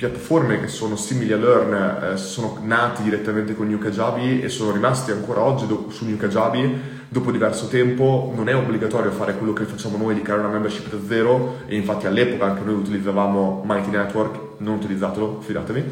piattaforme 0.00 0.58
che 0.58 0.66
sono 0.66 0.96
simili 0.96 1.30
a 1.34 1.36
Learn 1.36 2.14
eh, 2.14 2.16
sono 2.16 2.56
nati 2.62 3.02
direttamente 3.02 3.54
con 3.54 3.68
New 3.68 3.76
Kajabi 3.76 4.40
e 4.40 4.48
sono 4.48 4.72
rimasti 4.72 5.10
ancora 5.10 5.42
oggi 5.42 5.66
do- 5.66 5.90
su 5.90 6.06
New 6.06 6.16
Kajabi 6.16 6.80
dopo 7.06 7.30
diverso 7.30 7.68
tempo. 7.68 8.32
Non 8.34 8.48
è 8.48 8.56
obbligatorio 8.56 9.10
fare 9.10 9.36
quello 9.36 9.52
che 9.52 9.64
facciamo 9.64 9.98
noi 9.98 10.14
di 10.14 10.22
creare 10.22 10.40
una 10.40 10.50
membership 10.50 10.88
da 10.88 11.06
zero 11.06 11.58
e 11.66 11.76
infatti 11.76 12.06
all'epoca 12.06 12.46
anche 12.46 12.62
noi 12.64 12.76
utilizzavamo 12.76 13.62
Mighty 13.66 13.90
Network 13.90 14.58
non 14.60 14.76
utilizzatelo, 14.76 15.42
fidatevi 15.42 15.84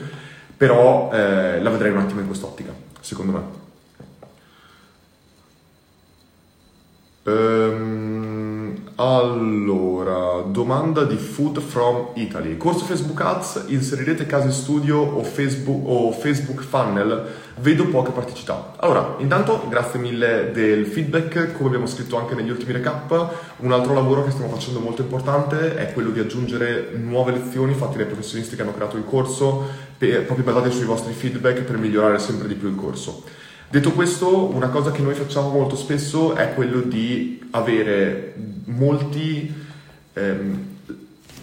però 0.56 1.10
eh, 1.12 1.60
la 1.60 1.70
vedrei 1.70 1.92
un 1.92 1.98
attimo 1.98 2.20
in 2.20 2.26
quest'ottica 2.26 2.72
secondo 3.00 3.32
me. 3.32 3.42
Ehm, 7.24 8.17
allora, 9.00 10.42
domanda 10.42 11.04
di 11.04 11.14
Food 11.14 11.60
from 11.60 12.08
Italy. 12.14 12.56
Corso 12.56 12.84
Facebook 12.84 13.20
Ads, 13.20 13.66
inserirete 13.68 14.26
case 14.26 14.50
studio 14.50 14.98
o 14.98 15.22
Facebook, 15.22 15.82
o 15.86 16.10
Facebook 16.10 16.64
Funnel? 16.64 17.26
Vedo 17.60 17.86
poche 17.86 18.10
participate. 18.10 18.78
Allora, 18.80 19.14
intanto 19.18 19.66
grazie 19.68 20.00
mille 20.00 20.50
del 20.52 20.84
feedback, 20.86 21.52
come 21.52 21.68
abbiamo 21.68 21.86
scritto 21.86 22.16
anche 22.16 22.34
negli 22.34 22.50
ultimi 22.50 22.72
recap, 22.72 23.34
un 23.58 23.70
altro 23.70 23.94
lavoro 23.94 24.24
che 24.24 24.32
stiamo 24.32 24.52
facendo 24.52 24.80
molto 24.80 25.02
importante 25.02 25.76
è 25.76 25.92
quello 25.92 26.10
di 26.10 26.18
aggiungere 26.18 26.90
nuove 26.96 27.30
lezioni 27.30 27.74
fatte 27.74 27.98
dai 27.98 28.06
professionisti 28.06 28.56
che 28.56 28.62
hanno 28.62 28.74
creato 28.74 28.96
il 28.96 29.04
corso, 29.04 29.64
per, 29.96 30.24
proprio 30.24 30.44
basate 30.44 30.72
sui 30.72 30.86
vostri 30.86 31.12
feedback 31.12 31.62
per 31.62 31.78
migliorare 31.78 32.18
sempre 32.18 32.48
di 32.48 32.54
più 32.54 32.66
il 32.66 32.74
corso. 32.74 33.22
Detto 33.70 33.92
questo, 33.92 34.46
una 34.46 34.68
cosa 34.68 34.90
che 34.90 35.02
noi 35.02 35.12
facciamo 35.12 35.50
molto 35.50 35.76
spesso 35.76 36.34
è 36.34 36.54
quello 36.54 36.80
di 36.80 37.38
avere 37.50 38.34
molti, 38.64 39.52
ehm, 40.14 40.66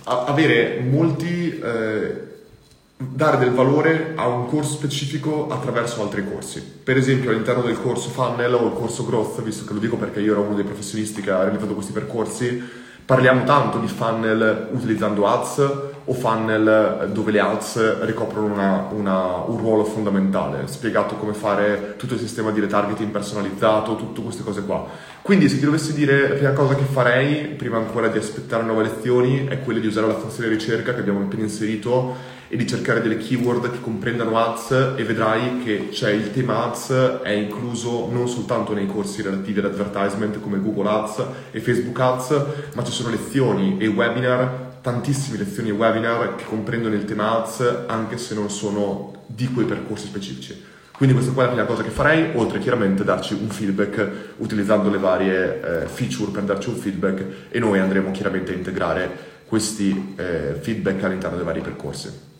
avere 0.06 0.80
molti 0.80 1.60
eh, 1.60 2.24
dare 2.98 3.38
del 3.38 3.52
valore 3.52 4.14
a 4.16 4.26
un 4.26 4.48
corso 4.48 4.72
specifico 4.72 5.50
attraverso 5.50 6.02
altri 6.02 6.28
corsi. 6.28 6.64
Per 6.84 6.98
esempio 6.98 7.30
all'interno 7.30 7.62
del 7.62 7.80
corso 7.80 8.10
Funnel 8.10 8.56
o 8.56 8.66
il 8.66 8.74
corso 8.74 9.06
Growth, 9.06 9.44
visto 9.44 9.64
che 9.64 9.74
lo 9.74 9.80
dico 9.80 9.98
perché 9.98 10.20
io 10.20 10.32
ero 10.32 10.42
uno 10.42 10.56
dei 10.56 10.64
professionisti 10.64 11.22
che 11.22 11.30
ha 11.30 11.44
realizzato 11.44 11.76
questi 11.76 11.92
percorsi, 11.92 12.60
parliamo 13.06 13.44
tanto 13.44 13.78
di 13.78 13.88
funnel 13.88 14.70
utilizzando 14.72 15.28
ads 15.28 15.72
o 16.08 16.14
funnel 16.14 17.10
dove 17.12 17.32
le 17.32 17.40
ads 17.40 18.04
ricoprono 18.04 18.54
una, 18.54 18.88
una, 18.92 19.36
un 19.46 19.58
ruolo 19.58 19.84
fondamentale, 19.84 20.68
spiegato 20.68 21.16
come 21.16 21.34
fare 21.34 21.96
tutto 21.98 22.14
il 22.14 22.20
sistema 22.20 22.52
di 22.52 22.60
retargeting 22.60 23.12
personalizzato, 23.12 23.96
tutte 23.96 24.22
queste 24.22 24.44
cose 24.44 24.64
qua. 24.64 24.86
Quindi 25.22 25.50
se 25.50 25.58
ti 25.58 25.66
dovessi 25.66 25.94
dire 25.94 26.30
la 26.30 26.36
prima 26.36 26.52
cosa 26.52 26.76
che 26.76 26.84
farei, 26.84 27.46
prima 27.48 27.78
ancora 27.78 28.08
di 28.08 28.18
aspettare 28.18 28.64
nuove 28.64 28.84
lezioni, 28.84 29.48
è 29.48 29.62
quella 29.62 29.80
di 29.80 29.88
usare 29.88 30.08
la 30.08 30.16
funzione 30.16 30.50
ricerca 30.50 30.94
che 30.94 31.00
abbiamo 31.00 31.22
appena 31.22 31.44
inserito 31.44 32.34
e 32.48 32.58
di 32.58 32.68
cercare 32.68 33.02
delle 33.02 33.18
keyword 33.18 33.72
che 33.72 33.82
comprendano 33.82 34.38
ads 34.38 34.94
e 34.96 35.04
vedrai 35.04 35.64
che 35.64 35.90
c'è 35.90 36.12
il 36.12 36.32
tema 36.32 36.66
ads 36.66 37.20
è 37.24 37.32
incluso 37.32 38.10
non 38.12 38.28
soltanto 38.28 38.74
nei 38.74 38.88
corsi 38.88 39.22
relativi 39.22 39.60
all'advertisement 39.60 40.40
come 40.40 40.60
Google 40.60 40.90
Ads 40.90 41.26
e 41.52 41.60
Facebook 41.60 42.00
Ads, 42.00 42.46
ma 42.74 42.84
ci 42.84 42.92
sono 42.92 43.10
lezioni 43.10 43.78
e 43.80 43.88
webinar 43.88 44.66
tantissime 44.86 45.40
lezioni 45.40 45.70
e 45.70 45.72
webinar 45.72 46.36
che 46.36 46.44
comprendono 46.44 46.94
il 46.94 47.06
tema 47.06 47.42
ads 47.42 47.86
anche 47.88 48.20
se 48.20 48.36
non 48.36 48.52
sono 48.52 49.24
di 49.26 49.52
quei 49.52 49.66
percorsi 49.66 50.06
specifici. 50.06 50.64
Quindi 50.92 51.16
questa 51.16 51.34
qua 51.34 51.44
è 51.44 51.46
la 51.48 51.52
prima 51.54 51.68
cosa 51.68 51.82
che 51.82 51.90
farei, 51.90 52.30
oltre 52.36 52.60
chiaramente 52.60 53.04
darci 53.04 53.34
un 53.34 53.50
feedback 53.50 54.36
utilizzando 54.38 54.92
le 54.92 55.00
varie 55.00 55.84
eh, 55.84 55.88
feature 55.88 56.32
per 56.32 56.44
darci 56.44 56.70
un 56.70 56.76
feedback 56.76 57.24
e 57.50 57.60
noi 57.60 57.80
andremo 57.80 58.12
chiaramente 58.12 58.52
a 58.52 58.56
integrare 58.56 59.10
questi 59.48 60.14
eh, 60.18 60.58
feedback 60.62 61.04
all'interno 61.04 61.36
dei 61.36 61.46
vari 61.46 61.62
percorsi. 61.62 62.35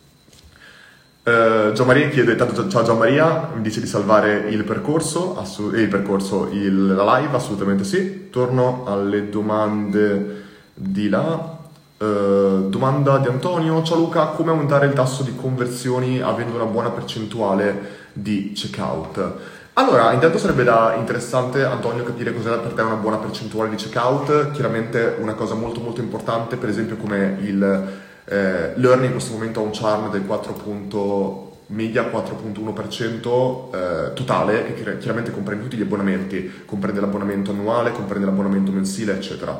Uh, 1.26 1.72
Gian 1.72 1.86
Maria 1.88 2.08
chiede, 2.08 2.36
tanto 2.36 2.68
ciao 2.68 2.84
Gian 2.84 2.98
Maria, 2.98 3.50
mi 3.52 3.60
dice 3.60 3.80
di 3.80 3.88
salvare 3.88 4.46
il 4.48 4.62
percorso, 4.62 5.36
assu- 5.36 5.74
il 5.74 5.88
percorso, 5.88 6.48
il, 6.52 6.94
la 6.94 7.18
live, 7.18 7.34
assolutamente 7.34 7.82
sì. 7.82 8.30
Torno 8.30 8.84
alle 8.86 9.28
domande 9.28 10.44
di 10.72 11.08
là. 11.08 11.58
Uh, 11.98 12.68
domanda 12.68 13.18
di 13.18 13.26
Antonio, 13.26 13.82
ciao 13.82 13.96
Luca, 13.96 14.26
come 14.26 14.50
aumentare 14.50 14.86
il 14.86 14.92
tasso 14.92 15.24
di 15.24 15.34
conversioni 15.34 16.20
avendo 16.20 16.54
una 16.54 16.66
buona 16.66 16.90
percentuale 16.90 18.04
di 18.12 18.52
checkout? 18.54 19.32
Allora, 19.72 20.12
intanto 20.12 20.38
sarebbe 20.38 20.62
da 20.62 20.94
interessante 20.96 21.64
Antonio 21.64 22.04
capire 22.04 22.32
cos'è 22.32 22.56
per 22.58 22.70
te 22.70 22.82
una 22.82 22.94
buona 22.94 23.16
percentuale 23.16 23.70
di 23.70 23.74
checkout, 23.74 24.52
chiaramente 24.52 25.16
una 25.18 25.34
cosa 25.34 25.54
molto 25.54 25.80
molto 25.80 26.00
importante, 26.00 26.54
per 26.54 26.68
esempio 26.68 26.96
come 26.96 27.36
il 27.40 28.04
eh, 28.28 28.72
Learning 28.76 29.06
in 29.06 29.12
questo 29.12 29.32
momento 29.32 29.60
ha 29.60 29.62
un 29.62 29.70
churn 29.70 30.10
del 30.10 30.24
4. 30.26 31.44
media 31.68 32.04
4.1% 32.04 33.74
eh, 33.74 34.12
totale, 34.14 34.74
che 34.74 34.98
chiaramente 34.98 35.30
comprende 35.30 35.64
tutti 35.64 35.76
gli 35.76 35.82
abbonamenti, 35.82 36.62
comprende 36.64 37.00
l'abbonamento 37.00 37.52
annuale, 37.52 37.92
comprende 37.92 38.26
l'abbonamento 38.26 38.72
mensile, 38.72 39.14
eccetera. 39.14 39.58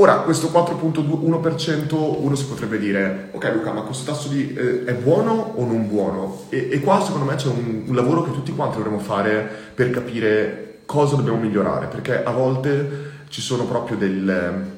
Ora, 0.00 0.20
questo 0.20 0.46
4.1% 0.48 2.22
uno 2.22 2.34
si 2.36 2.44
potrebbe 2.46 2.78
dire, 2.78 3.30
ok 3.32 3.52
Luca, 3.52 3.72
ma 3.72 3.80
questo 3.80 4.10
tasso 4.10 4.28
di, 4.28 4.54
eh, 4.54 4.84
è 4.84 4.94
buono 4.94 5.54
o 5.56 5.64
non 5.66 5.88
buono? 5.88 6.44
E, 6.50 6.68
e 6.70 6.80
qua 6.80 7.02
secondo 7.02 7.26
me 7.26 7.34
c'è 7.34 7.48
un, 7.48 7.82
un, 7.88 7.94
lavoro 7.96 8.22
che 8.22 8.30
tutti 8.30 8.54
quanti 8.54 8.76
dovremmo 8.76 9.00
fare 9.00 9.48
per 9.74 9.90
capire 9.90 10.82
cosa 10.86 11.16
dobbiamo 11.16 11.38
migliorare, 11.38 11.86
perché 11.86 12.22
a 12.22 12.30
volte 12.30 13.16
ci 13.28 13.40
sono 13.40 13.64
proprio 13.64 13.96
del, 13.96 14.77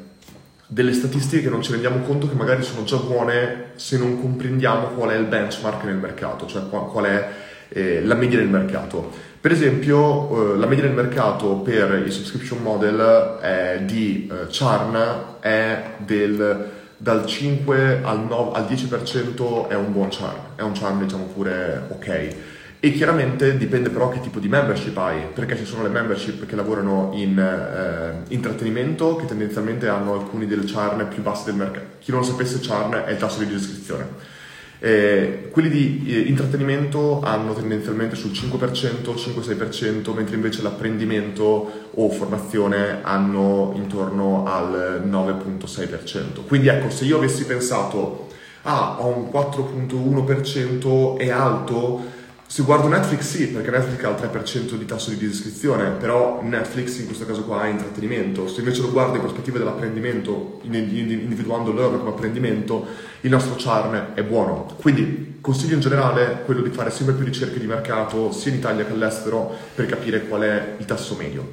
delle 0.72 0.92
statistiche 0.92 1.42
che 1.42 1.48
non 1.48 1.62
ci 1.62 1.72
rendiamo 1.72 1.98
conto 2.02 2.28
che 2.28 2.36
magari 2.36 2.62
sono 2.62 2.84
già 2.84 2.96
buone 2.96 3.72
se 3.74 3.98
non 3.98 4.20
comprendiamo 4.20 4.90
qual 4.90 5.10
è 5.10 5.16
il 5.16 5.24
benchmark 5.24 5.82
nel 5.82 5.96
mercato, 5.96 6.46
cioè 6.46 6.68
qual, 6.68 7.04
è 7.06 7.28
eh, 7.70 8.04
la 8.04 8.14
media 8.14 8.38
del 8.38 8.46
mercato. 8.46 9.10
Per 9.40 9.50
esempio, 9.50 10.52
eh, 10.54 10.58
la 10.58 10.66
media 10.66 10.84
del 10.84 10.94
mercato 10.94 11.56
per 11.56 12.04
i 12.06 12.10
subscription 12.12 12.62
model 12.62 13.82
di 13.84 14.30
eh, 14.30 14.46
churn 14.46 14.96
è 15.40 15.94
del, 15.96 16.70
dal 16.96 17.26
5 17.26 18.00
al, 18.04 18.20
9, 18.26 18.56
al 18.56 18.64
10% 18.64 19.66
è 19.66 19.74
un 19.74 19.90
buon 19.90 20.08
churn, 20.08 20.54
è 20.54 20.62
un 20.62 20.78
churn 20.78 21.00
diciamo 21.00 21.24
pure 21.24 21.82
ok. 21.88 22.36
E 22.82 22.92
chiaramente 22.94 23.58
dipende 23.58 23.90
però 23.90 24.08
che 24.08 24.20
tipo 24.20 24.38
di 24.38 24.48
membership 24.48 24.96
hai, 24.96 25.26
perché 25.34 25.54
ci 25.54 25.66
sono 25.66 25.82
le 25.82 25.90
membership 25.90 26.46
che 26.46 26.56
lavorano 26.56 27.10
in 27.12 27.38
eh, 27.38 28.32
intrattenimento, 28.32 29.16
che 29.16 29.26
tendenzialmente 29.26 29.86
hanno 29.86 30.14
alcuni 30.14 30.46
del 30.46 30.64
churn 30.64 31.06
più 31.08 31.20
bassi 31.20 31.44
del 31.44 31.56
mercato. 31.56 31.86
Chi 31.98 32.10
non 32.10 32.20
lo 32.20 32.26
sapesse, 32.26 32.58
churn 32.66 32.94
è 33.04 33.10
il 33.10 33.18
tasso 33.18 33.40
di 33.40 33.48
disiscrizione 33.48 34.38
Eh, 34.82 35.50
quelli 35.50 35.68
di 35.68 36.06
eh, 36.06 36.20
intrattenimento 36.20 37.20
hanno 37.22 37.52
tendenzialmente 37.52 38.16
sul 38.16 38.30
5%, 38.30 39.14
5-6%, 39.14 40.14
mentre 40.14 40.36
invece 40.36 40.62
l'apprendimento 40.62 41.90
o 41.92 42.08
formazione 42.08 43.00
hanno 43.02 43.72
intorno 43.74 44.46
al 44.46 45.02
9.6%. 45.06 46.46
Quindi 46.48 46.68
ecco, 46.68 46.88
se 46.88 47.04
io 47.04 47.18
avessi 47.18 47.44
pensato, 47.44 48.28
ah, 48.62 48.96
ho 49.00 49.08
un 49.08 49.28
4.1%, 49.30 51.18
è 51.18 51.28
alto, 51.28 52.18
se 52.50 52.64
guardo 52.64 52.88
Netflix 52.88 53.20
sì, 53.20 53.46
perché 53.46 53.70
Netflix 53.70 54.02
ha 54.02 54.08
il 54.08 54.28
3% 54.28 54.74
di 54.74 54.84
tasso 54.84 55.10
di 55.10 55.18
disiscrizione, 55.18 55.90
però 55.90 56.40
Netflix 56.42 56.98
in 56.98 57.06
questo 57.06 57.24
caso 57.24 57.44
qua 57.44 57.66
è 57.66 57.68
intrattenimento. 57.68 58.48
Se 58.48 58.58
invece 58.58 58.80
lo 58.80 58.90
guardo 58.90 59.14
in 59.14 59.20
prospettiva 59.20 59.58
dell'apprendimento, 59.58 60.58
individuando 60.62 61.70
l'oro 61.70 61.98
come 61.98 62.10
apprendimento, 62.10 62.84
il 63.20 63.30
nostro 63.30 63.54
charm 63.56 64.14
è 64.14 64.24
buono. 64.24 64.66
Quindi 64.80 65.38
consiglio 65.40 65.74
in 65.74 65.80
generale 65.80 66.42
quello 66.44 66.62
di 66.62 66.70
fare 66.70 66.90
sempre 66.90 67.14
più 67.14 67.24
ricerche 67.24 67.60
di 67.60 67.68
mercato, 67.68 68.32
sia 68.32 68.50
in 68.50 68.56
Italia 68.56 68.84
che 68.84 68.94
all'estero, 68.94 69.54
per 69.72 69.86
capire 69.86 70.26
qual 70.26 70.40
è 70.40 70.74
il 70.76 70.84
tasso 70.86 71.14
medio. 71.14 71.52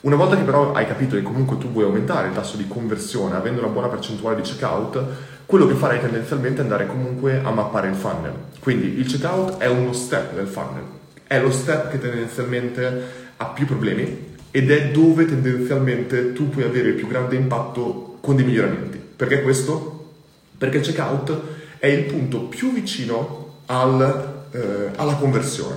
Una 0.00 0.16
volta 0.16 0.34
che 0.34 0.44
però 0.44 0.72
hai 0.72 0.86
capito 0.86 1.14
che 1.16 1.22
comunque 1.22 1.58
tu 1.58 1.70
vuoi 1.70 1.84
aumentare 1.84 2.28
il 2.28 2.34
tasso 2.34 2.56
di 2.56 2.66
conversione 2.66 3.36
avendo 3.36 3.60
una 3.60 3.70
buona 3.70 3.88
percentuale 3.88 4.36
di 4.36 4.48
checkout, 4.48 5.04
quello 5.48 5.66
che 5.66 5.76
farei 5.76 5.98
tendenzialmente 5.98 6.60
è 6.60 6.62
andare 6.62 6.86
comunque 6.86 7.40
a 7.42 7.50
mappare 7.50 7.88
il 7.88 7.94
funnel. 7.94 8.34
Quindi 8.60 8.98
il 8.98 9.06
checkout 9.06 9.56
è 9.56 9.66
uno 9.66 9.94
step 9.94 10.34
del 10.34 10.46
funnel, 10.46 10.82
è 11.26 11.40
lo 11.40 11.50
step 11.50 11.88
che 11.88 11.98
tendenzialmente 11.98 13.32
ha 13.34 13.46
più 13.46 13.64
problemi 13.64 14.34
ed 14.50 14.70
è 14.70 14.90
dove 14.90 15.24
tendenzialmente 15.24 16.34
tu 16.34 16.50
puoi 16.50 16.64
avere 16.64 16.88
il 16.88 16.96
più 16.96 17.06
grande 17.06 17.36
impatto 17.36 18.18
con 18.20 18.36
dei 18.36 18.44
miglioramenti. 18.44 18.98
Perché 18.98 19.40
questo? 19.40 20.16
Perché 20.58 20.76
il 20.76 20.84
checkout 20.84 21.40
è 21.78 21.86
il 21.86 22.04
punto 22.04 22.42
più 22.42 22.70
vicino 22.70 23.60
al, 23.66 24.48
eh, 24.50 24.90
alla 24.96 25.14
conversione. 25.14 25.76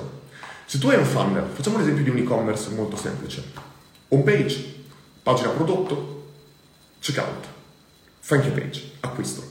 Se 0.65 0.79
tu 0.79 0.89
hai 0.89 0.97
un 0.97 1.05
funnel, 1.05 1.45
facciamo 1.49 1.77
un 1.77 1.83
esempio 1.83 2.03
di 2.03 2.09
un 2.09 2.17
e-commerce 2.17 2.71
molto 2.71 2.97
semplice. 2.97 3.41
Home 4.09 4.23
page, 4.23 4.83
pagina 5.23 5.47
prodotto, 5.47 6.25
checkout, 6.99 7.45
thank 8.27 8.43
you 8.43 8.53
page, 8.53 8.91
acquisto. 8.99 9.50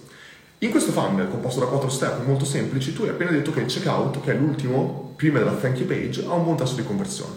In 0.62 0.68
questo 0.68 0.92
funnel 0.92 1.30
composto 1.30 1.61
da 1.61 1.64
quattro 1.64 1.88
step 1.88 2.22
molto 2.26 2.44
semplici, 2.44 2.92
tu 2.92 3.04
hai 3.04 3.08
appena 3.08 3.30
detto 3.30 3.50
che 3.50 3.61
il 3.61 3.66
checkout, 3.66 4.20
che 4.20 4.32
è 4.32 4.36
l'ultimo, 4.36 5.14
prima 5.16 5.38
della 5.38 5.52
thank 5.52 5.78
you 5.78 5.88
page, 5.88 6.22
ha 6.26 6.34
un 6.34 6.44
buon 6.44 6.58
tasso 6.58 6.74
di 6.74 6.84
conversione. 6.84 7.32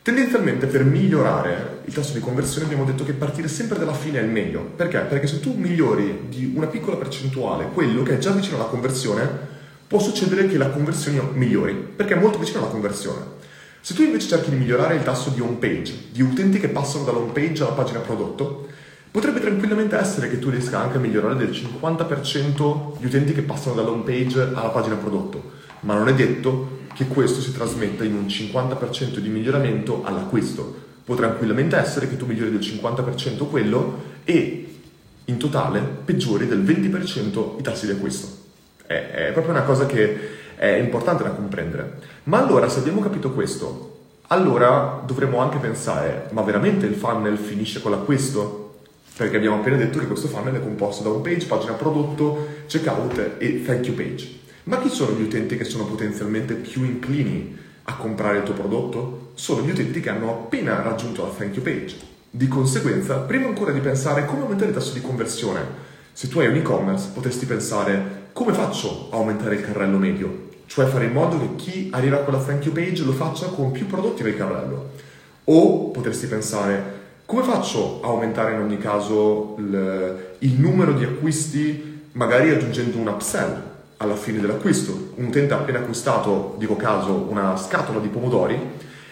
Tendenzialmente 0.00 0.64
per 0.64 0.82
migliorare 0.82 1.80
il 1.84 1.92
tasso 1.92 2.14
di 2.14 2.20
conversione 2.20 2.64
abbiamo 2.64 2.86
detto 2.86 3.04
che 3.04 3.12
partire 3.12 3.48
sempre 3.48 3.78
dalla 3.78 3.92
fine 3.92 4.20
è 4.20 4.22
il 4.22 4.30
meglio. 4.30 4.62
Perché? 4.74 5.00
Perché 5.00 5.26
se 5.26 5.40
tu 5.40 5.52
migliori 5.52 6.28
di 6.30 6.50
una 6.56 6.66
piccola 6.66 6.96
percentuale 6.96 7.68
quello 7.74 8.02
che 8.02 8.14
è 8.14 8.18
già 8.18 8.30
vicino 8.30 8.56
alla 8.56 8.64
conversione, 8.64 9.28
può 9.86 9.98
succedere 9.98 10.46
che 10.46 10.56
la 10.56 10.70
conversione 10.70 11.20
migliori, 11.34 11.74
perché 11.74 12.14
è 12.14 12.18
molto 12.18 12.38
vicino 12.38 12.60
alla 12.60 12.70
conversione. 12.70 13.22
Se 13.82 13.92
tu 13.92 14.00
invece 14.00 14.28
cerchi 14.28 14.48
di 14.48 14.56
migliorare 14.56 14.94
il 14.94 15.02
tasso 15.02 15.28
di 15.28 15.42
home 15.42 15.56
page, 15.56 16.06
di 16.10 16.22
utenti 16.22 16.58
che 16.58 16.68
passano 16.68 17.04
dall'home 17.04 17.32
page 17.32 17.64
alla 17.64 17.72
pagina 17.72 17.98
prodotto, 17.98 18.68
Potrebbe 19.16 19.40
tranquillamente 19.40 19.96
essere 19.96 20.28
che 20.28 20.38
tu 20.38 20.50
riesca 20.50 20.78
anche 20.78 20.98
a 20.98 21.00
migliorare 21.00 21.36
del 21.36 21.48
50% 21.48 22.98
gli 22.98 23.06
utenti 23.06 23.32
che 23.32 23.40
passano 23.40 23.74
dall'home 23.74 24.02
page 24.02 24.42
alla 24.42 24.68
pagina 24.68 24.96
prodotto, 24.96 25.52
ma 25.80 25.94
non 25.94 26.08
è 26.08 26.14
detto 26.14 26.80
che 26.92 27.06
questo 27.06 27.40
si 27.40 27.50
trasmetta 27.50 28.04
in 28.04 28.12
un 28.12 28.26
50% 28.26 29.16
di 29.16 29.28
miglioramento 29.30 30.02
all'acquisto. 30.04 30.82
Può 31.02 31.14
tranquillamente 31.14 31.78
essere 31.78 32.10
che 32.10 32.18
tu 32.18 32.26
migliori 32.26 32.50
del 32.50 32.60
50% 32.60 33.48
quello 33.48 34.02
e 34.24 34.80
in 35.24 35.38
totale 35.38 35.80
peggiori 35.80 36.46
del 36.46 36.62
20% 36.62 37.58
i 37.58 37.62
tassi 37.62 37.86
di 37.86 37.92
acquisto. 37.92 38.28
È, 38.84 38.92
è 38.92 39.32
proprio 39.32 39.54
una 39.54 39.62
cosa 39.62 39.86
che 39.86 40.28
è 40.56 40.72
importante 40.72 41.22
da 41.22 41.30
comprendere. 41.30 42.00
Ma 42.24 42.36
allora, 42.36 42.68
se 42.68 42.80
abbiamo 42.80 43.00
capito 43.00 43.32
questo, 43.32 44.00
allora 44.26 45.00
dovremmo 45.06 45.38
anche 45.38 45.56
pensare, 45.56 46.28
ma 46.32 46.42
veramente 46.42 46.84
il 46.84 46.96
funnel 46.96 47.38
finisce 47.38 47.80
con 47.80 47.92
l'acquisto? 47.92 48.64
Perché 49.16 49.36
abbiamo 49.36 49.56
appena 49.56 49.76
detto 49.76 49.98
che 49.98 50.06
questo 50.06 50.28
funnel 50.28 50.54
è 50.54 50.60
composto 50.60 51.02
da 51.02 51.08
home 51.08 51.22
page, 51.22 51.46
pagina 51.46 51.72
prodotto, 51.72 52.48
checkout 52.66 53.36
e 53.38 53.64
thank 53.64 53.86
you 53.86 53.96
page. 53.96 54.40
Ma 54.64 54.78
chi 54.78 54.90
sono 54.90 55.16
gli 55.16 55.22
utenti 55.22 55.56
che 55.56 55.64
sono 55.64 55.86
potenzialmente 55.86 56.52
più 56.52 56.84
inclini 56.84 57.56
a 57.84 57.96
comprare 57.96 58.38
il 58.38 58.42
tuo 58.42 58.52
prodotto? 58.52 59.30
Sono 59.32 59.62
gli 59.62 59.70
utenti 59.70 60.00
che 60.00 60.10
hanno 60.10 60.30
appena 60.30 60.82
raggiunto 60.82 61.22
la 61.22 61.30
thank 61.30 61.54
you 61.54 61.64
page. 61.64 61.96
Di 62.30 62.46
conseguenza, 62.46 63.16
prima 63.20 63.46
ancora 63.46 63.72
di 63.72 63.80
pensare 63.80 64.26
come 64.26 64.42
aumentare 64.42 64.68
il 64.68 64.76
tasso 64.76 64.92
di 64.92 65.00
conversione, 65.00 65.64
se 66.12 66.28
tu 66.28 66.38
hai 66.40 66.48
un 66.48 66.56
e-commerce 66.56 67.08
potresti 67.14 67.46
pensare 67.46 68.24
come 68.34 68.52
faccio 68.52 69.08
a 69.12 69.16
aumentare 69.16 69.54
il 69.54 69.62
carrello 69.62 69.96
medio, 69.96 70.48
cioè 70.66 70.84
fare 70.86 71.06
in 71.06 71.12
modo 71.12 71.38
che 71.38 71.54
chi 71.56 71.88
arriva 71.92 72.16
a 72.16 72.20
quella 72.20 72.42
thank 72.42 72.66
you 72.66 72.74
page 72.74 73.02
lo 73.02 73.12
faccia 73.12 73.46
con 73.46 73.70
più 73.70 73.86
prodotti 73.86 74.22
nel 74.22 74.36
carrello. 74.36 74.90
O 75.44 75.90
potresti 75.90 76.26
pensare 76.26 76.95
come 77.26 77.42
faccio 77.42 78.00
a 78.02 78.06
aumentare 78.06 78.54
in 78.54 78.60
ogni 78.60 78.78
caso 78.78 79.56
il, 79.58 80.36
il 80.38 80.60
numero 80.60 80.92
di 80.92 81.02
acquisti, 81.02 82.08
magari 82.12 82.50
aggiungendo 82.50 82.98
un 82.98 83.08
upsell 83.08 83.62
alla 83.96 84.14
fine 84.14 84.40
dell'acquisto? 84.40 85.10
Un 85.16 85.26
utente 85.26 85.52
ha 85.52 85.56
appena 85.56 85.80
acquistato, 85.80 86.54
dico 86.56 86.76
caso, 86.76 87.26
una 87.28 87.56
scatola 87.56 87.98
di 87.98 88.06
pomodori 88.06 88.58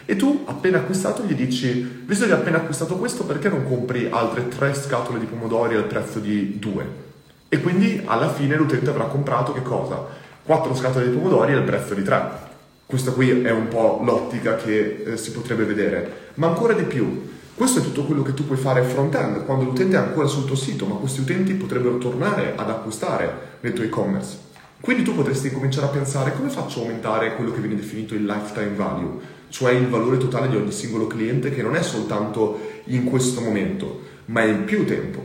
e 0.04 0.14
tu 0.14 0.44
appena 0.44 0.78
acquistato 0.78 1.24
gli 1.24 1.34
dici, 1.34 2.02
visto 2.06 2.26
che 2.26 2.32
hai 2.32 2.38
appena 2.38 2.58
acquistato 2.58 2.96
questo, 2.96 3.24
perché 3.24 3.48
non 3.48 3.64
compri 3.64 4.06
altre 4.08 4.46
tre 4.46 4.74
scatole 4.74 5.18
di 5.18 5.26
pomodori 5.26 5.74
al 5.74 5.84
prezzo 5.84 6.20
di 6.20 6.58
due? 6.60 7.02
E 7.48 7.60
quindi 7.60 8.00
alla 8.04 8.28
fine 8.28 8.54
l'utente 8.54 8.90
avrà 8.90 9.04
comprato 9.06 9.52
che 9.52 9.62
cosa? 9.62 10.06
Quattro 10.44 10.74
scatole 10.76 11.08
di 11.08 11.16
pomodori 11.16 11.52
al 11.52 11.64
prezzo 11.64 11.94
di 11.94 12.02
tre. 12.04 12.42
Questa 12.86 13.10
qui 13.10 13.42
è 13.42 13.50
un 13.50 13.66
po' 13.66 14.00
l'ottica 14.04 14.54
che 14.54 15.02
eh, 15.04 15.16
si 15.16 15.32
potrebbe 15.32 15.64
vedere, 15.64 16.30
ma 16.34 16.46
ancora 16.46 16.74
di 16.74 16.84
più 16.84 17.32
questo 17.56 17.78
è 17.78 17.82
tutto 17.82 18.02
quello 18.02 18.22
che 18.22 18.34
tu 18.34 18.44
puoi 18.44 18.58
fare 18.58 18.82
front-end 18.82 19.44
quando 19.44 19.64
l'utente 19.64 19.94
è 19.94 19.98
ancora 20.00 20.26
sul 20.26 20.44
tuo 20.44 20.56
sito, 20.56 20.86
ma 20.86 20.96
questi 20.96 21.20
utenti 21.20 21.54
potrebbero 21.54 21.98
tornare 21.98 22.54
ad 22.56 22.68
acquistare 22.68 23.58
nel 23.60 23.72
tuo 23.72 23.84
e-commerce. 23.84 24.38
Quindi 24.80 25.04
tu 25.04 25.14
potresti 25.14 25.52
cominciare 25.52 25.86
a 25.86 25.90
pensare 25.90 26.34
come 26.34 26.48
faccio 26.48 26.80
a 26.80 26.82
aumentare 26.82 27.36
quello 27.36 27.52
che 27.52 27.60
viene 27.60 27.76
definito 27.76 28.14
il 28.14 28.24
lifetime 28.24 28.74
value, 28.74 29.20
cioè 29.50 29.72
il 29.72 29.86
valore 29.86 30.18
totale 30.18 30.48
di 30.48 30.56
ogni 30.56 30.72
singolo 30.72 31.06
cliente 31.06 31.54
che 31.54 31.62
non 31.62 31.76
è 31.76 31.82
soltanto 31.82 32.58
in 32.86 33.04
questo 33.04 33.40
momento, 33.40 34.00
ma 34.26 34.42
è 34.42 34.46
in 34.46 34.64
più 34.64 34.84
tempo. 34.84 35.24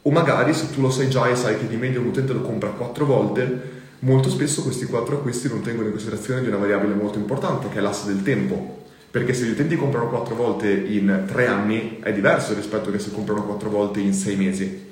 O 0.00 0.10
magari 0.10 0.54
se 0.54 0.70
tu 0.70 0.80
lo 0.80 0.90
sai 0.90 1.10
già 1.10 1.28
e 1.28 1.36
sai 1.36 1.58
che 1.58 1.68
di 1.68 1.76
media 1.76 2.00
un 2.00 2.06
utente 2.06 2.32
lo 2.32 2.40
compra 2.40 2.70
quattro 2.70 3.04
volte, 3.04 3.74
molto 3.98 4.30
spesso 4.30 4.62
questi 4.62 4.86
quattro 4.86 5.16
acquisti 5.16 5.48
non 5.48 5.60
tengono 5.60 5.88
in 5.88 5.92
considerazione 5.92 6.40
di 6.40 6.48
una 6.48 6.56
variabile 6.56 6.94
molto 6.94 7.18
importante 7.18 7.68
che 7.68 7.78
è 7.78 7.80
l'asse 7.82 8.06
del 8.06 8.22
tempo 8.22 8.84
perché 9.16 9.32
se 9.32 9.46
gli 9.46 9.52
utenti 9.52 9.76
comprano 9.76 10.10
quattro 10.10 10.34
volte 10.34 10.70
in 10.70 11.24
tre 11.26 11.46
anni 11.46 12.00
è 12.02 12.12
diverso 12.12 12.52
rispetto 12.52 12.90
che 12.90 12.98
se 12.98 13.12
comprano 13.12 13.44
quattro 13.44 13.70
volte 13.70 13.98
in 13.98 14.12
sei 14.12 14.36
mesi. 14.36 14.90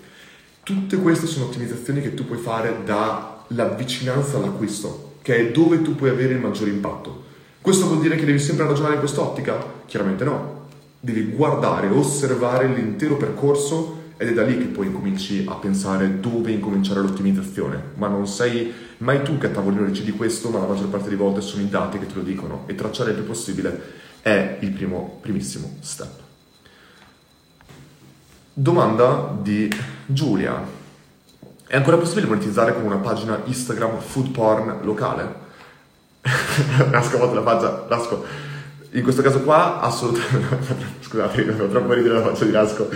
Tutte 0.62 0.96
queste 0.96 1.26
sono 1.26 1.44
ottimizzazioni 1.44 2.00
che 2.00 2.14
tu 2.14 2.24
puoi 2.24 2.38
fare 2.38 2.74
dalla 2.86 3.68
vicinanza 3.76 4.38
all'acquisto, 4.38 5.16
che 5.20 5.36
è 5.36 5.52
dove 5.52 5.82
tu 5.82 5.94
puoi 5.94 6.08
avere 6.08 6.32
il 6.32 6.40
maggiore 6.40 6.70
impatto. 6.70 7.24
Questo 7.60 7.84
vuol 7.84 8.00
dire 8.00 8.16
che 8.16 8.24
devi 8.24 8.38
sempre 8.38 8.66
ragionare 8.66 8.94
in 8.94 9.00
quest'ottica? 9.00 9.62
Chiaramente 9.84 10.24
no. 10.24 10.68
Devi 11.00 11.24
guardare, 11.24 11.88
osservare 11.88 12.66
l'intero 12.68 13.18
percorso 13.18 14.04
ed 14.16 14.28
è 14.28 14.32
da 14.32 14.42
lì 14.42 14.56
che 14.56 14.64
poi 14.64 14.86
incominci 14.86 15.44
a 15.46 15.56
pensare 15.56 16.18
dove 16.20 16.50
incominciare 16.50 17.00
l'ottimizzazione. 17.00 17.78
Ma 17.96 18.08
non 18.08 18.26
sei 18.26 18.72
mai 18.98 19.22
tu 19.22 19.36
che 19.36 19.48
a 19.48 19.50
tavolino 19.50 19.84
decidi 19.84 20.12
questo, 20.12 20.48
ma 20.48 20.60
la 20.60 20.66
maggior 20.66 20.88
parte 20.88 21.10
delle 21.10 21.20
volte 21.20 21.42
sono 21.42 21.62
i 21.62 21.68
dati 21.68 21.98
che 21.98 22.06
te 22.06 22.14
lo 22.14 22.22
dicono 22.22 22.62
e 22.64 22.74
tracciare 22.74 23.10
il 23.10 23.16
più 23.16 23.26
possibile 23.26 24.02
è 24.24 24.56
il 24.60 24.70
primo, 24.70 25.18
primissimo 25.20 25.76
step. 25.80 26.08
Domanda 28.54 29.36
di 29.38 29.70
Giulia. 30.06 30.62
È 31.66 31.76
ancora 31.76 31.98
possibile 31.98 32.28
monetizzare 32.28 32.72
con 32.72 32.84
una 32.84 32.96
pagina 32.96 33.42
Instagram 33.44 33.98
food 33.98 34.30
porn 34.30 34.78
locale? 34.80 35.42
Rasco, 36.22 37.16
ho 37.20 37.20
fatto 37.20 37.34
la 37.34 37.42
faccia, 37.42 37.84
Rasco. 37.86 38.24
In 38.92 39.02
questo 39.02 39.20
caso 39.20 39.42
qua, 39.42 39.80
assolutamente... 39.80 40.86
Scusate, 41.04 41.44
mi 41.44 41.52
fa 41.52 41.64
troppo 41.66 41.92
ridere 41.92 42.14
la 42.14 42.22
faccia 42.22 42.46
di 42.46 42.50
Rasco 42.50 42.88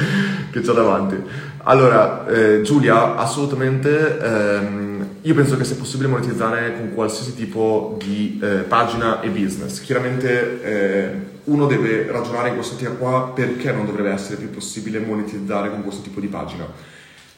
che 0.50 0.66
ho 0.66 0.72
davanti. 0.72 1.22
Allora, 1.64 2.26
eh, 2.26 2.62
Giulia, 2.62 3.16
assolutamente... 3.16 4.18
Ehm, 4.18 4.97
io 5.28 5.34
penso 5.34 5.58
che 5.58 5.64
sia 5.64 5.76
possibile 5.76 6.08
monetizzare 6.08 6.74
con 6.78 6.94
qualsiasi 6.94 7.34
tipo 7.34 7.98
di 8.02 8.40
eh, 8.42 8.60
pagina 8.60 9.20
e 9.20 9.28
business. 9.28 9.82
Chiaramente 9.82 10.62
eh, 10.62 11.10
uno 11.44 11.66
deve 11.66 12.10
ragionare 12.10 12.48
in 12.48 12.54
questa 12.54 12.76
ottica 12.76 12.92
qua 12.92 13.32
perché 13.34 13.70
non 13.70 13.84
dovrebbe 13.84 14.08
essere 14.08 14.36
più 14.36 14.48
possibile 14.48 15.00
monetizzare 15.00 15.68
con 15.68 15.82
questo 15.82 16.00
tipo 16.00 16.20
di 16.20 16.28
pagina. 16.28 16.66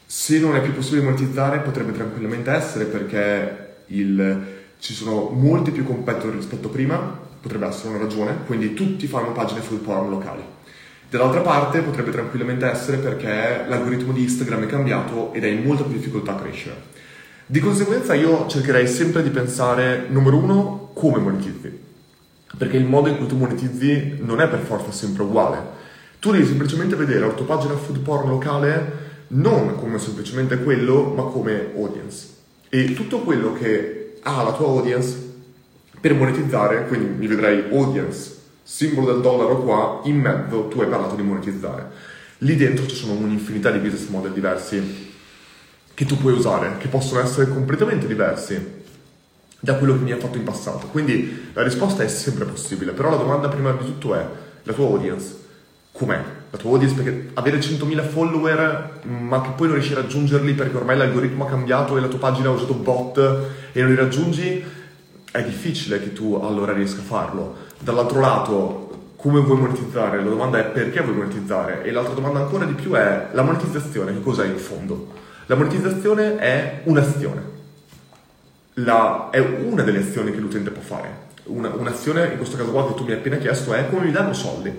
Se 0.07 0.39
non 0.39 0.55
è 0.55 0.61
più 0.61 0.73
possibile 0.73 1.03
monetizzare 1.03 1.59
potrebbe 1.59 1.91
tranquillamente 1.91 2.53
essere 2.53 2.85
perché 2.85 3.79
il, 3.87 4.41
ci 4.79 4.95
sono 4.95 5.31
molti 5.31 5.73
più 5.73 5.85
competitor 5.85 6.33
rispetto 6.33 6.69
a 6.69 6.71
prima, 6.71 7.19
potrebbe 7.41 7.67
essere 7.67 7.89
una 7.89 7.99
ragione, 7.99 8.37
quindi 8.47 8.73
tutti 8.73 9.09
fanno 9.09 9.33
pagine 9.33 9.63
full 9.63 9.79
porn 9.79 10.11
locali. 10.11 10.43
Dall'altra 11.11 11.41
parte 11.41 11.81
potrebbe 11.81 12.13
tranquillamente 12.13 12.67
essere 12.67 12.99
perché 12.99 13.65
l'algoritmo 13.67 14.13
di 14.13 14.23
Instagram 14.23 14.63
è 14.63 14.67
cambiato 14.67 15.33
ed 15.33 15.43
è 15.43 15.49
in 15.49 15.65
molta 15.65 15.83
più 15.83 15.95
difficoltà 15.95 16.37
a 16.37 16.41
crescere. 16.41 16.99
Di 17.51 17.59
conseguenza 17.59 18.15
io 18.15 18.47
cercherei 18.47 18.87
sempre 18.87 19.25
di 19.25 19.31
pensare, 19.31 20.07
numero 20.09 20.37
uno, 20.37 20.91
come 20.95 21.19
monetizzi. 21.19 21.81
Perché 22.57 22.77
il 22.77 22.85
modo 22.85 23.09
in 23.09 23.17
cui 23.17 23.27
tu 23.27 23.37
monetizzi 23.37 24.19
non 24.21 24.41
è 24.41 24.49
per 24.49 24.61
forza 24.61 24.93
sempre 24.93 25.25
uguale. 25.25 25.61
Tu 26.21 26.31
devi 26.31 26.47
semplicemente 26.47 26.95
vedere 26.95 27.27
la 27.27 27.33
tua 27.33 27.47
pagina 27.47 27.75
food 27.75 27.99
porn 28.03 28.29
locale 28.29 29.25
non 29.31 29.75
come 29.81 29.99
semplicemente 29.99 30.63
quello, 30.63 31.13
ma 31.13 31.25
come 31.25 31.73
audience. 31.75 32.29
E 32.69 32.93
tutto 32.93 33.19
quello 33.23 33.53
che 33.55 34.19
ha 34.23 34.45
la 34.45 34.53
tua 34.53 34.69
audience 34.69 35.17
per 36.01 36.15
monetizzare, 36.15 36.87
quindi 36.87 37.19
mi 37.19 37.27
vedrai 37.27 37.65
audience, 37.73 38.33
simbolo 38.63 39.11
del 39.11 39.23
dollaro 39.23 39.61
qua, 39.65 40.03
in 40.05 40.21
mezzo 40.21 40.69
tu 40.69 40.83
hai 40.83 40.89
parlato 40.89 41.17
di 41.17 41.23
monetizzare. 41.23 41.91
Lì 42.39 42.55
dentro 42.55 42.87
ci 42.87 42.95
sono 42.95 43.15
un'infinità 43.15 43.73
di 43.73 43.81
business 43.81 44.07
model 44.07 44.31
diversi 44.31 45.10
che 46.01 46.07
tu 46.07 46.17
puoi 46.17 46.33
usare, 46.33 46.79
che 46.79 46.89
possono 46.89 47.21
essere 47.21 47.47
completamente 47.47 48.07
diversi 48.07 48.79
da 49.61 49.75
quello 49.75 49.99
che 49.99 50.03
mi 50.03 50.13
ha 50.13 50.17
fatto 50.17 50.39
in 50.39 50.45
passato. 50.45 50.87
Quindi 50.87 51.51
la 51.53 51.63
risposta 51.63 52.03
è 52.03 52.09
sempre 52.09 52.47
possibile, 52.47 52.93
però 52.93 53.11
la 53.11 53.17
domanda 53.17 53.49
prima 53.49 53.71
di 53.73 53.85
tutto 53.85 54.15
è 54.15 54.27
la 54.63 54.73
tua 54.73 54.87
audience 54.87 55.37
com'è? 55.93 56.19
La 56.49 56.57
tua 56.57 56.71
audience 56.71 56.95
perché 56.95 57.33
avere 57.35 57.59
100.000 57.59 58.09
follower 58.09 59.01
ma 59.09 59.43
che 59.43 59.51
poi 59.51 59.67
non 59.67 59.77
riesci 59.77 59.93
a 59.93 59.97
raggiungerli 59.97 60.55
perché 60.55 60.75
ormai 60.75 60.97
l'algoritmo 60.97 61.45
ha 61.45 61.51
cambiato 61.51 61.99
e 61.99 62.01
la 62.01 62.09
tua 62.09 62.19
pagina 62.19 62.49
ha 62.49 62.53
usato 62.53 62.73
bot 62.73 63.19
e 63.73 63.81
non 63.83 63.91
li 63.91 63.97
raggiungi, 63.97 64.65
è 65.31 65.43
difficile 65.45 66.01
che 66.01 66.15
tu 66.15 66.41
allora 66.43 66.73
riesca 66.73 67.03
a 67.03 67.05
farlo. 67.05 67.57
Dall'altro 67.79 68.21
lato, 68.21 69.13
come 69.17 69.41
vuoi 69.41 69.59
monetizzare? 69.59 70.17
La 70.17 70.31
domanda 70.31 70.61
è 70.61 70.65
perché 70.65 71.03
vuoi 71.03 71.17
monetizzare? 71.17 71.83
E 71.85 71.91
l'altra 71.91 72.15
domanda 72.15 72.39
ancora 72.39 72.65
di 72.65 72.73
più 72.73 72.93
è 72.93 73.29
la 73.33 73.43
monetizzazione, 73.43 74.15
che 74.15 74.23
cos'è 74.23 74.47
in 74.47 74.57
fondo? 74.57 75.20
La 75.51 75.57
monetizzazione 75.57 76.37
è 76.37 76.83
un'azione. 76.85 77.43
La, 78.75 79.31
è 79.33 79.41
una 79.41 79.83
delle 79.83 79.99
azioni 79.99 80.31
che 80.31 80.39
l'utente 80.39 80.71
può 80.71 80.81
fare. 80.81 81.27
Una, 81.47 81.75
un'azione, 81.75 82.29
in 82.29 82.37
questo 82.37 82.57
caso 82.57 82.71
qua 82.71 82.87
che 82.87 82.95
tu 82.95 83.03
mi 83.03 83.11
hai 83.11 83.17
appena 83.19 83.37
chiesto, 83.37 83.75
è 83.75 83.89
come 83.89 84.05
mi 84.05 84.13
danno 84.13 84.33
soldi. 84.33 84.73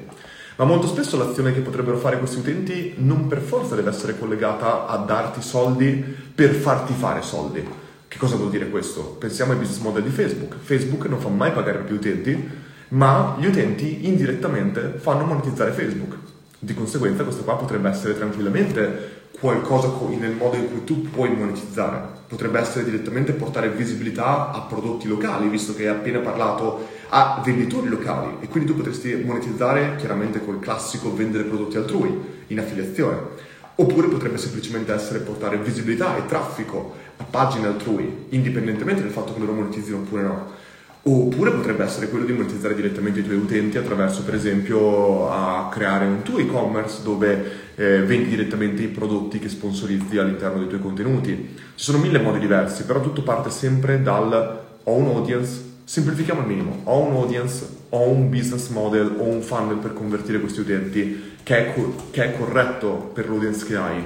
Ma 0.55 0.63
molto 0.63 0.87
spesso 0.87 1.17
l'azione 1.17 1.53
che 1.53 1.59
potrebbero 1.59 1.97
fare 1.97 2.19
questi 2.19 2.37
utenti 2.37 2.93
non 2.99 3.27
per 3.27 3.41
forza 3.41 3.75
deve 3.75 3.89
essere 3.89 4.17
collegata 4.17 4.87
a 4.87 4.95
darti 4.95 5.41
soldi 5.41 5.91
per 6.33 6.51
farti 6.53 6.93
fare 6.93 7.21
soldi. 7.21 7.67
Che 8.07 8.17
cosa 8.17 8.37
vuol 8.37 8.49
dire 8.49 8.69
questo? 8.69 9.17
Pensiamo 9.19 9.51
ai 9.51 9.57
business 9.57 9.81
model 9.81 10.03
di 10.03 10.09
Facebook. 10.09 10.55
Facebook 10.57 11.05
non 11.07 11.19
fa 11.19 11.27
mai 11.27 11.51
pagare 11.51 11.79
più 11.79 11.95
utenti, 11.95 12.49
ma 12.89 13.35
gli 13.37 13.45
utenti 13.45 14.07
indirettamente 14.07 14.93
fanno 14.95 15.25
monetizzare 15.25 15.73
Facebook. 15.73 16.15
Di 16.57 16.73
conseguenza 16.73 17.23
questo 17.23 17.43
qua 17.43 17.57
potrebbe 17.57 17.89
essere 17.89 18.15
tranquillamente 18.15 19.19
qualcosa 19.41 19.91
nel 20.19 20.35
modo 20.35 20.55
in 20.55 20.69
cui 20.69 20.83
tu 20.83 21.09
puoi 21.09 21.35
monetizzare. 21.35 22.19
Potrebbe 22.27 22.59
essere 22.59 22.85
direttamente 22.85 23.33
portare 23.33 23.69
visibilità 23.69 24.51
a 24.51 24.61
prodotti 24.61 25.07
locali, 25.07 25.49
visto 25.49 25.73
che 25.73 25.87
hai 25.87 25.95
appena 25.95 26.19
parlato 26.19 26.87
a 27.09 27.41
venditori 27.43 27.89
locali 27.89 28.37
e 28.39 28.47
quindi 28.47 28.69
tu 28.69 28.77
potresti 28.77 29.15
monetizzare 29.15 29.95
chiaramente 29.97 30.45
col 30.45 30.59
classico 30.59 31.13
vendere 31.13 31.45
prodotti 31.45 31.75
altrui 31.75 32.15
in 32.47 32.59
affiliazione. 32.59 33.49
Oppure 33.75 34.07
potrebbe 34.07 34.37
semplicemente 34.37 34.93
essere 34.93 35.19
portare 35.19 35.57
visibilità 35.57 36.15
e 36.17 36.27
traffico 36.27 36.93
a 37.17 37.23
pagine 37.23 37.65
altrui, 37.65 38.27
indipendentemente 38.29 39.01
dal 39.01 39.11
fatto 39.11 39.33
che 39.33 39.39
loro 39.39 39.53
monetizzino 39.53 39.97
oppure 39.97 40.21
no. 40.21 40.60
Oppure 41.03 41.49
potrebbe 41.51 41.83
essere 41.83 42.09
quello 42.09 42.25
di 42.25 42.33
monetizzare 42.33 42.75
direttamente 42.75 43.21
i 43.21 43.23
tuoi 43.23 43.37
utenti 43.37 43.79
attraverso, 43.79 44.23
per 44.23 44.35
esempio, 44.35 45.31
a 45.31 45.67
creare 45.71 46.05
un 46.05 46.21
tuo 46.21 46.37
e-commerce 46.37 47.01
dove 47.01 47.43
eh, 47.73 48.03
vendi 48.03 48.29
direttamente 48.29 48.83
i 48.83 48.87
prodotti 48.87 49.39
che 49.39 49.49
sponsorizzi 49.49 50.19
all'interno 50.19 50.59
dei 50.59 50.67
tuoi 50.67 50.79
contenuti. 50.79 51.55
Ci 51.75 51.83
sono 51.83 51.97
mille 51.97 52.19
modi 52.19 52.37
diversi, 52.37 52.83
però 52.83 53.01
tutto 53.01 53.23
parte 53.23 53.49
sempre 53.49 54.03
dal 54.03 54.69
ho 54.83 54.93
un 54.93 55.07
audience, 55.07 55.61
semplifichiamo 55.85 56.41
al 56.41 56.47
minimo, 56.47 56.81
ho 56.83 56.99
un 56.99 57.15
audience, 57.15 57.65
ho 57.89 58.07
un 58.07 58.29
business 58.29 58.67
model, 58.69 59.15
ho 59.17 59.23
un 59.23 59.41
funnel 59.41 59.77
per 59.77 59.93
convertire 59.93 60.39
questi 60.39 60.59
utenti 60.59 61.33
che 61.41 61.57
è, 61.57 61.73
co- 61.73 62.09
che 62.11 62.25
è 62.25 62.37
corretto 62.37 63.11
per 63.11 63.27
l'audience 63.27 63.65
che 63.65 63.75
hai. 63.75 64.05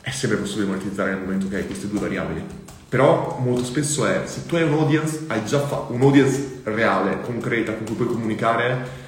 È 0.00 0.10
sempre 0.10 0.38
possibile 0.38 0.66
monetizzare 0.66 1.10
nel 1.10 1.20
momento 1.20 1.48
che 1.48 1.56
hai 1.56 1.66
queste 1.66 1.88
due 1.88 1.98
variabili. 1.98 2.65
Però 2.88 3.38
molto 3.40 3.64
spesso 3.64 4.06
è, 4.06 4.22
se 4.26 4.46
tu 4.46 4.54
hai 4.54 4.62
un 4.62 4.74
audience, 4.74 5.24
hai 5.26 5.44
già 5.44 5.58
fatto 5.58 5.92
un 5.92 6.02
audience 6.02 6.60
reale, 6.64 7.20
concreta, 7.20 7.72
con 7.74 7.84
cui 7.84 7.94
puoi 7.96 8.08
comunicare, 8.08 9.04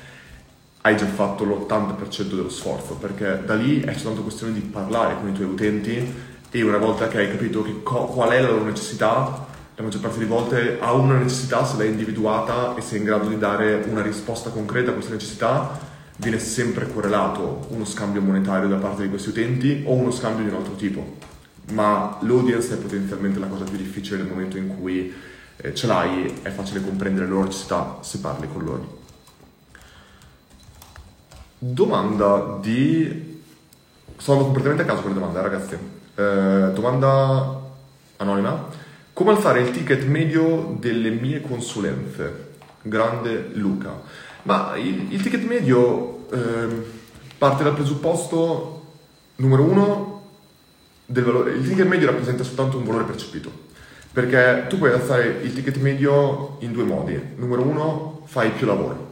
hai 0.80 0.96
già 0.96 1.06
fatto 1.06 1.44
l'80% 1.44 2.22
dello 2.22 2.48
sforzo, 2.48 2.94
perché 2.94 3.40
da 3.44 3.54
lì 3.54 3.80
è 3.80 3.92
soltanto 3.92 4.22
questione 4.22 4.52
di 4.52 4.60
parlare 4.60 5.14
con 5.16 5.28
i 5.28 5.32
tuoi 5.32 5.46
utenti 5.46 6.14
e 6.50 6.62
una 6.62 6.78
volta 6.78 7.06
che 7.06 7.18
hai 7.18 7.30
capito 7.30 7.64
co- 7.84 8.06
qual 8.06 8.30
è 8.30 8.40
la 8.40 8.50
loro 8.50 8.64
necessità, 8.64 9.46
la 9.76 9.82
maggior 9.84 10.00
parte 10.00 10.18
delle 10.18 10.30
volte 10.30 10.78
ha 10.80 10.92
una 10.92 11.16
necessità, 11.16 11.64
se 11.64 11.76
l'hai 11.76 11.88
individuata 11.88 12.74
e 12.74 12.80
sei 12.80 12.98
in 12.98 13.04
grado 13.04 13.28
di 13.28 13.38
dare 13.38 13.84
una 13.88 14.02
risposta 14.02 14.50
concreta 14.50 14.90
a 14.90 14.94
questa 14.94 15.12
necessità, 15.12 15.78
viene 16.16 16.40
sempre 16.40 16.92
correlato 16.92 17.66
uno 17.68 17.84
scambio 17.84 18.20
monetario 18.20 18.66
da 18.66 18.76
parte 18.76 19.02
di 19.02 19.08
questi 19.08 19.28
utenti 19.28 19.84
o 19.86 19.92
uno 19.92 20.10
scambio 20.10 20.42
di 20.42 20.50
un 20.50 20.56
altro 20.56 20.74
tipo 20.74 21.36
ma 21.72 22.18
l'audience 22.22 22.74
è 22.74 22.76
potenzialmente 22.76 23.38
la 23.38 23.46
cosa 23.46 23.64
più 23.64 23.76
difficile 23.76 24.18
nel 24.18 24.28
momento 24.28 24.56
in 24.56 24.78
cui 24.78 25.12
eh, 25.56 25.74
ce 25.74 25.86
l'hai, 25.86 26.40
è 26.42 26.50
facile 26.50 26.80
comprendere 26.80 27.26
le 27.26 27.32
loro 27.32 27.46
necessità 27.46 27.98
se 28.00 28.18
parli 28.18 28.48
con 28.50 28.64
loro. 28.64 28.98
Domanda 31.58 32.58
di... 32.60 33.26
Andando 34.20 34.44
completamente 34.44 34.82
a 34.82 34.86
caso 34.86 35.02
con 35.02 35.10
le 35.10 35.18
domande, 35.18 35.38
eh, 35.38 35.42
ragazzi. 35.42 35.74
Eh, 36.14 36.72
domanda 36.72 37.60
anonima. 38.16 38.66
Come 39.12 39.30
alzare 39.30 39.60
il 39.60 39.70
ticket 39.70 40.04
medio 40.04 40.76
delle 40.78 41.10
mie 41.10 41.40
consulenze? 41.40 42.50
Grande 42.82 43.50
Luca. 43.54 44.00
Ma 44.42 44.76
il, 44.76 45.12
il 45.12 45.20
ticket 45.22 45.44
medio 45.44 46.28
eh, 46.30 46.84
parte 47.36 47.64
dal 47.64 47.74
presupposto, 47.74 48.86
numero 49.36 49.62
uno, 49.62 50.17
del 51.10 51.24
valore. 51.24 51.52
Il 51.52 51.66
ticket 51.66 51.86
medio 51.86 52.06
rappresenta 52.06 52.44
soltanto 52.44 52.76
un 52.76 52.84
valore 52.84 53.04
percepito, 53.04 53.50
perché 54.12 54.66
tu 54.68 54.76
puoi 54.76 54.92
alzare 54.92 55.40
il 55.42 55.52
ticket 55.54 55.78
medio 55.78 56.58
in 56.60 56.72
due 56.72 56.84
modi. 56.84 57.18
Numero 57.36 57.62
uno, 57.62 58.22
fai 58.26 58.50
più 58.50 58.66
lavoro. 58.66 59.06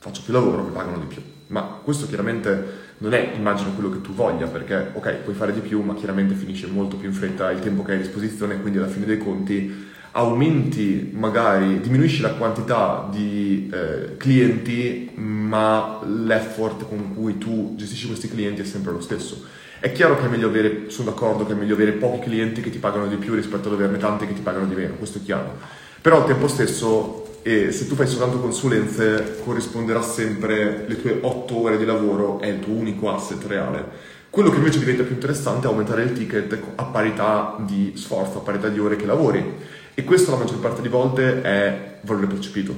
Faccio 0.00 0.22
più 0.24 0.32
lavoro, 0.32 0.64
mi 0.64 0.72
pagano 0.72 0.98
di 0.98 1.06
più. 1.06 1.22
Ma 1.46 1.62
questo 1.82 2.08
chiaramente 2.08 2.82
non 2.98 3.14
è, 3.14 3.32
immagino, 3.36 3.70
quello 3.74 3.90
che 3.90 4.00
tu 4.00 4.12
voglia, 4.12 4.46
perché 4.46 4.90
ok, 4.92 5.12
puoi 5.18 5.36
fare 5.36 5.52
di 5.52 5.60
più, 5.60 5.80
ma 5.82 5.94
chiaramente 5.94 6.34
finisce 6.34 6.66
molto 6.66 6.96
più 6.96 7.08
in 7.08 7.14
fretta 7.14 7.52
il 7.52 7.60
tempo 7.60 7.84
che 7.84 7.92
hai 7.92 7.98
a 7.98 8.00
disposizione, 8.00 8.60
quindi 8.60 8.78
alla 8.78 8.88
fine 8.88 9.06
dei 9.06 9.18
conti 9.18 9.92
aumenti 10.16 11.10
magari, 11.12 11.80
diminuisci 11.80 12.22
la 12.22 12.34
quantità 12.34 13.08
di 13.10 13.70
eh, 13.72 14.16
clienti, 14.16 15.12
ma 15.14 16.00
l'effort 16.04 16.88
con 16.88 17.14
cui 17.14 17.38
tu 17.38 17.74
gestisci 17.76 18.08
questi 18.08 18.28
clienti 18.28 18.62
è 18.62 18.64
sempre 18.64 18.92
lo 18.92 19.00
stesso. 19.00 19.62
È 19.84 19.92
chiaro 19.92 20.16
che 20.16 20.24
è 20.24 20.28
meglio 20.28 20.48
avere, 20.48 20.88
sono 20.88 21.10
d'accordo 21.10 21.44
che 21.44 21.52
è 21.52 21.54
meglio 21.54 21.74
avere 21.74 21.92
pochi 21.92 22.20
clienti 22.20 22.62
che 22.62 22.70
ti 22.70 22.78
pagano 22.78 23.06
di 23.06 23.16
più 23.16 23.34
rispetto 23.34 23.68
ad 23.68 23.74
averne 23.74 23.98
tanti 23.98 24.26
che 24.26 24.32
ti 24.32 24.40
pagano 24.40 24.64
di 24.64 24.74
meno, 24.74 24.94
questo 24.94 25.18
è 25.18 25.22
chiaro. 25.22 25.58
Però 26.00 26.22
al 26.22 26.26
tempo 26.26 26.48
stesso, 26.48 27.40
eh, 27.42 27.70
se 27.70 27.86
tu 27.86 27.94
fai 27.94 28.06
soltanto 28.06 28.40
consulenze, 28.40 29.42
corrisponderà 29.44 30.00
sempre 30.00 30.86
le 30.88 30.98
tue 30.98 31.18
8 31.20 31.60
ore 31.60 31.76
di 31.76 31.84
lavoro, 31.84 32.40
è 32.40 32.46
il 32.46 32.60
tuo 32.60 32.72
unico 32.72 33.14
asset 33.14 33.44
reale. 33.44 33.84
Quello 34.30 34.48
che 34.48 34.56
invece 34.56 34.78
diventa 34.78 35.02
più 35.02 35.12
interessante 35.12 35.66
è 35.66 35.68
aumentare 35.68 36.04
il 36.04 36.14
ticket 36.14 36.58
a 36.76 36.84
parità 36.84 37.54
di 37.58 37.92
sforzo, 37.94 38.38
a 38.38 38.40
parità 38.40 38.70
di 38.70 38.78
ore 38.78 38.96
che 38.96 39.04
lavori. 39.04 39.44
E 39.92 40.02
questo 40.04 40.30
la 40.30 40.38
maggior 40.38 40.60
parte 40.60 40.80
di 40.80 40.88
volte 40.88 41.42
è 41.42 41.98
valore 42.00 42.28
percepito. 42.28 42.74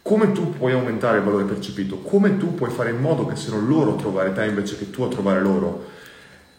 Come 0.00 0.30
tu 0.30 0.52
puoi 0.52 0.74
aumentare 0.74 1.18
il 1.18 1.24
valore 1.24 1.42
percepito? 1.42 1.96
Come 2.02 2.36
tu 2.36 2.54
puoi 2.54 2.70
fare 2.70 2.90
in 2.90 3.00
modo 3.00 3.26
che 3.26 3.34
siano 3.34 3.66
loro 3.66 3.94
a 3.94 3.96
trovare 3.96 4.32
te 4.32 4.44
invece 4.44 4.78
che 4.78 4.90
tu 4.92 5.02
a 5.02 5.08
trovare 5.08 5.40
loro? 5.40 5.95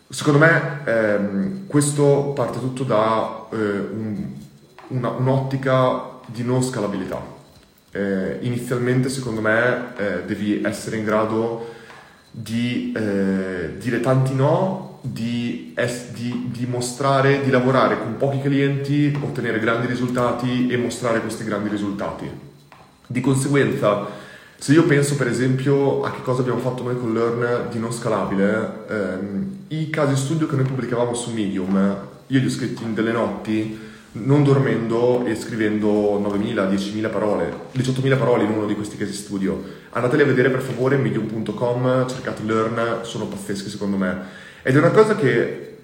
Secondo 0.09 0.39
me 0.39 0.79
ehm, 0.85 1.67
questo 1.67 2.31
parte 2.33 2.59
tutto 2.59 2.83
da 2.83 3.45
eh, 3.51 3.55
un, 3.55 4.25
una, 4.87 5.09
un'ottica 5.09 6.19
di 6.27 6.43
non 6.43 6.63
scalabilità. 6.63 7.21
Eh, 7.91 8.37
inizialmente, 8.41 9.09
secondo 9.09 9.41
me, 9.41 9.95
eh, 9.97 10.23
devi 10.25 10.63
essere 10.63 10.95
in 10.95 11.03
grado 11.03 11.73
di 12.31 12.93
eh, 12.95 13.77
dire 13.77 13.99
tanti 13.99 14.33
no, 14.33 14.99
di, 15.01 15.73
es- 15.75 16.11
di, 16.11 16.51
di, 16.51 16.65
mostrare, 16.67 17.41
di 17.43 17.49
lavorare 17.49 17.99
con 17.99 18.15
pochi 18.15 18.39
clienti, 18.39 19.17
ottenere 19.21 19.59
grandi 19.59 19.87
risultati 19.87 20.67
e 20.67 20.77
mostrare 20.77 21.19
questi 21.19 21.43
grandi 21.43 21.67
risultati. 21.67 22.29
Di 23.07 23.19
conseguenza, 23.19 24.05
se 24.59 24.73
io 24.73 24.85
penso 24.85 25.15
per 25.15 25.27
esempio 25.27 26.01
a 26.01 26.11
che 26.11 26.21
cosa 26.21 26.41
abbiamo 26.41 26.59
fatto 26.59 26.83
noi 26.83 26.97
con 26.97 27.13
Learn 27.13 27.69
di 27.69 27.77
non 27.77 27.91
scalabile, 27.91 28.85
ehm, 28.89 29.57
i 29.67 29.89
casi 29.89 30.15
studio 30.15 30.47
che 30.47 30.55
noi 30.55 30.65
pubblicavamo 30.65 31.13
su 31.13 31.31
Medium, 31.31 31.75
io 32.27 32.39
li 32.39 32.45
ho 32.45 32.49
scritti 32.49 32.83
in 32.83 32.95
delle 32.95 33.11
notti, 33.11 33.79
non 34.13 34.43
dormendo 34.43 35.25
e 35.25 35.35
scrivendo 35.35 36.19
9.000, 36.19 36.69
10.000 36.69 37.09
parole, 37.11 37.53
18.000 37.75 38.17
parole 38.17 38.45
in 38.45 38.51
uno 38.51 38.65
di 38.65 38.73
questi 38.73 38.97
casi 38.97 39.13
studio. 39.13 39.61
Andateli 39.91 40.23
a 40.23 40.25
vedere 40.25 40.49
per 40.49 40.61
favore, 40.61 40.97
medium.com, 40.97 42.07
cercate 42.09 42.41
Learn, 42.43 42.99
sono 43.03 43.27
pazzeschi 43.27 43.69
secondo 43.69 43.97
me. 43.97 44.21
Ed 44.63 44.75
è 44.75 44.79
una 44.79 44.91
cosa 44.91 45.15
che 45.15 45.75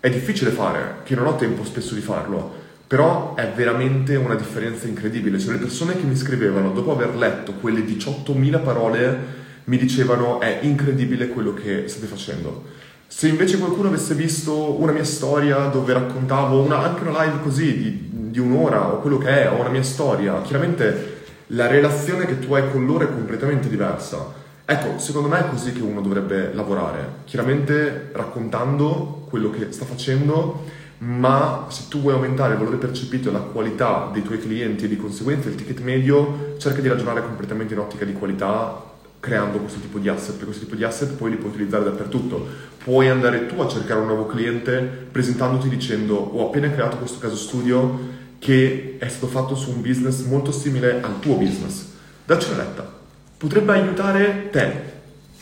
è 0.00 0.10
difficile 0.10 0.50
fare, 0.50 0.96
che 1.04 1.14
non 1.14 1.26
ho 1.26 1.36
tempo 1.36 1.64
spesso 1.64 1.94
di 1.94 2.00
farlo, 2.00 2.61
Però 2.92 3.34
è 3.36 3.50
veramente 3.56 4.16
una 4.16 4.34
differenza 4.34 4.86
incredibile. 4.86 5.38
Cioè, 5.38 5.52
le 5.52 5.58
persone 5.58 5.96
che 5.96 6.04
mi 6.04 6.14
scrivevano 6.14 6.72
dopo 6.72 6.92
aver 6.92 7.16
letto 7.16 7.54
quelle 7.54 7.80
18.000 7.80 8.62
parole 8.62 9.18
mi 9.64 9.78
dicevano 9.78 10.40
è 10.40 10.58
incredibile 10.60 11.28
quello 11.28 11.54
che 11.54 11.88
state 11.88 12.04
facendo. 12.04 12.64
Se 13.06 13.28
invece 13.28 13.56
qualcuno 13.56 13.88
avesse 13.88 14.14
visto 14.14 14.78
una 14.78 14.92
mia 14.92 15.04
storia 15.04 15.68
dove 15.68 15.94
raccontavo 15.94 16.60
una, 16.60 16.80
anche 16.80 17.08
una 17.08 17.24
live 17.24 17.40
così 17.42 17.78
di, 17.78 18.08
di 18.30 18.38
un'ora 18.38 18.92
o 18.92 19.00
quello 19.00 19.16
che 19.16 19.42
è, 19.42 19.50
o 19.50 19.58
una 19.58 19.70
mia 19.70 19.82
storia, 19.82 20.42
chiaramente 20.42 21.22
la 21.46 21.68
relazione 21.68 22.26
che 22.26 22.40
tu 22.40 22.52
hai 22.52 22.70
con 22.70 22.84
loro 22.84 23.04
è 23.04 23.10
completamente 23.10 23.70
diversa. 23.70 24.34
Ecco, 24.66 24.98
secondo 24.98 25.28
me 25.28 25.38
è 25.38 25.48
così 25.48 25.72
che 25.72 25.80
uno 25.80 26.02
dovrebbe 26.02 26.52
lavorare, 26.52 27.20
chiaramente 27.24 28.10
raccontando 28.12 29.24
quello 29.30 29.48
che 29.48 29.72
sta 29.72 29.86
facendo 29.86 30.80
ma 31.04 31.66
se 31.68 31.88
tu 31.88 32.00
vuoi 32.00 32.14
aumentare 32.14 32.52
il 32.52 32.58
valore 32.58 32.76
percepito 32.76 33.28
e 33.28 33.32
la 33.32 33.40
qualità 33.40 34.08
dei 34.12 34.22
tuoi 34.22 34.38
clienti 34.38 34.84
e 34.84 34.88
di 34.88 34.96
conseguenza 34.96 35.48
il 35.48 35.56
ticket 35.56 35.80
medio, 35.80 36.54
cerca 36.58 36.80
di 36.80 36.88
ragionare 36.88 37.22
completamente 37.22 37.74
in 37.74 37.80
ottica 37.80 38.04
di 38.04 38.12
qualità 38.12 38.90
creando 39.18 39.58
questo 39.58 39.80
tipo 39.80 39.98
di 39.98 40.08
asset, 40.08 40.30
perché 40.30 40.44
questo 40.46 40.64
tipo 40.64 40.76
di 40.76 40.84
asset 40.84 41.12
poi 41.14 41.30
li 41.30 41.36
puoi 41.36 41.50
utilizzare 41.50 41.84
dappertutto. 41.84 42.46
Puoi 42.82 43.08
andare 43.08 43.46
tu 43.46 43.60
a 43.60 43.68
cercare 43.68 44.00
un 44.00 44.06
nuovo 44.06 44.26
cliente 44.26 44.80
presentandoti 45.10 45.68
dicendo 45.68 46.16
ho 46.16 46.46
appena 46.46 46.70
creato 46.70 46.98
questo 46.98 47.18
caso 47.18 47.36
studio 47.36 48.20
che 48.38 48.96
è 48.98 49.08
stato 49.08 49.26
fatto 49.26 49.54
su 49.56 49.70
un 49.70 49.80
business 49.80 50.24
molto 50.24 50.52
simile 50.52 51.00
al 51.02 51.18
tuo 51.18 51.34
business. 51.34 51.84
Dacci 52.24 52.50
una 52.52 52.62
letta. 52.62 52.88
Potrebbe 53.36 53.72
aiutare 53.72 54.50
te 54.52 54.82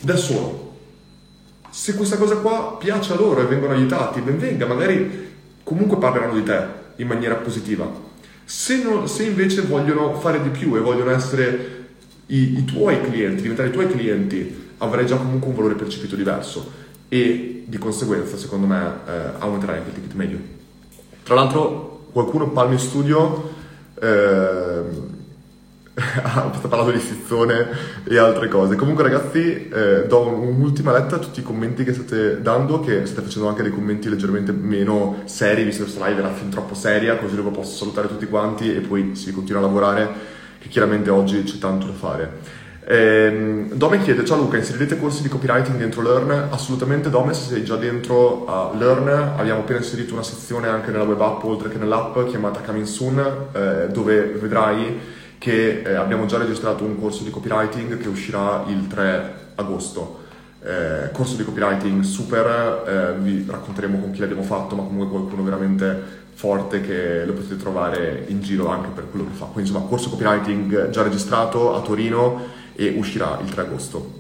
da 0.01 0.17
solo. 0.17 0.77
Se 1.69 1.95
questa 1.95 2.17
cosa 2.17 2.37
qua 2.37 2.77
piace 2.79 3.13
a 3.13 3.17
loro 3.17 3.43
e 3.43 3.45
vengono 3.45 3.75
aiutati, 3.75 4.21
ben 4.21 4.39
venga, 4.39 4.67
magari 4.67 5.30
comunque 5.71 5.99
parleranno 5.99 6.35
di 6.35 6.43
te 6.43 6.67
in 6.97 7.07
maniera 7.07 7.37
positiva. 7.37 7.89
Se, 8.45 8.83
non, 8.83 9.07
se 9.07 9.23
invece 9.23 9.61
vogliono 9.61 10.15
fare 10.15 10.43
di 10.43 10.49
più 10.49 10.75
e 10.75 10.81
vogliono 10.81 11.13
essere 11.13 11.85
i, 12.27 12.59
i, 12.59 12.65
tuoi 12.65 13.01
clienti, 13.01 13.43
diventare 13.43 13.69
i 13.69 13.73
tuoi 13.73 13.89
clienti, 13.89 14.73
avrai 14.79 15.07
già 15.07 15.15
comunque 15.15 15.49
un 15.49 15.55
valore 15.55 15.75
percepito 15.75 16.17
diverso 16.17 16.73
e 17.09 17.63
di 17.69 17.79
conseguenza, 17.79 18.37
secondo 18.37 18.67
me, 18.67 18.95
eh, 19.07 19.13
aumenterai 19.39 19.77
anche 19.77 19.91
il 19.91 19.95
ticket 19.95 20.15
medio. 20.15 20.39
Tra 21.23 21.37
l'altro, 21.37 22.07
qualcuno 22.11 22.49
Palmi 22.49 22.77
Studio 22.77 23.53
eh, 24.01 24.83
ha 26.23 26.51
parlato 26.69 26.91
di 26.91 26.99
Sizzone 26.99 27.69
e 28.05 28.19
altre 28.19 28.49
cose. 28.49 28.77
Comunque 28.77 29.05
ragazzi, 29.05 29.69
eh, 29.69 30.07
do 30.07 30.27
un'ultima 30.27 30.93
letta 30.93 31.17
a 31.17 31.19
tutti 31.19 31.41
i 31.41 31.43
commenti 31.43 31.85
che 31.85 31.93
state 31.93 32.41
dando, 32.41 32.81
che 32.81 33.07
state 33.07 33.27
facendo 33.27 33.49
anche 33.49 33.63
dei 33.63 33.73
commenti 33.73 34.09
leggermente 34.09 34.53
meno 34.53 35.23
seri, 35.25 35.65
visto 35.65 35.85
che 35.85 35.91
questa 35.91 36.09
live 36.09 36.21
era 36.21 36.33
fin 36.33 36.49
troppo 36.49 36.75
seria, 36.75 37.17
così 37.17 37.37
dopo 37.37 37.51
posso 37.51 37.77
salutare 37.77 38.09
tutti 38.09 38.27
quanti 38.27 38.75
e 38.75 38.81
poi 38.81 39.15
si 39.15 39.33
continua 39.33 39.61
a 39.61 39.65
lavorare, 39.65 40.09
che 40.59 40.69
chiaramente 40.69 41.11
oggi 41.11 41.43
c'è 41.43 41.59
tanto 41.59 41.87
da 41.87 41.93
fare. 41.93 42.59
Eh, 42.83 43.69
Dome 43.73 44.03
chiede, 44.03 44.25
ciao 44.25 44.39
Luca, 44.39 44.57
inserirete 44.57 44.99
corsi 44.99 45.23
di 45.23 45.29
copywriting 45.29 45.77
dentro 45.77 46.03
Learn? 46.03 46.49
Assolutamente 46.51 47.09
Dome, 47.09 47.35
se 47.35 47.53
sei 47.53 47.63
già 47.63 47.77
dentro 47.77 48.47
a 48.47 48.75
Learn, 48.77 49.09
abbiamo 49.37 49.61
appena 49.61 49.79
inserito 49.79 50.15
una 50.15 50.25
sezione 50.25 50.67
anche 50.67 50.91
nella 50.91 51.05
web 51.05 51.21
app 51.21 51.45
oltre 51.45 51.69
che 51.69 51.79
nell'app 51.79 52.19
chiamata 52.27 52.61
Coming 52.61 52.87
Soon, 52.87 53.19
eh, 53.53 53.89
dove 53.93 54.23
vedrai 54.41 55.19
che 55.41 55.81
eh, 55.81 55.95
abbiamo 55.95 56.27
già 56.27 56.37
registrato 56.37 56.85
un 56.85 57.01
corso 57.01 57.25
di 57.25 57.31
copywriting 57.31 57.97
che 57.97 58.09
uscirà 58.09 58.63
il 58.69 58.87
3 58.87 59.53
agosto. 59.55 60.19
Eh, 60.63 61.11
corso 61.13 61.37
di 61.37 61.45
copywriting 61.45 62.03
super, 62.03 62.85
eh, 62.87 63.19
vi 63.19 63.47
racconteremo 63.49 64.01
con 64.01 64.11
chi 64.11 64.21
l'abbiamo 64.21 64.43
fatto, 64.43 64.77
ma 64.77 64.83
comunque 64.83 65.09
qualcuno 65.09 65.43
veramente 65.43 66.19
forte 66.35 66.83
che 66.83 67.25
lo 67.25 67.33
potete 67.33 67.57
trovare 67.57 68.27
in 68.29 68.43
giro 68.43 68.69
anche 68.69 68.91
per 68.95 69.09
quello 69.11 69.25
che 69.29 69.33
fa. 69.35 69.47
Quindi 69.47 69.71
insomma, 69.71 69.89
corso 69.89 70.11
copywriting 70.11 70.91
già 70.91 71.03
registrato 71.03 71.75
a 71.75 71.81
Torino 71.81 72.43
e 72.75 72.95
uscirà 72.99 73.39
il 73.43 73.51
3 73.51 73.63
agosto. 73.63 74.19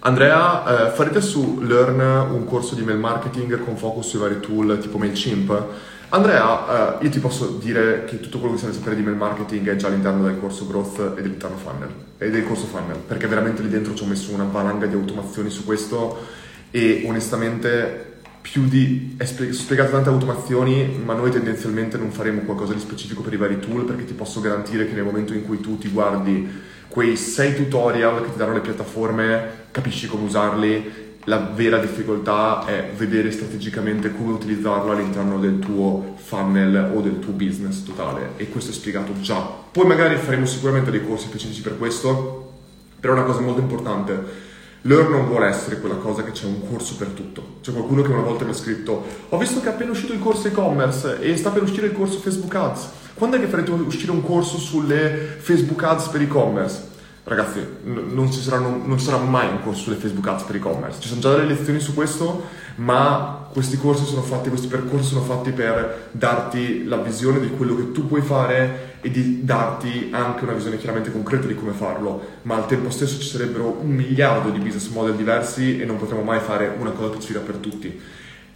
Andrea, 0.00 0.88
eh, 0.88 0.90
farete 0.90 1.22
su 1.22 1.60
Learn 1.62 2.00
un 2.32 2.44
corso 2.44 2.74
di 2.74 2.82
mail 2.82 2.98
marketing 2.98 3.64
con 3.64 3.78
focus 3.78 4.08
sui 4.08 4.18
vari 4.18 4.40
tool 4.40 4.78
tipo 4.78 4.98
MailChimp? 4.98 5.66
Andrea, 6.14 6.98
uh, 6.98 7.02
io 7.02 7.08
ti 7.08 7.20
posso 7.20 7.46
dire 7.52 8.04
che 8.04 8.20
tutto 8.20 8.38
quello 8.38 8.52
che 8.52 8.60
serve 8.60 8.74
sapere 8.74 8.96
di 8.96 9.02
mail 9.02 9.16
marketing 9.16 9.66
è 9.70 9.76
già 9.76 9.86
all'interno 9.86 10.24
del 10.24 10.38
corso 10.38 10.66
growth 10.66 11.14
e 11.16 11.22
dell'interno 11.22 11.56
funnel, 11.56 11.88
e 12.18 12.28
del 12.28 12.44
corso 12.44 12.66
funnel, 12.66 12.98
perché 12.98 13.26
veramente 13.26 13.62
lì 13.62 13.70
dentro 13.70 13.94
ci 13.94 14.02
ho 14.02 14.06
messo 14.06 14.30
una 14.30 14.44
valanga 14.44 14.84
di 14.84 14.94
automazioni 14.94 15.48
su 15.48 15.64
questo 15.64 16.26
e 16.70 17.04
onestamente 17.06 18.20
più 18.42 18.68
di... 18.68 19.14
è 19.16 19.24
spiegato 19.24 19.92
tante 19.92 20.10
automazioni, 20.10 21.00
ma 21.02 21.14
noi 21.14 21.30
tendenzialmente 21.30 21.96
non 21.96 22.10
faremo 22.10 22.42
qualcosa 22.42 22.74
di 22.74 22.80
specifico 22.80 23.22
per 23.22 23.32
i 23.32 23.38
vari 23.38 23.58
tool, 23.58 23.84
perché 23.84 24.04
ti 24.04 24.12
posso 24.12 24.42
garantire 24.42 24.86
che 24.86 24.92
nel 24.92 25.04
momento 25.04 25.32
in 25.32 25.46
cui 25.46 25.60
tu 25.60 25.78
ti 25.78 25.88
guardi 25.88 26.46
quei 26.88 27.16
sei 27.16 27.56
tutorial 27.56 28.22
che 28.22 28.32
ti 28.32 28.36
danno 28.36 28.52
le 28.52 28.60
piattaforme, 28.60 29.48
capisci 29.70 30.08
come 30.08 30.24
usarli 30.24 31.01
la 31.26 31.38
vera 31.38 31.78
difficoltà 31.78 32.64
è 32.64 32.90
vedere 32.96 33.30
strategicamente 33.30 34.12
come 34.12 34.32
utilizzarlo 34.32 34.90
all'interno 34.90 35.38
del 35.38 35.60
tuo 35.60 36.16
funnel 36.16 36.90
o 36.94 37.00
del 37.00 37.20
tuo 37.20 37.32
business 37.32 37.84
totale 37.84 38.30
e 38.36 38.48
questo 38.48 38.70
è 38.70 38.74
spiegato 38.74 39.12
già. 39.20 39.38
Poi 39.38 39.86
magari 39.86 40.16
faremo 40.16 40.46
sicuramente 40.46 40.90
dei 40.90 41.06
corsi 41.06 41.26
specifici 41.26 41.60
per 41.60 41.78
questo, 41.78 42.52
però 42.98 43.12
una 43.12 43.22
cosa 43.22 43.40
molto 43.40 43.60
importante. 43.60 44.50
Learn 44.84 45.12
non 45.12 45.26
vuole 45.28 45.46
essere 45.46 45.78
quella 45.78 45.94
cosa 45.94 46.24
che 46.24 46.32
c'è 46.32 46.46
un 46.46 46.68
corso 46.68 46.96
per 46.96 47.08
tutto. 47.08 47.58
C'è 47.60 47.70
qualcuno 47.70 48.02
che 48.02 48.10
una 48.10 48.22
volta 48.22 48.44
mi 48.44 48.50
ha 48.50 48.54
scritto 48.54 49.04
ho 49.28 49.38
visto 49.38 49.60
che 49.60 49.68
è 49.68 49.72
appena 49.72 49.92
uscito 49.92 50.12
il 50.12 50.18
corso 50.18 50.48
e-commerce 50.48 51.20
e 51.20 51.36
sta 51.36 51.50
per 51.50 51.62
uscire 51.62 51.86
il 51.86 51.92
corso 51.92 52.18
Facebook 52.18 52.52
Ads. 52.52 52.88
Quando 53.14 53.36
è 53.36 53.40
che 53.40 53.46
farete 53.46 53.70
uscire 53.70 54.10
un 54.10 54.24
corso 54.24 54.58
sulle 54.58 55.36
Facebook 55.38 55.80
Ads 55.84 56.08
per 56.08 56.22
e-commerce? 56.22 56.90
Ragazzi, 57.24 57.64
non 57.84 58.32
ci, 58.32 58.40
saranno, 58.40 58.80
non 58.84 58.98
ci, 58.98 59.04
sarà 59.04 59.18
mai 59.18 59.46
un 59.46 59.62
corso 59.62 59.82
sulle 59.82 59.94
Facebook 59.94 60.26
Ads 60.26 60.42
per 60.42 60.56
e-commerce. 60.56 61.00
Ci 61.00 61.06
sono 61.06 61.20
già 61.20 61.30
delle 61.30 61.54
lezioni 61.54 61.78
su 61.78 61.94
questo, 61.94 62.48
ma 62.76 63.46
questi 63.52 63.78
corsi 63.78 64.04
sono 64.04 64.22
fatti, 64.22 64.48
questi 64.48 64.66
percorsi 64.66 65.10
sono 65.10 65.20
fatti 65.20 65.52
per 65.52 66.08
darti 66.10 66.84
la 66.84 66.96
visione 66.96 67.38
di 67.38 67.50
quello 67.50 67.76
che 67.76 67.92
tu 67.92 68.08
puoi 68.08 68.22
fare 68.22 68.96
e 69.00 69.10
di 69.12 69.44
darti 69.44 70.08
anche 70.10 70.42
una 70.42 70.54
visione 70.54 70.78
chiaramente 70.78 71.12
concreta 71.12 71.46
di 71.46 71.54
come 71.54 71.70
farlo. 71.70 72.20
Ma 72.42 72.56
al 72.56 72.66
tempo 72.66 72.90
stesso 72.90 73.20
ci 73.20 73.28
sarebbero 73.28 73.78
un 73.80 73.90
miliardo 73.90 74.50
di 74.50 74.58
business 74.58 74.88
model 74.88 75.14
diversi 75.14 75.80
e 75.80 75.84
non 75.84 75.98
potremo 75.98 76.22
mai 76.22 76.40
fare 76.40 76.74
una 76.76 76.90
cosa 76.90 77.12
specifica 77.12 77.38
per 77.38 77.56
tutti. 77.56 78.00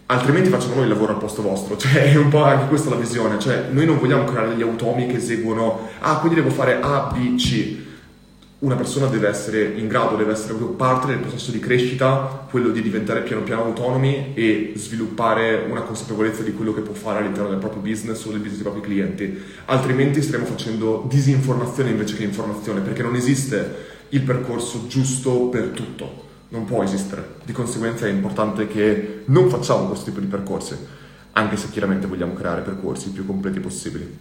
Altrimenti 0.06 0.50
facciamo 0.50 0.74
noi 0.74 0.84
il 0.84 0.90
lavoro 0.90 1.12
al 1.12 1.18
posto 1.18 1.40
vostro, 1.40 1.76
cioè 1.78 2.12
è 2.12 2.16
un 2.16 2.30
po' 2.30 2.42
anche 2.42 2.66
questa 2.66 2.90
la 2.90 2.96
visione, 2.96 3.38
cioè 3.38 3.68
noi 3.70 3.86
non 3.86 4.00
vogliamo 4.00 4.24
creare 4.24 4.48
degli 4.48 4.62
automi 4.62 5.06
che 5.06 5.18
eseguono, 5.18 5.88
ah 6.00 6.18
quindi 6.18 6.40
devo 6.40 6.50
fare 6.50 6.80
A, 6.80 7.12
B, 7.12 7.36
C 7.36 7.84
una 8.58 8.74
persona 8.74 9.06
deve 9.08 9.28
essere 9.28 9.64
in 9.64 9.86
grado, 9.86 10.16
deve 10.16 10.32
essere 10.32 10.54
proprio 10.54 10.70
parte 10.70 11.08
del 11.08 11.18
processo 11.18 11.50
di 11.50 11.58
crescita, 11.58 12.46
quello 12.48 12.70
di 12.70 12.80
diventare 12.80 13.20
piano 13.20 13.42
piano 13.42 13.64
autonomi 13.64 14.32
e 14.34 14.72
sviluppare 14.76 15.66
una 15.68 15.82
consapevolezza 15.82 16.42
di 16.42 16.54
quello 16.54 16.72
che 16.72 16.80
può 16.80 16.94
fare 16.94 17.18
all'interno 17.18 17.50
del 17.50 17.58
proprio 17.58 17.82
business 17.82 18.24
o 18.24 18.30
del 18.30 18.38
business 18.38 18.62
dei 18.62 18.72
propri 18.72 18.80
clienti. 18.80 19.42
Altrimenti 19.66 20.22
staremo 20.22 20.46
facendo 20.46 21.04
disinformazione 21.06 21.90
invece 21.90 22.16
che 22.16 22.22
informazione, 22.22 22.80
perché 22.80 23.02
non 23.02 23.14
esiste 23.14 23.94
il 24.08 24.22
percorso 24.22 24.86
giusto 24.86 25.48
per 25.48 25.68
tutto, 25.68 26.24
non 26.48 26.64
può 26.64 26.82
esistere. 26.82 27.34
Di 27.44 27.52
conseguenza 27.52 28.06
è 28.06 28.10
importante 28.10 28.66
che 28.66 29.22
non 29.26 29.50
facciamo 29.50 29.86
questo 29.86 30.06
tipo 30.06 30.20
di 30.20 30.26
percorsi, 30.26 30.74
anche 31.32 31.58
se 31.58 31.68
chiaramente 31.68 32.06
vogliamo 32.06 32.32
creare 32.32 32.62
percorsi 32.62 33.10
più 33.10 33.26
completi 33.26 33.60
possibili. 33.60 34.16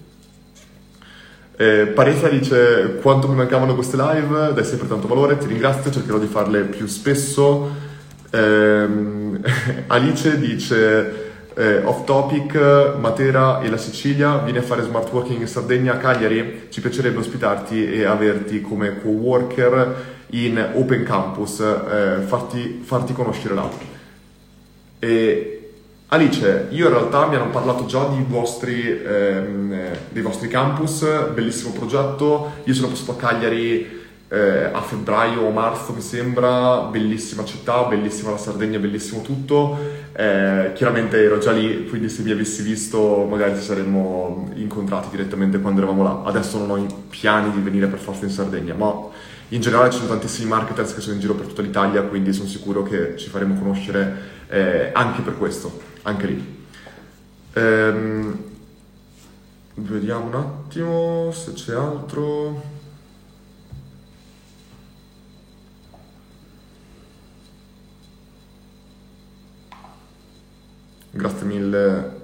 Eh, 1.57 1.87
Paresa 1.87 2.27
dice 2.27 2.97
quanto 3.01 3.29
mi 3.29 3.35
mancavano 3.35 3.75
queste 3.75 3.95
live, 3.95 4.53
dai 4.53 4.65
sempre 4.65 4.87
tanto 4.87 5.07
valore, 5.07 5.37
ti 5.37 5.47
ringrazio, 5.47 5.89
cercherò 5.89 6.17
di 6.17 6.27
farle 6.27 6.61
più 6.61 6.85
spesso. 6.85 7.71
Eh, 8.29 8.87
Alice 9.87 10.37
dice 10.37 11.33
eh, 11.55 11.81
off 11.83 12.03
topic, 12.03 12.95
Matera 12.99 13.61
e 13.61 13.69
la 13.69 13.77
Sicilia, 13.77 14.39
vieni 14.39 14.57
a 14.57 14.61
fare 14.61 14.81
smart 14.81 15.09
working 15.11 15.39
in 15.39 15.47
Sardegna, 15.47 15.97
Cagliari, 15.97 16.67
ci 16.69 16.81
piacerebbe 16.81 17.19
ospitarti 17.19 17.89
e 17.89 18.03
averti 18.03 18.59
come 18.59 18.99
co-worker 18.99 20.13
in 20.31 20.71
Open 20.73 21.03
Campus, 21.03 21.61
eh, 21.61 22.19
farti, 22.25 22.81
farti 22.83 23.13
conoscere 23.13 23.53
là. 23.53 23.69
E 24.99 25.54
Alice, 26.09 26.67
io 26.69 26.85
in 26.85 26.93
realtà 26.93 27.25
mi 27.25 27.35
hanno 27.35 27.49
parlato 27.49 27.87
già 27.87 28.07
vostri, 28.27 29.01
ehm, 29.03 29.97
dei 30.09 30.21
vostri 30.21 30.47
campus, 30.47 31.03
bellissimo 31.33 31.71
progetto, 31.71 32.51
io 32.63 32.73
sono 32.75 32.89
passato 32.89 33.11
a 33.13 33.15
Cagliari 33.15 34.03
eh, 34.27 34.69
a 34.71 34.81
febbraio 34.81 35.41
o 35.41 35.49
marzo 35.49 35.93
mi 35.93 36.01
sembra, 36.01 36.81
bellissima 36.91 37.43
città, 37.43 37.83
bellissima 37.85 38.29
la 38.29 38.37
Sardegna, 38.37 38.77
bellissimo 38.77 39.21
tutto, 39.21 39.77
eh, 40.13 40.71
chiaramente 40.75 41.23
ero 41.23 41.39
già 41.39 41.51
lì, 41.51 41.87
quindi 41.89 42.09
se 42.09 42.21
mi 42.21 42.31
avessi 42.31 42.61
visto 42.61 43.25
magari 43.27 43.55
ci 43.55 43.63
saremmo 43.63 44.51
incontrati 44.55 45.09
direttamente 45.09 45.59
quando 45.59 45.81
eravamo 45.81 46.03
là, 46.03 46.21
adesso 46.25 46.59
non 46.59 46.69
ho 46.69 46.77
i 46.77 46.87
piani 47.09 47.51
di 47.51 47.61
venire 47.61 47.87
per 47.87 47.97
forza 47.97 48.25
in 48.25 48.31
Sardegna, 48.31 48.75
ma 48.75 48.93
in 49.49 49.61
generale 49.61 49.91
ci 49.91 49.97
sono 49.97 50.09
tantissimi 50.09 50.49
marketers 50.49 50.93
che 50.93 51.01
sono 51.01 51.15
in 51.15 51.19
giro 51.19 51.35
per 51.35 51.47
tutta 51.47 51.61
l'Italia, 51.61 52.01
quindi 52.03 52.33
sono 52.33 52.47
sicuro 52.47 52.83
che 52.83 53.15
ci 53.17 53.29
faremo 53.29 53.55
conoscere 53.55 54.33
eh, 54.47 54.89
anche 54.93 55.21
per 55.21 55.37
questo 55.37 55.81
anche 56.03 56.27
lì. 56.27 56.65
Ehm, 57.53 58.53
Vediamo 59.77 60.27
un 60.27 60.35
attimo 60.35 61.31
se 61.33 61.51
c'è 61.51 61.73
altro. 61.75 62.61
Grazie 71.11 71.45
mille 71.45 72.21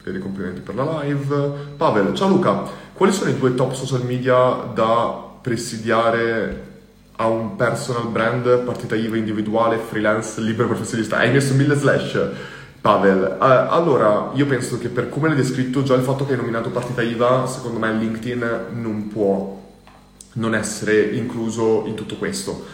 per 0.00 0.14
i 0.14 0.20
complimenti 0.20 0.60
per 0.60 0.76
la 0.76 1.02
live. 1.02 1.74
Pavel, 1.76 2.14
ciao 2.14 2.28
Luca, 2.28 2.62
quali 2.92 3.12
sono 3.12 3.30
i 3.30 3.38
due 3.38 3.56
top 3.56 3.72
social 3.72 4.04
media 4.04 4.70
da 4.72 5.29
presidiare 5.40 6.68
a 7.16 7.26
un 7.26 7.56
personal 7.56 8.08
brand, 8.08 8.60
partita 8.60 8.94
IVA 8.94 9.16
individuale, 9.16 9.78
freelance, 9.78 10.40
libero 10.40 10.68
professionista? 10.68 11.18
Hai 11.18 11.30
messo 11.30 11.54
mille 11.54 11.74
slash. 11.74 12.18
Pavel, 12.80 13.36
uh, 13.38 13.44
allora 13.44 14.30
io 14.32 14.46
penso 14.46 14.78
che 14.78 14.88
per 14.88 15.10
come 15.10 15.28
l'hai 15.28 15.36
descritto 15.36 15.82
già 15.82 15.94
il 15.94 16.02
fatto 16.02 16.24
che 16.24 16.32
hai 16.32 16.38
nominato 16.38 16.70
partita 16.70 17.02
IVA, 17.02 17.46
secondo 17.46 17.78
me 17.78 17.92
LinkedIn 17.92 18.68
non 18.70 19.08
può 19.08 19.60
non 20.32 20.54
essere 20.54 21.02
incluso 21.02 21.84
in 21.86 21.94
tutto 21.94 22.16
questo. 22.16 22.64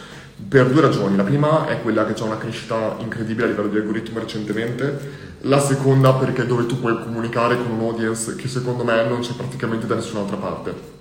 Per 0.47 0.69
due 0.69 0.81
ragioni. 0.81 1.15
La 1.15 1.23
prima 1.23 1.67
è 1.67 1.81
quella 1.81 2.05
che 2.05 2.13
c'è 2.13 2.23
una 2.23 2.37
crescita 2.37 2.95
incredibile 2.99 3.47
a 3.47 3.49
livello 3.49 3.67
di 3.67 3.77
algoritmo 3.77 4.19
recentemente. 4.19 5.25
La 5.41 5.59
seconda 5.59 6.13
perché 6.13 6.43
è 6.43 6.45
dove 6.45 6.67
tu 6.67 6.79
puoi 6.79 6.97
comunicare 7.01 7.57
con 7.57 7.71
un 7.71 7.79
audience 7.81 8.35
che 8.35 8.47
secondo 8.47 8.83
me 8.83 9.03
non 9.07 9.21
c'è 9.21 9.33
praticamente 9.33 9.87
da 9.87 9.95
nessun'altra 9.95 10.37
parte. 10.37 10.96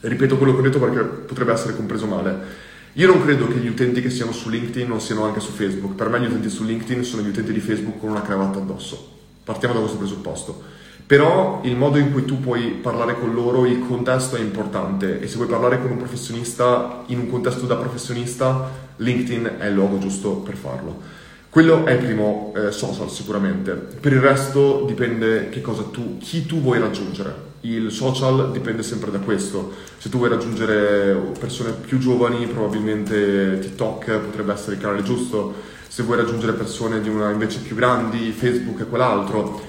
Ripeto 0.00 0.36
quello 0.36 0.52
che 0.52 0.58
ho 0.58 0.62
detto 0.62 0.78
perché 0.78 1.00
potrebbe 1.00 1.52
essere 1.52 1.74
compreso 1.74 2.06
male. 2.06 2.64
Io 2.92 3.06
non 3.06 3.22
credo 3.22 3.46
che 3.48 3.58
gli 3.58 3.68
utenti 3.68 4.00
che 4.00 4.08
siano 4.08 4.32
su 4.32 4.48
LinkedIn 4.48 4.88
non 4.88 5.00
siano 5.00 5.24
anche 5.24 5.40
su 5.40 5.52
Facebook. 5.52 5.94
Per 5.94 6.08
me 6.08 6.20
gli 6.20 6.26
utenti 6.26 6.48
su 6.48 6.64
LinkedIn 6.64 7.04
sono 7.04 7.22
gli 7.22 7.28
utenti 7.28 7.52
di 7.52 7.60
Facebook 7.60 7.98
con 7.98 8.10
una 8.10 8.22
cravatta 8.22 8.58
addosso. 8.58 9.14
Partiamo 9.44 9.74
da 9.74 9.80
questo 9.80 9.98
presupposto. 9.98 10.62
Però 11.06 11.60
il 11.64 11.76
modo 11.76 11.98
in 11.98 12.10
cui 12.10 12.24
tu 12.24 12.40
puoi 12.40 12.78
parlare 12.82 13.18
con 13.18 13.32
loro, 13.32 13.64
il 13.64 13.84
contesto 13.86 14.36
è 14.36 14.40
importante 14.40 15.20
e 15.20 15.28
se 15.28 15.36
vuoi 15.36 15.46
parlare 15.46 15.80
con 15.80 15.90
un 15.90 15.98
professionista 15.98 17.04
in 17.06 17.18
un 17.18 17.30
contesto 17.30 17.66
da 17.66 17.76
professionista, 17.76 18.70
LinkedIn 18.96 19.56
è 19.58 19.66
il 19.66 19.74
luogo 19.74 19.98
giusto 19.98 20.36
per 20.36 20.56
farlo. 20.56 21.00
Quello 21.48 21.86
è 21.86 21.92
il 21.92 21.98
primo 21.98 22.52
eh, 22.56 22.72
social 22.72 23.10
sicuramente. 23.10 23.72
Per 23.72 24.12
il 24.12 24.20
resto 24.20 24.84
dipende 24.86 25.48
tu, 25.92 26.18
chi 26.18 26.44
tu 26.44 26.60
vuoi 26.60 26.80
raggiungere 26.80 27.45
il 27.72 27.90
social 27.90 28.52
dipende 28.52 28.82
sempre 28.82 29.10
da 29.10 29.18
questo. 29.18 29.72
Se 29.98 30.08
tu 30.08 30.18
vuoi 30.18 30.30
raggiungere 30.30 31.32
persone 31.38 31.72
più 31.72 31.98
giovani, 31.98 32.46
probabilmente 32.46 33.58
TikTok 33.60 34.18
potrebbe 34.18 34.52
essere 34.52 34.76
il 34.76 34.80
canale 34.80 35.02
giusto. 35.02 35.54
Se 35.88 36.02
vuoi 36.02 36.18
raggiungere 36.18 36.52
persone 36.52 37.00
di 37.00 37.08
una 37.08 37.30
invece 37.30 37.60
più 37.60 37.74
grandi, 37.74 38.30
Facebook 38.30 38.82
è 38.82 38.88
quell'altro. 38.88 39.60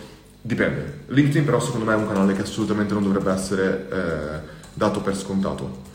Dipende. 0.42 1.00
LinkedIn 1.08 1.46
però 1.46 1.60
secondo 1.60 1.86
me 1.86 1.94
è 1.94 1.98
un 1.98 2.08
canale 2.08 2.34
che 2.34 2.42
assolutamente 2.42 2.94
non 2.94 3.04
dovrebbe 3.04 3.32
essere 3.32 3.88
eh, 3.92 4.48
dato 4.74 5.02
per 5.02 5.16
scontato. 5.16 5.86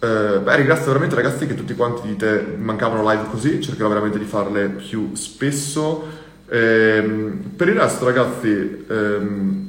Eh, 0.00 0.40
beh, 0.42 0.56
ringrazio 0.56 0.86
veramente 0.86 1.14
ragazzi 1.14 1.46
che 1.46 1.54
tutti 1.54 1.74
quanti 1.74 2.08
dite 2.08 2.56
mancavano 2.58 3.08
live 3.08 3.24
così, 3.30 3.60
cercherò 3.60 3.88
veramente 3.88 4.18
di 4.18 4.24
farle 4.24 4.68
più 4.68 5.14
spesso. 5.14 6.22
Eh, 6.48 7.32
per 7.56 7.68
il 7.68 7.74
resto 7.74 8.04
ragazzi... 8.04 8.84
Ehm, 8.88 9.63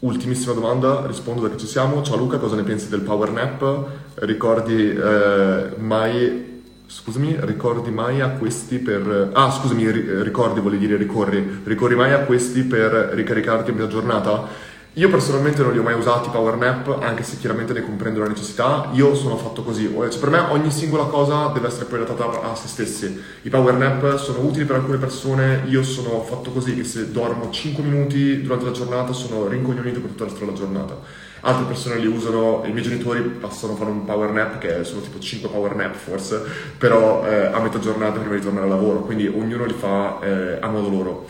Ultimissima 0.00 0.54
domanda, 0.54 1.04
rispondo 1.06 1.42
da 1.42 1.50
che 1.50 1.58
ci 1.58 1.66
siamo. 1.66 2.00
Ciao 2.00 2.16
Luca, 2.16 2.38
cosa 2.38 2.56
ne 2.56 2.62
pensi 2.62 2.88
del 2.88 3.02
power 3.02 3.32
nap? 3.32 3.86
Ricordi 4.14 4.96
eh, 4.96 5.74
mai, 5.76 6.62
scusami, 6.86 7.36
ricordi 7.40 7.90
mai 7.90 8.22
a 8.22 8.30
questi 8.30 8.78
per... 8.78 9.30
Ah, 9.34 9.50
scusami, 9.50 9.90
ricordi, 10.22 10.60
vuol 10.60 10.78
dire 10.78 10.96
ricorri. 10.96 11.60
Ricorri 11.64 11.96
mai 11.96 12.12
a 12.12 12.20
questi 12.20 12.62
per 12.62 13.10
ricaricarti 13.12 13.72
a 13.72 13.74
metà 13.74 13.88
giornata? 13.88 14.48
Io 14.94 15.08
personalmente 15.08 15.62
non 15.62 15.70
li 15.70 15.78
ho 15.78 15.84
mai 15.84 15.94
usati 15.94 16.30
power 16.30 16.56
nap, 16.56 16.98
anche 17.00 17.22
se 17.22 17.38
chiaramente 17.38 17.72
ne 17.72 17.80
comprendo 17.80 18.18
la 18.18 18.26
necessità. 18.26 18.90
Io 18.94 19.14
sono 19.14 19.36
fatto 19.36 19.62
così, 19.62 19.88
cioè 19.88 20.18
per 20.18 20.30
me 20.30 20.38
ogni 20.50 20.72
singola 20.72 21.04
cosa 21.04 21.46
deve 21.54 21.68
essere 21.68 21.84
poi 21.84 22.00
adattata 22.00 22.50
a 22.50 22.56
se 22.56 22.66
stessi. 22.66 23.22
I 23.42 23.48
power 23.50 23.74
nap 23.74 24.16
sono 24.16 24.40
utili 24.40 24.64
per 24.64 24.76
alcune 24.76 24.96
persone, 24.96 25.62
io 25.66 25.84
sono 25.84 26.20
fatto 26.24 26.50
così 26.50 26.74
che 26.74 26.82
se 26.82 27.12
dormo 27.12 27.50
5 27.50 27.84
minuti 27.84 28.42
durante 28.42 28.64
la 28.64 28.72
giornata 28.72 29.12
sono 29.12 29.46
rincoglionito 29.46 30.00
per 30.00 30.10
tutta 30.10 30.24
la 30.24 30.32
della 30.32 30.52
giornata. 30.54 30.98
Altre 31.42 31.66
persone 31.66 31.98
li 31.98 32.08
usano, 32.08 32.64
i 32.66 32.72
miei 32.72 32.82
genitori 32.82 33.20
passano 33.20 33.74
a 33.74 33.76
fare 33.76 33.90
un 33.90 34.04
power 34.04 34.32
nap, 34.32 34.58
che 34.58 34.82
sono 34.82 35.02
tipo 35.02 35.20
5 35.20 35.48
power 35.50 35.76
nap 35.76 35.94
forse, 35.94 36.42
però 36.76 37.24
eh, 37.24 37.46
a 37.46 37.60
metà 37.60 37.78
giornata 37.78 38.18
prima 38.18 38.34
di 38.34 38.42
tornare 38.42 38.64
al 38.64 38.72
lavoro, 38.72 39.02
quindi 39.02 39.28
ognuno 39.28 39.66
li 39.66 39.72
fa 39.72 40.18
eh, 40.20 40.58
a 40.60 40.66
modo 40.68 40.88
loro. 40.88 41.26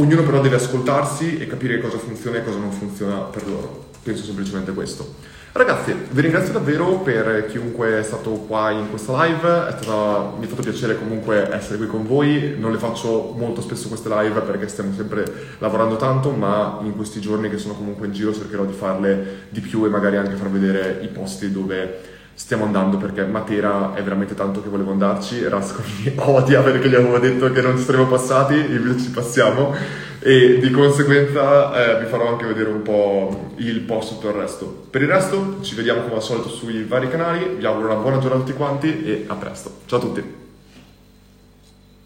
Ognuno 0.00 0.22
però 0.22 0.40
deve 0.40 0.54
ascoltarsi 0.54 1.38
e 1.38 1.48
capire 1.48 1.80
cosa 1.80 1.98
funziona 1.98 2.38
e 2.38 2.44
cosa 2.44 2.58
non 2.58 2.70
funziona 2.70 3.16
per 3.16 3.48
loro. 3.48 3.86
Penso 4.00 4.22
semplicemente 4.22 4.72
questo. 4.72 5.14
Ragazzi, 5.50 5.92
vi 6.10 6.20
ringrazio 6.20 6.52
davvero 6.52 7.00
per 7.00 7.46
chiunque 7.46 7.98
è 7.98 8.02
stato 8.04 8.30
qua 8.30 8.70
in 8.70 8.90
questa 8.90 9.24
live, 9.24 9.74
stata, 9.76 10.34
mi 10.38 10.44
è 10.44 10.48
fatto 10.48 10.62
piacere 10.62 10.96
comunque 10.96 11.52
essere 11.52 11.78
qui 11.78 11.88
con 11.88 12.06
voi, 12.06 12.54
non 12.56 12.70
le 12.70 12.78
faccio 12.78 13.34
molto 13.36 13.60
spesso 13.60 13.88
queste 13.88 14.08
live 14.08 14.40
perché 14.42 14.68
stiamo 14.68 14.92
sempre 14.94 15.56
lavorando 15.58 15.96
tanto, 15.96 16.30
ma 16.30 16.78
in 16.84 16.94
questi 16.94 17.20
giorni 17.20 17.50
che 17.50 17.58
sono 17.58 17.74
comunque 17.74 18.06
in 18.06 18.12
giro 18.12 18.32
cercherò 18.32 18.64
di 18.64 18.74
farle 18.74 19.46
di 19.48 19.60
più 19.60 19.84
e 19.84 19.88
magari 19.88 20.16
anche 20.16 20.36
far 20.36 20.48
vedere 20.48 21.00
i 21.02 21.08
posti 21.08 21.50
dove 21.50 22.17
stiamo 22.38 22.64
andando 22.64 22.98
perché 22.98 23.24
Matera 23.24 23.94
è 23.94 24.02
veramente 24.02 24.36
tanto 24.36 24.62
che 24.62 24.68
volevo 24.68 24.92
andarci, 24.92 25.46
Rasco 25.48 25.82
mi 26.04 26.12
odia 26.22 26.62
perché 26.62 26.88
gli 26.88 26.94
avevo 26.94 27.18
detto 27.18 27.50
che 27.50 27.60
non 27.60 27.76
ci 27.76 27.82
saremmo 27.82 28.06
passati, 28.06 28.54
invece 28.54 29.06
ci 29.06 29.10
passiamo 29.10 29.74
e 30.20 30.58
di 30.60 30.70
conseguenza 30.70 31.98
eh, 31.98 32.00
vi 32.00 32.06
farò 32.08 32.28
anche 32.28 32.46
vedere 32.46 32.70
un 32.70 32.82
po' 32.82 33.50
il 33.56 33.80
post 33.80 34.14
tutto 34.14 34.28
il 34.28 34.34
resto. 34.34 34.84
Per 34.88 35.02
il 35.02 35.08
resto 35.08 35.58
ci 35.62 35.74
vediamo 35.74 36.02
come 36.02 36.14
al 36.14 36.22
solito 36.22 36.48
sui 36.48 36.84
vari 36.84 37.10
canali, 37.10 37.56
vi 37.58 37.66
auguro 37.66 37.88
una 37.92 38.00
buona 38.00 38.18
giornata 38.18 38.36
a 38.36 38.44
tutti 38.46 38.56
quanti 38.56 39.04
e 39.04 39.24
a 39.26 39.34
presto. 39.34 39.72
Ciao 39.86 39.98
a 39.98 40.00
tutti! 40.00 40.47